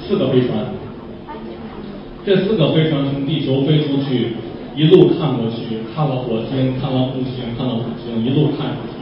[0.10, 0.58] 四个飞船。
[2.26, 4.34] 这四个飞船从地球飞出去，
[4.76, 8.98] 一路看过去，看了火星，看了木星，看了土星，一路看出去。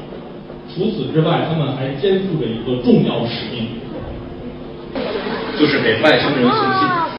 [0.76, 3.68] 除此之外，他们还肩负着一个重要使命。
[5.58, 7.17] 就是给外星人送信。